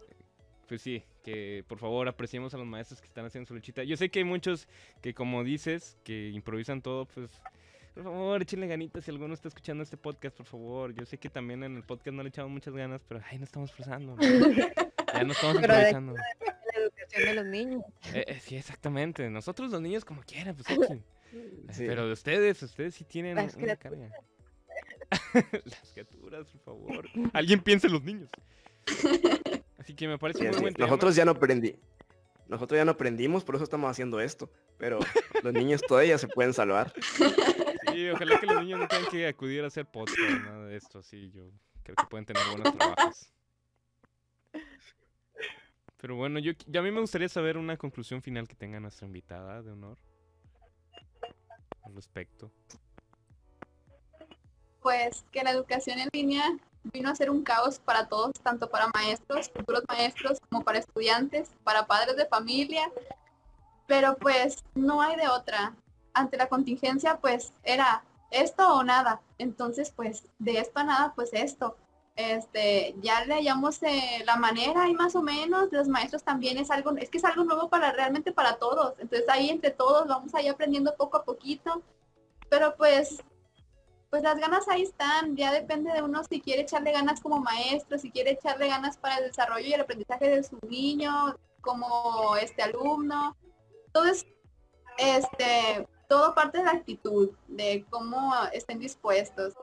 pues 0.68 0.82
sí, 0.82 1.04
que 1.24 1.64
por 1.68 1.78
favor 1.78 2.08
apreciemos 2.08 2.54
a 2.54 2.58
los 2.58 2.68
maestros 2.68 3.02
que 3.02 3.08
están 3.08 3.26
haciendo 3.26 3.48
su 3.48 3.54
luchita. 3.54 3.84
Yo 3.84 3.98
sé 3.98 4.10
que 4.10 4.20
hay 4.20 4.26
muchos 4.26 4.68
que, 5.02 5.14
como 5.14 5.44
dices, 5.44 5.98
que 6.04 6.30
improvisan 6.30 6.82
todo, 6.82 7.06
pues 7.06 7.30
por 8.04 8.14
favor, 8.14 8.42
échenle 8.42 8.68
ganitas 8.68 9.04
si 9.04 9.12
alguno 9.12 9.34
está 9.34 9.48
escuchando 9.50 9.84
este 9.84 9.98
podcast, 9.98 10.36
por 10.38 10.46
favor. 10.46 10.94
Yo 10.94 11.06
sé 11.06 11.18
que 11.18 11.30
también 11.30 11.64
en 11.64 11.76
el 11.76 11.84
podcast 11.84 12.16
no 12.16 12.24
le 12.24 12.30
echamos 12.30 12.52
muchas 12.52 12.74
ganas, 12.74 13.02
pero 13.08 13.22
ay, 13.30 13.38
no 13.38 13.44
estamos 13.44 13.72
forzando. 13.72 14.16
¿no? 14.16 14.22
Ya 15.14 15.24
no 15.24 15.32
estamos 15.34 15.58
Pero 15.60 15.74
de- 15.74 15.80
improvisando. 15.80 16.14
La 16.14 16.80
educación 16.84 17.24
de 17.26 17.34
los 17.34 17.46
niños. 17.48 17.84
Eh, 18.14 18.26
eh, 18.28 18.40
sí, 18.40 18.56
exactamente. 18.56 19.28
Nosotros 19.30 19.72
los 19.72 19.82
niños 19.82 20.06
como 20.06 20.22
quieran, 20.22 20.56
pues 20.56 20.70
echen. 20.80 21.04
Sí. 21.72 21.86
Pero 21.88 22.06
de 22.08 22.14
ustedes, 22.14 22.62
ustedes 22.62 22.94
sí 22.96 23.04
tienen 23.06 23.36
Las 23.36 23.56
una 23.56 23.76
carga. 23.76 24.10
Las 25.66 25.92
criaturas, 25.94 26.46
por 26.48 26.62
favor. 26.62 27.10
Alguien 27.34 27.60
piense 27.60 27.88
en 27.88 27.94
los 27.94 28.04
niños. 28.04 28.30
Así 29.80 29.96
que 29.96 30.08
me 30.08 30.18
parece 30.20 30.40
Sí, 30.40 30.46
muy 30.46 30.54
así 30.54 30.62
buen 30.62 30.74
tema. 30.76 30.88
Nosotros 30.88 31.16
ya 31.16 31.26
no 31.26 31.32
aprendí. 31.32 31.76
Nosotros 32.48 32.78
ya 32.78 32.86
no 32.86 32.92
aprendimos, 32.92 33.44
por 33.44 33.56
eso 33.56 33.64
estamos 33.64 33.90
haciendo 33.90 34.20
esto. 34.22 34.52
Pero 34.78 35.00
los 35.44 35.54
niños 35.54 35.82
todavía 35.82 36.18
se 36.20 36.28
pueden 36.28 36.54
salvar. 36.54 36.94
Sí, 37.88 38.10
ojalá 38.10 38.40
que 38.40 38.46
los 38.46 38.62
niños 38.62 38.80
no 38.80 38.88
tengan 38.88 39.10
que 39.10 39.28
acudir 39.28 39.64
a 39.64 39.68
hacer 39.68 39.86
podcast, 39.86 40.20
nada 40.20 40.66
de 40.66 40.76
esto. 40.76 41.02
Sí, 41.04 41.32
yo 41.32 41.50
creo 41.84 41.96
que 41.96 42.06
pueden 42.10 42.26
tener 42.26 42.44
buenos 42.48 42.76
trabajos. 42.76 43.34
Pero 45.98 46.16
bueno, 46.16 46.40
yo, 46.40 46.54
a 46.54 46.82
mí 46.82 46.92
me 46.92 47.02
gustaría 47.02 47.28
saber 47.28 47.58
una 47.58 47.76
conclusión 47.78 48.22
final 48.22 48.48
que 48.48 48.56
tenga 48.56 48.80
nuestra 48.80 49.06
invitada 49.06 49.62
de 49.62 49.72
honor 49.72 49.98
al 51.84 51.96
respecto. 51.96 52.52
pues 54.82 55.26
que 55.32 55.44
la 55.44 55.52
educación 55.52 56.00
en 56.00 56.10
línea 56.14 56.44
vino 56.84 57.10
a 57.10 57.16
ser 57.16 57.30
un 57.30 57.44
caos 57.44 57.80
para 57.80 58.08
todos, 58.08 58.34
tanto 58.42 58.70
para 58.70 58.88
maestros, 58.94 59.50
futuros 59.50 59.84
maestros, 59.88 60.40
como 60.50 60.64
para 60.64 60.80
estudiantes, 60.80 61.50
para 61.64 61.86
padres 61.86 62.16
de 62.16 62.26
familia, 62.26 62.90
pero 63.88 64.16
pues 64.18 64.64
no 64.76 65.02
hay 65.02 65.16
de 65.18 65.28
otra. 65.28 65.76
Ante 66.14 66.38
la 66.38 66.50
contingencia, 66.50 67.18
pues 67.18 67.54
era 67.64 68.04
esto 68.32 68.76
o 68.76 68.84
nada. 68.84 69.22
Entonces, 69.38 69.92
pues 69.96 70.24
de 70.40 70.60
esto 70.60 70.80
a 70.80 70.84
nada, 70.84 71.14
pues 71.16 71.30
esto. 71.34 71.76
Este, 72.16 72.96
ya 73.02 73.24
le 73.24 73.36
hallamos 73.36 73.82
eh, 73.84 74.24
la 74.26 74.36
manera 74.36 74.90
y 74.90 74.94
más 74.94 75.16
o 75.16 75.22
menos, 75.22 75.70
los 75.72 75.88
maestros 75.88 76.24
también 76.24 76.58
es 76.58 76.70
algo, 76.70 76.92
es 76.98 77.10
que 77.10 77.18
es 77.18 77.24
algo 77.24 77.46
nuevo 77.46 77.70
para 77.70 77.92
realmente 77.94 78.32
para 78.34 78.58
todos. 78.58 78.94
Entonces 79.00 79.28
ahí 79.30 79.50
entre 79.50 79.72
todos 79.72 80.08
vamos 80.08 80.36
ahí 80.36 80.48
aprendiendo 80.48 80.96
poco 80.98 81.18
a 81.18 81.24
poquito. 81.24 81.82
Pero 82.50 82.76
pues 82.76 83.24
pues 84.10 84.24
las 84.24 84.40
ganas 84.40 84.68
ahí 84.68 84.82
están, 84.84 85.36
ya 85.36 85.52
depende 85.52 85.94
de 85.94 86.02
uno 86.02 86.24
si 86.24 86.42
quiere 86.42 86.64
echarle 86.64 86.92
ganas 86.92 87.22
como 87.22 87.40
maestro, 87.40 88.00
si 88.00 88.10
quiere 88.12 88.32
echarle 88.32 88.68
ganas 88.68 88.98
para 88.98 89.18
el 89.18 89.26
desarrollo 89.26 89.68
y 89.68 89.74
el 89.74 89.82
aprendizaje 89.82 90.30
de 90.30 90.44
su 90.44 90.58
niño, 90.68 91.36
como 91.62 92.36
este 92.38 92.64
alumno. 92.64 93.38
Entonces, 93.86 94.26
este, 94.98 95.88
todo 96.10 96.34
parte 96.34 96.58
de 96.58 96.64
la 96.66 96.72
actitud, 96.72 97.30
de 97.48 97.86
cómo 97.90 98.34
estén 98.52 98.80
dispuestos. 98.80 99.54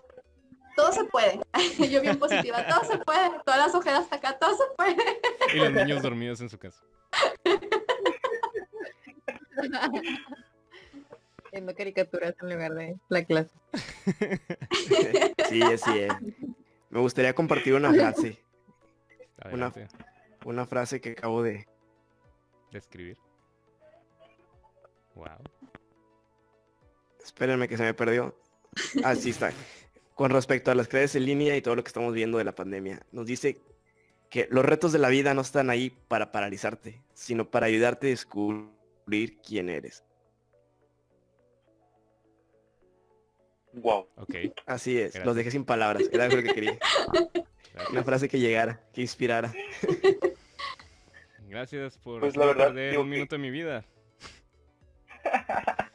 Todo 0.76 0.92
se 0.92 1.04
puede. 1.04 1.40
Yo 1.90 2.00
bien 2.00 2.18
positiva, 2.18 2.66
todo 2.66 2.84
se 2.84 2.98
puede. 2.98 3.30
Todas 3.44 3.66
las 3.66 3.74
ojeras 3.74 4.02
hasta 4.02 4.16
acá, 4.16 4.38
todo 4.38 4.56
se 4.56 4.64
puede. 4.76 4.96
Y 5.52 5.58
los 5.58 5.72
niños 5.72 6.02
dormidos 6.02 6.40
en 6.40 6.48
su 6.48 6.58
casa. 6.58 6.82
Viendo 11.52 11.74
caricaturas 11.74 12.34
en 12.40 12.50
lugar 12.50 12.74
de 12.74 12.96
la 13.08 13.24
clase. 13.24 13.54
Sí, 15.48 15.62
así 15.62 16.00
es. 16.00 16.12
Me 16.90 16.98
gustaría 16.98 17.32
compartir 17.32 17.74
una 17.74 17.92
frase. 17.92 18.36
Una- 20.44 20.66
frase 20.66 21.00
que 21.00 21.10
acabo 21.10 21.40
de... 21.40 21.68
de 22.72 22.78
escribir. 22.78 23.16
Wow. 25.14 25.38
Espérenme 27.26 27.68
que 27.68 27.76
se 27.76 27.82
me 27.82 27.92
perdió. 27.94 28.34
Así 29.04 29.30
está. 29.30 29.52
Con 30.14 30.30
respecto 30.30 30.70
a 30.70 30.74
las 30.74 30.88
clases 30.88 31.16
en 31.16 31.26
línea 31.26 31.56
y 31.56 31.60
todo 31.62 31.76
lo 31.76 31.82
que 31.84 31.88
estamos 31.88 32.14
viendo 32.14 32.38
de 32.38 32.44
la 32.44 32.54
pandemia, 32.54 33.04
nos 33.12 33.26
dice 33.26 33.60
que 34.30 34.48
los 34.50 34.64
retos 34.64 34.92
de 34.92 34.98
la 34.98 35.08
vida 35.08 35.34
no 35.34 35.42
están 35.42 35.68
ahí 35.70 35.90
para 36.08 36.32
paralizarte, 36.32 37.02
sino 37.14 37.50
para 37.50 37.66
ayudarte 37.66 38.06
a 38.06 38.10
descubrir 38.10 39.38
quién 39.46 39.68
eres. 39.68 40.04
Wow. 43.72 44.08
Ok. 44.16 44.34
Así 44.64 44.96
es, 44.96 45.04
Gracias. 45.12 45.26
los 45.26 45.36
dejé 45.36 45.50
sin 45.50 45.64
palabras, 45.64 46.04
era 46.10 46.28
lo 46.28 46.42
que 46.42 46.54
quería. 46.54 46.78
gracias. 46.78 47.90
Una 47.90 48.02
frase 48.04 48.28
que 48.28 48.38
llegara, 48.40 48.80
que 48.94 49.02
inspirara. 49.02 49.52
Gracias 51.46 51.98
por 51.98 52.20
Pues 52.20 52.36
la 52.36 52.46
verdad, 52.46 52.68
un 52.70 52.74
que- 52.74 53.04
minuto 53.04 53.34
de 53.34 53.38
mi 53.42 53.50
vida. 53.50 53.84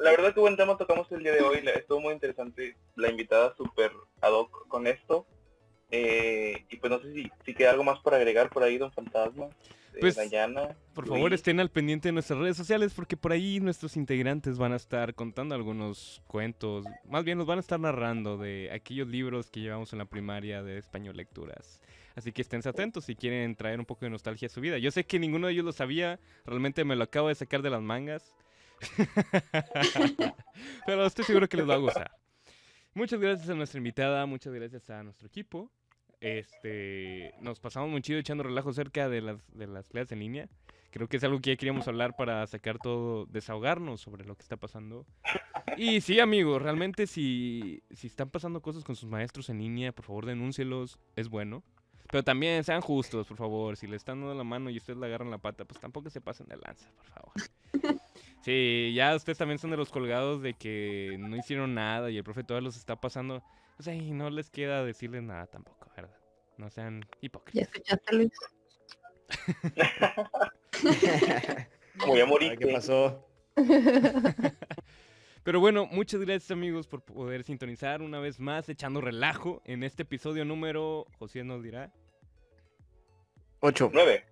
La 0.00 0.10
verdad 0.10 0.34
que 0.34 0.40
buen 0.40 0.56
tema 0.56 0.76
tocamos 0.76 1.10
el 1.12 1.22
día 1.22 1.32
de 1.32 1.42
hoy, 1.42 1.60
estuvo 1.74 2.00
muy 2.00 2.12
interesante, 2.14 2.76
la 2.96 3.10
invitada 3.10 3.54
súper 3.56 3.92
ad 4.20 4.32
hoc 4.32 4.68
con 4.68 4.86
esto. 4.86 5.26
Eh, 5.90 6.64
y 6.68 6.76
pues 6.78 6.90
no 6.90 6.98
sé 7.00 7.12
si, 7.12 7.30
si 7.44 7.54
queda 7.54 7.70
algo 7.70 7.84
más 7.84 8.00
por 8.00 8.14
agregar 8.14 8.50
por 8.50 8.62
ahí, 8.64 8.76
don 8.76 8.90
Fantasma, 8.92 9.46
eh, 9.94 9.98
Pues, 10.00 10.16
Dayana. 10.16 10.76
Por 10.94 11.06
favor, 11.06 11.30
Luis. 11.30 11.40
estén 11.40 11.60
al 11.60 11.70
pendiente 11.70 12.08
de 12.08 12.12
nuestras 12.12 12.38
redes 12.40 12.56
sociales 12.56 12.92
porque 12.94 13.16
por 13.16 13.32
ahí 13.32 13.60
nuestros 13.60 13.96
integrantes 13.96 14.58
van 14.58 14.72
a 14.72 14.76
estar 14.76 15.14
contando 15.14 15.54
algunos 15.54 16.22
cuentos. 16.26 16.84
Más 17.04 17.24
bien 17.24 17.38
nos 17.38 17.46
van 17.46 17.58
a 17.58 17.60
estar 17.60 17.78
narrando 17.78 18.36
de 18.36 18.70
aquellos 18.72 19.06
libros 19.06 19.50
que 19.50 19.60
llevamos 19.60 19.92
en 19.92 20.00
la 20.00 20.06
primaria 20.06 20.62
de 20.62 20.78
español 20.78 21.16
lecturas. 21.16 21.80
Así 22.16 22.32
que 22.32 22.42
estén 22.42 22.66
atentos 22.66 23.04
si 23.04 23.14
quieren 23.14 23.54
traer 23.56 23.78
un 23.78 23.86
poco 23.86 24.06
de 24.06 24.10
nostalgia 24.10 24.46
a 24.46 24.48
su 24.48 24.60
vida. 24.60 24.78
Yo 24.78 24.90
sé 24.90 25.04
que 25.04 25.18
ninguno 25.18 25.46
de 25.46 25.52
ellos 25.52 25.66
lo 25.66 25.72
sabía, 25.72 26.18
realmente 26.46 26.82
me 26.84 26.96
lo 26.96 27.04
acabo 27.04 27.28
de 27.28 27.34
sacar 27.34 27.62
de 27.62 27.70
las 27.70 27.82
mangas. 27.82 28.34
Pero 30.86 31.06
estoy 31.06 31.24
seguro 31.24 31.48
que 31.48 31.56
les 31.56 31.68
va 31.68 31.74
a 31.74 31.78
gustar. 31.78 32.10
Muchas 32.94 33.20
gracias 33.20 33.48
a 33.50 33.54
nuestra 33.54 33.78
invitada, 33.78 34.24
muchas 34.26 34.52
gracias 34.54 34.88
a 34.90 35.02
nuestro 35.02 35.28
equipo. 35.28 35.70
Este, 36.20 37.34
nos 37.40 37.60
pasamos 37.60 37.90
muy 37.90 38.00
chido 38.00 38.18
echando 38.18 38.42
relajo 38.42 38.70
acerca 38.70 39.08
de 39.08 39.20
las, 39.20 39.46
de 39.52 39.66
las 39.66 39.88
clases 39.88 40.12
en 40.12 40.20
línea. 40.20 40.48
Creo 40.90 41.08
que 41.08 41.18
es 41.18 41.24
algo 41.24 41.40
que 41.40 41.50
ya 41.50 41.56
queríamos 41.56 41.86
hablar 41.88 42.16
para 42.16 42.46
sacar 42.46 42.78
todo, 42.78 43.26
desahogarnos 43.26 44.00
sobre 44.00 44.24
lo 44.24 44.34
que 44.34 44.42
está 44.42 44.56
pasando. 44.56 45.04
Y 45.76 46.00
sí, 46.00 46.20
amigos, 46.20 46.62
realmente 46.62 47.06
si, 47.06 47.82
si 47.90 48.06
están 48.06 48.30
pasando 48.30 48.62
cosas 48.62 48.82
con 48.82 48.96
sus 48.96 49.10
maestros 49.10 49.50
en 49.50 49.58
línea, 49.58 49.92
por 49.92 50.06
favor 50.06 50.24
denúncielos, 50.24 50.98
es 51.16 51.28
bueno. 51.28 51.62
Pero 52.10 52.22
también 52.22 52.64
sean 52.64 52.80
justos, 52.80 53.26
por 53.26 53.36
favor. 53.36 53.76
Si 53.76 53.86
le 53.86 53.96
están 53.96 54.20
dando 54.20 54.34
la 54.34 54.44
mano 54.44 54.70
y 54.70 54.78
ustedes 54.78 54.98
le 54.98 55.06
agarran 55.06 55.30
la 55.30 55.38
pata, 55.38 55.64
pues 55.64 55.80
tampoco 55.80 56.08
se 56.08 56.20
pasen 56.20 56.46
de 56.46 56.56
lanza, 56.56 56.90
por 56.92 57.06
favor. 57.06 58.00
Sí, 58.46 58.92
ya 58.94 59.16
ustedes 59.16 59.38
también 59.38 59.58
son 59.58 59.72
de 59.72 59.76
los 59.76 59.90
colgados 59.90 60.40
de 60.40 60.54
que 60.54 61.16
no 61.18 61.36
hicieron 61.36 61.74
nada 61.74 62.12
y 62.12 62.16
el 62.16 62.22
profe 62.22 62.44
todavía 62.44 62.66
los 62.66 62.76
está 62.76 62.94
pasando. 62.94 63.42
Pues 63.74 63.88
ahí 63.88 64.12
no 64.12 64.30
les 64.30 64.50
queda 64.50 64.84
decirles 64.84 65.24
nada 65.24 65.48
tampoco, 65.48 65.90
¿verdad? 65.96 66.16
No 66.56 66.70
sean 66.70 67.00
¿Ya 67.00 67.08
hipócritas. 67.22 67.62
escuchaste, 67.74 68.14
Luis? 68.14 68.30
Voy 72.06 72.20
a 72.20 72.22
Ay, 72.22 72.30
morir. 72.30 72.56
¿Qué 72.56 72.68
pasó? 72.68 73.28
Pero 75.42 75.58
bueno, 75.58 75.86
muchas 75.86 76.20
gracias 76.20 76.52
amigos 76.52 76.86
por 76.86 77.02
poder 77.02 77.42
sintonizar 77.42 78.00
una 78.00 78.20
vez 78.20 78.38
más 78.38 78.68
echando 78.68 79.00
relajo 79.00 79.60
en 79.64 79.82
este 79.82 80.04
episodio 80.04 80.44
número, 80.44 81.08
José 81.18 81.42
nos 81.42 81.64
dirá, 81.64 81.92
Ocho. 83.58 83.90
Nueve. 83.92 84.24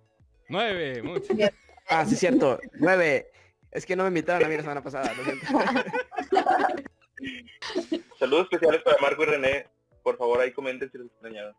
9. 0.47 1.03
Ah, 1.89 2.05
sí, 2.05 2.15
cierto. 2.15 2.61
Nueve. 2.79 3.29
Es 3.75 3.85
que 3.85 3.97
no 3.97 4.03
me 4.03 4.07
invitaron 4.07 4.45
a 4.45 4.47
mí 4.47 4.55
la 4.55 4.61
semana 4.61 4.81
pasada. 4.81 5.13
lo 5.13 5.23
siento. 5.25 5.45
Saludos 8.19 8.43
especiales 8.43 8.81
para 8.83 8.97
Marco 9.01 9.23
y 9.23 9.25
René. 9.25 9.67
Por 10.01 10.15
favor, 10.17 10.39
ahí 10.39 10.53
comenten 10.53 10.89
si 10.89 10.97
les 10.97 11.07
extrañaron. 11.07 11.53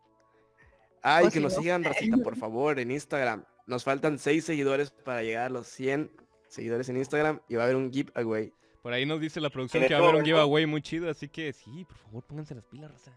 Ay, 1.03 1.25
O 1.25 1.27
que 1.27 1.33
si 1.35 1.39
nos 1.39 1.53
no. 1.53 1.61
sigan, 1.61 1.83
Racita, 1.83 2.17
por 2.17 2.35
favor, 2.35 2.79
en 2.79 2.89
Instagram. 2.89 3.45
Nos 3.67 3.83
faltan 3.83 4.17
seis 4.17 4.45
seguidores 4.45 4.89
para 4.89 5.21
llegar 5.21 5.45
a 5.45 5.49
los 5.49 5.67
100 5.67 6.09
seguidores 6.47 6.89
en 6.89 6.97
Instagram 6.97 7.39
y 7.47 7.55
va 7.55 7.61
a 7.61 7.65
haber 7.65 7.75
un 7.75 7.93
giveaway. 7.93 8.51
Por 8.81 8.93
ahí 8.93 9.05
nos 9.05 9.21
dice 9.21 9.39
la 9.39 9.51
producción 9.51 9.83
que 9.83 9.93
va 9.93 9.99
este 9.99 10.05
a 10.05 10.09
haber 10.09 10.19
un 10.19 10.25
giveaway 10.25 10.65
muy 10.65 10.81
chido, 10.81 11.11
así 11.11 11.29
que 11.29 11.53
sí, 11.53 11.85
por 11.85 11.97
favor, 11.97 12.23
pónganse 12.23 12.55
las 12.55 12.65
pilas, 12.65 12.89
raza. 12.89 13.11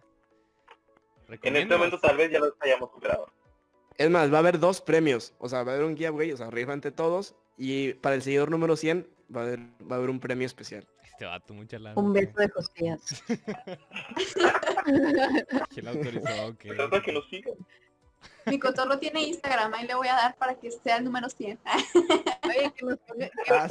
En 1.42 1.56
este 1.56 1.74
momento 1.74 1.98
tal 2.00 2.18
vez 2.18 2.30
ya 2.30 2.40
los 2.40 2.52
hayamos 2.60 2.90
superado. 2.90 3.32
Es 3.96 4.10
más, 4.10 4.30
va 4.32 4.36
a 4.36 4.40
haber 4.40 4.58
dos 4.58 4.80
premios. 4.80 5.32
O 5.38 5.48
sea, 5.48 5.62
va 5.62 5.72
a 5.72 5.74
haber 5.76 5.86
un 5.86 5.96
giveaway, 5.96 6.32
o 6.32 6.36
sea, 6.36 6.50
rifa 6.50 6.72
entre 6.74 6.90
todos. 6.90 7.34
Y 7.62 7.92
para 7.92 8.14
el 8.14 8.22
seguidor 8.22 8.50
número 8.50 8.74
100 8.74 9.06
va 9.36 9.42
a 9.42 9.44
haber, 9.44 9.60
va 9.60 9.96
a 9.96 9.96
haber 9.96 10.08
un 10.08 10.18
premio 10.18 10.46
especial. 10.46 10.88
Este 11.04 11.26
vato, 11.26 11.52
mucha 11.52 11.78
lana. 11.78 12.00
Un 12.00 12.14
beso 12.14 12.32
de 12.36 12.48
Josías. 12.48 13.22
Que 15.74 15.82
la 15.82 15.90
autorizó, 15.90 16.46
ok. 16.46 16.62
Se 16.62 16.74
trata 16.74 16.96
de 16.96 17.02
que 17.02 17.20
sigan. 17.28 17.54
Mi 18.46 18.58
cotorro 18.58 18.98
tiene 18.98 19.24
Instagram, 19.24 19.74
ahí 19.74 19.86
le 19.86 19.94
voy 19.94 20.08
a 20.08 20.14
dar 20.14 20.38
para 20.38 20.58
que 20.58 20.70
sea 20.70 20.96
el 20.96 21.04
número 21.04 21.28
100. 21.28 21.58
Oye, 22.48 22.72
que 22.74 22.86
nos 22.86 22.96
ponga... 23.00 23.30
Ah. 23.50 23.68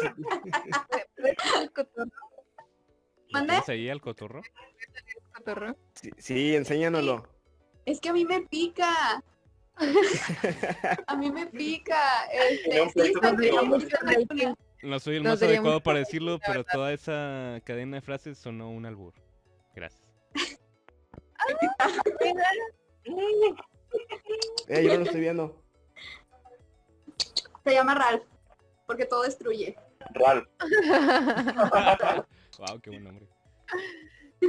¿Lo 1.18 1.74
cotorro? 5.34 5.76
Sí, 5.96 6.12
sí, 6.20 6.56
enséñanoslo. 6.56 7.28
Es 7.86 8.00
que 8.00 8.10
a 8.10 8.14
mí 8.14 8.24
me 8.24 8.42
pica. 8.42 9.24
A 11.08 11.16
mí 11.16 11.32
me 11.32 11.46
pica. 11.48 12.26
Este, 12.32 12.90
sí. 12.90 13.14
No 14.82 15.00
soy 15.00 15.18
el 15.18 15.24
más 15.24 15.42
adecuado 15.42 15.82
para 15.82 16.00
decirlo, 16.00 16.40
pero 16.46 16.64
toda 16.64 16.94
esa 16.94 17.60
cadena 17.66 17.98
de 17.98 18.02
frases 18.02 18.38
sonó 18.38 18.70
un 18.70 18.86
albur. 18.86 19.14
Gracias. 19.76 20.02
Eh, 24.68 24.84
yo 24.84 24.90
no 24.90 25.00
lo 25.00 25.04
estoy 25.06 25.22
viendo. 25.22 25.62
Se 27.64 27.74
llama 27.74 27.96
Ralph, 27.96 28.24
porque 28.86 29.06
todo 29.06 29.24
destruye. 29.24 29.76
Ralph. 30.14 30.48
wow, 32.58 32.80
qué 32.82 32.90
buen 32.90 33.04
nombre. 33.04 33.28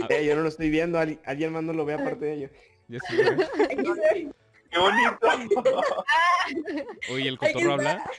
Eh, 0.09 0.25
yo 0.27 0.37
no 0.37 0.43
lo 0.43 0.49
estoy 0.49 0.71
viendo. 0.71 0.99
Al- 0.99 1.21
alguien 1.25 1.53
más 1.53 1.63
no 1.63 1.73
lo 1.73 1.85
ve 1.85 1.95
aparte 1.95 2.25
de 2.25 2.35
ellos. 2.35 2.51
Ya 2.89 2.99
sí, 3.09 3.17
güey. 3.17 4.31
¡Qué 4.71 4.79
bonito! 4.79 5.19
Oye, 7.13 7.29
¿el 7.29 7.39
cotorro 7.39 7.73
habla? 7.75 8.11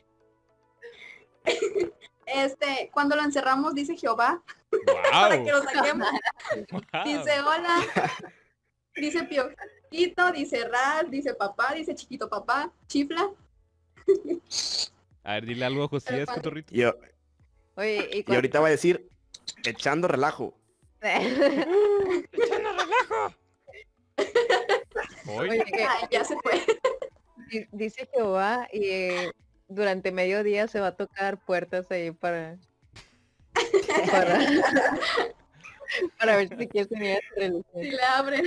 Este, 2.26 2.90
cuando 2.94 3.16
lo 3.16 3.24
encerramos 3.24 3.74
dice 3.74 3.96
Jehová 3.98 4.42
para 5.12 5.44
que 5.44 5.52
lo 5.52 5.64
saquemos. 5.64 6.08
Dice 7.06 7.40
hola. 7.42 7.78
Dice 8.96 9.24
piojito, 9.24 10.32
dice 10.32 10.68
Ralph, 10.68 11.10
dice 11.10 11.34
papá, 11.34 11.74
dice 11.74 11.96
chiquito 11.96 12.30
papá, 12.30 12.72
chifla. 12.88 13.30
A 15.24 15.34
ver, 15.34 15.46
dile 15.46 15.66
algo 15.66 15.84
a 15.84 15.88
Josías, 15.88 16.28
cotorrito. 16.28 16.74
Y, 16.74 16.80
yo- 16.80 16.96
Oye, 17.76 18.10
y, 18.12 18.32
y 18.32 18.36
ahorita 18.36 18.60
va 18.60 18.68
a 18.68 18.72
decir, 18.72 19.08
echando 19.64 20.08
relajo. 20.08 20.58
Hoy. 21.04 22.26
Oye, 25.28 25.64
que 25.66 25.84
Ay, 25.84 26.08
ya 26.12 26.24
se 26.24 26.36
fue. 26.42 26.54
di- 27.50 27.68
dice 27.72 28.08
Jehová 28.14 28.68
y 28.72 28.86
eh, 28.90 29.32
durante 29.68 30.12
medio 30.12 30.44
día 30.44 30.68
se 30.68 30.80
va 30.80 30.88
a 30.88 30.96
tocar 30.96 31.44
puertas 31.46 31.90
ahí 31.92 32.12
para 32.12 32.58
para, 34.12 34.40
para 36.20 36.36
ver 36.38 36.50
si 36.58 36.68
quieres 36.68 36.90
venir 36.90 37.18
a. 37.18 37.80
Si 37.80 37.92
le 37.92 38.04
abren. 38.04 38.46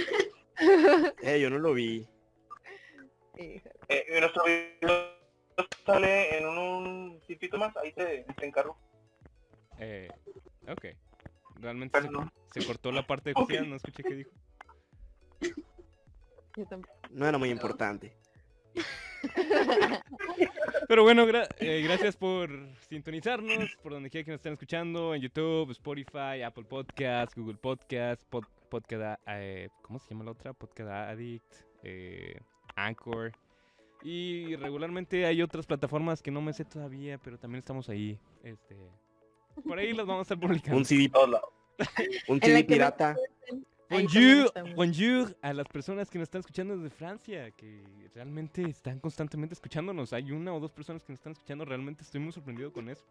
Eh, 1.23 1.41
yo 1.41 1.51
no 1.51 1.59
lo 1.59 1.75
vi. 1.75 2.07
Eh, 3.37 3.61
nuestro 4.21 4.45
video 4.45 5.11
sale 5.85 6.39
en 6.39 6.47
un, 6.47 6.59
un 6.59 7.23
sitio 7.27 7.59
más, 7.59 7.77
ahí 7.77 7.93
te, 7.93 8.25
te 8.39 8.47
encargo. 8.47 8.79
Eh, 9.79 10.09
ok. 10.69 10.85
Realmente 11.57 12.01
se, 12.01 12.09
se 12.61 12.65
cortó 12.67 12.93
la 12.93 13.05
parte 13.05 13.31
de 13.31 13.35
Ok. 13.35 13.49
cocina, 13.49 13.65
no 13.65 13.75
escuché 13.75 14.05
qué 14.05 14.15
dijo. 14.15 14.31
No 17.11 17.27
era 17.27 17.39
muy 17.39 17.51
importante. 17.51 18.15
Pero 20.89 21.03
bueno, 21.03 21.27
gra- 21.27 21.49
eh, 21.59 21.81
gracias 21.83 22.17
por 22.17 22.51
sintonizarnos, 22.89 23.77
por 23.83 23.93
donde 23.93 24.11
quiera 24.11 24.25
que 24.25 24.31
nos 24.33 24.39
estén 24.39 24.53
escuchando, 24.53 25.15
en 25.15 25.23
YouTube, 25.23 25.71
Spotify, 25.71 26.43
Apple 26.45 26.65
Podcast, 26.65 27.37
Google 27.37 27.57
Podcast, 27.57 28.23
Pod, 28.29 28.45
Podcast, 28.69 29.21
eh, 29.29 29.69
¿cómo 29.83 29.99
se 29.99 30.11
llama 30.11 30.25
la 30.25 30.33
otra? 30.33 30.53
Podcast 30.53 30.91
Addict, 30.91 31.55
eh, 31.83 32.39
Anchor. 32.77 33.33
Y 34.03 34.55
regularmente 34.57 35.25
hay 35.25 35.41
otras 35.41 35.67
plataformas 35.67 36.21
que 36.21 36.31
no 36.31 36.43
me 36.43 36.53
sé 36.53 36.65
todavía, 36.67 37.17
pero 37.19 37.39
también 37.39 37.61
estamos 37.61 37.89
ahí. 37.89 38.19
Este, 38.43 38.77
por 39.67 39.79
ahí 39.79 39.95
las 39.95 40.07
vamos 40.07 40.31
a 40.31 40.35
estar 40.35 40.39
publicando. 40.39 40.77
Un 40.77 40.85
CD, 40.85 41.11
un 42.29 42.41
CD 42.41 42.65
pirata. 42.65 43.17
Bonjour, 43.91 44.53
bonjour 44.75 45.37
a 45.43 45.53
las 45.53 45.69
personas 45.69 46.11
que 46.11 46.19
nos 46.19 46.27
están 46.27 46.41
escuchando 46.41 46.77
desde 46.77 46.91
Francia, 46.91 47.51
que 47.53 47.85
realmente 48.15 48.63
están 48.63 48.99
constantemente 48.99 49.55
escuchándonos. 49.55 50.13
Hay 50.13 50.33
una 50.33 50.55
o 50.55 50.61
dos 50.61 50.73
personas 50.73 51.03
que 51.05 51.13
nos 51.13 51.21
están 51.21 51.33
escuchando, 51.33 51.65
realmente 51.65 52.03
estoy 52.03 52.21
muy 52.21 52.33
sorprendido 52.33 52.73
con 52.73 52.89
eso. 52.89 53.05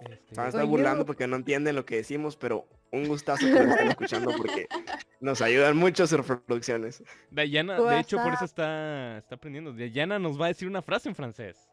Este, 0.00 0.28
Se 0.28 0.34
van 0.36 0.46
a 0.46 0.48
estar 0.50 0.62
Oye, 0.62 0.70
burlando 0.70 1.06
porque 1.06 1.26
no 1.26 1.36
entienden 1.36 1.74
lo 1.74 1.84
que 1.84 1.96
decimos, 1.96 2.36
pero 2.36 2.68
un 2.92 3.08
gustazo 3.08 3.46
que 3.46 3.52
nos 3.52 3.72
estén 3.72 3.88
escuchando 3.88 4.36
porque 4.36 4.68
nos 5.20 5.42
ayudan 5.42 5.76
mucho 5.76 6.06
sus 6.06 6.26
reproducciones. 6.26 7.02
Dayana, 7.30 7.80
de 7.80 8.00
hecho, 8.00 8.18
por 8.22 8.32
eso 8.34 8.44
está, 8.44 9.18
está 9.18 9.34
aprendiendo. 9.34 9.72
Dayana 9.72 10.18
nos 10.18 10.40
va 10.40 10.46
a 10.46 10.48
decir 10.48 10.68
una 10.68 10.82
frase 10.82 11.08
en 11.08 11.14
francés. 11.14 11.68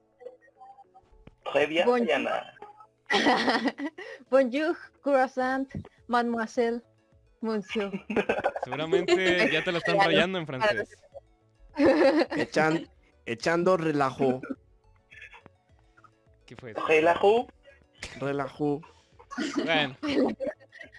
Bonjour. 1.54 2.02
Diana. 2.02 2.54
Bonjour, 4.32 4.76
croissant, 5.02 5.72
mademoiselle, 6.08 6.82
monsieur. 7.46 7.92
Seguramente 8.64 9.50
ya 9.52 9.64
te 9.64 9.72
la 9.72 9.78
están 9.78 9.98
rayando 10.00 10.38
en 10.38 10.46
francés. 10.46 10.90
Echan, 12.38 12.90
echando 13.26 13.78
relajo, 13.78 14.42
¿Qué 16.46 16.56
fue 16.56 16.72
eso? 16.72 16.86
Relajo. 16.88 17.48
relajo. 18.20 18.82
Bueno, 19.64 19.98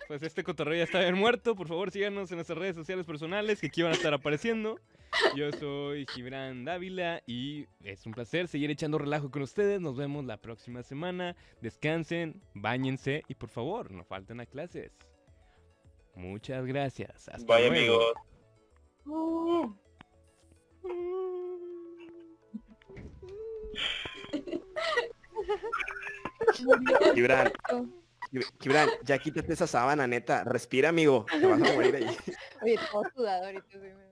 pues 0.08 0.22
este 0.22 0.42
cotorreo 0.42 0.76
ya 0.76 0.84
está 0.84 1.00
bien 1.00 1.14
muerto. 1.14 1.54
Por 1.54 1.68
favor, 1.68 1.90
síganos 1.90 2.30
en 2.30 2.36
nuestras 2.36 2.58
redes 2.58 2.74
sociales 2.76 3.06
personales 3.06 3.60
que 3.60 3.68
aquí 3.68 3.82
van 3.82 3.92
a 3.92 3.94
estar 3.94 4.12
apareciendo. 4.12 4.80
Yo 5.36 5.50
soy 5.52 6.04
Gibran 6.12 6.64
Dávila 6.64 7.22
y 7.26 7.66
es 7.84 8.04
un 8.06 8.12
placer 8.12 8.48
seguir 8.48 8.70
echando 8.70 8.98
relajo 8.98 9.30
con 9.30 9.42
ustedes. 9.42 9.80
Nos 9.80 9.96
vemos 9.96 10.24
la 10.24 10.36
próxima 10.36 10.82
semana. 10.82 11.36
Descansen, 11.60 12.42
bañense 12.54 13.22
y 13.28 13.34
por 13.36 13.48
favor, 13.48 13.92
no 13.92 14.04
falten 14.04 14.40
a 14.40 14.46
clases. 14.46 14.92
Muchas 16.16 16.66
gracias. 16.66 17.28
Hasta 17.28 17.46
Bye 17.46 17.70
luego. 17.70 18.00
amigos. 19.04 19.04
Gibran, 27.14 27.52
Gib- 28.32 28.46
Gibran, 28.60 28.88
ya 29.04 29.18
quítate 29.18 29.52
esa 29.52 29.66
sábana, 29.66 30.06
neta. 30.06 30.44
Respira, 30.44 30.88
amigo. 30.90 31.26
Te 31.30 31.46
vas 31.46 31.60
a 31.62 31.72
morir 31.74 31.96
ahí. 31.96 32.16
Oye, 32.62 32.78
todo 32.90 33.02
sudado 33.14 33.46
ahorita. 33.46 33.66
sí. 33.72 34.05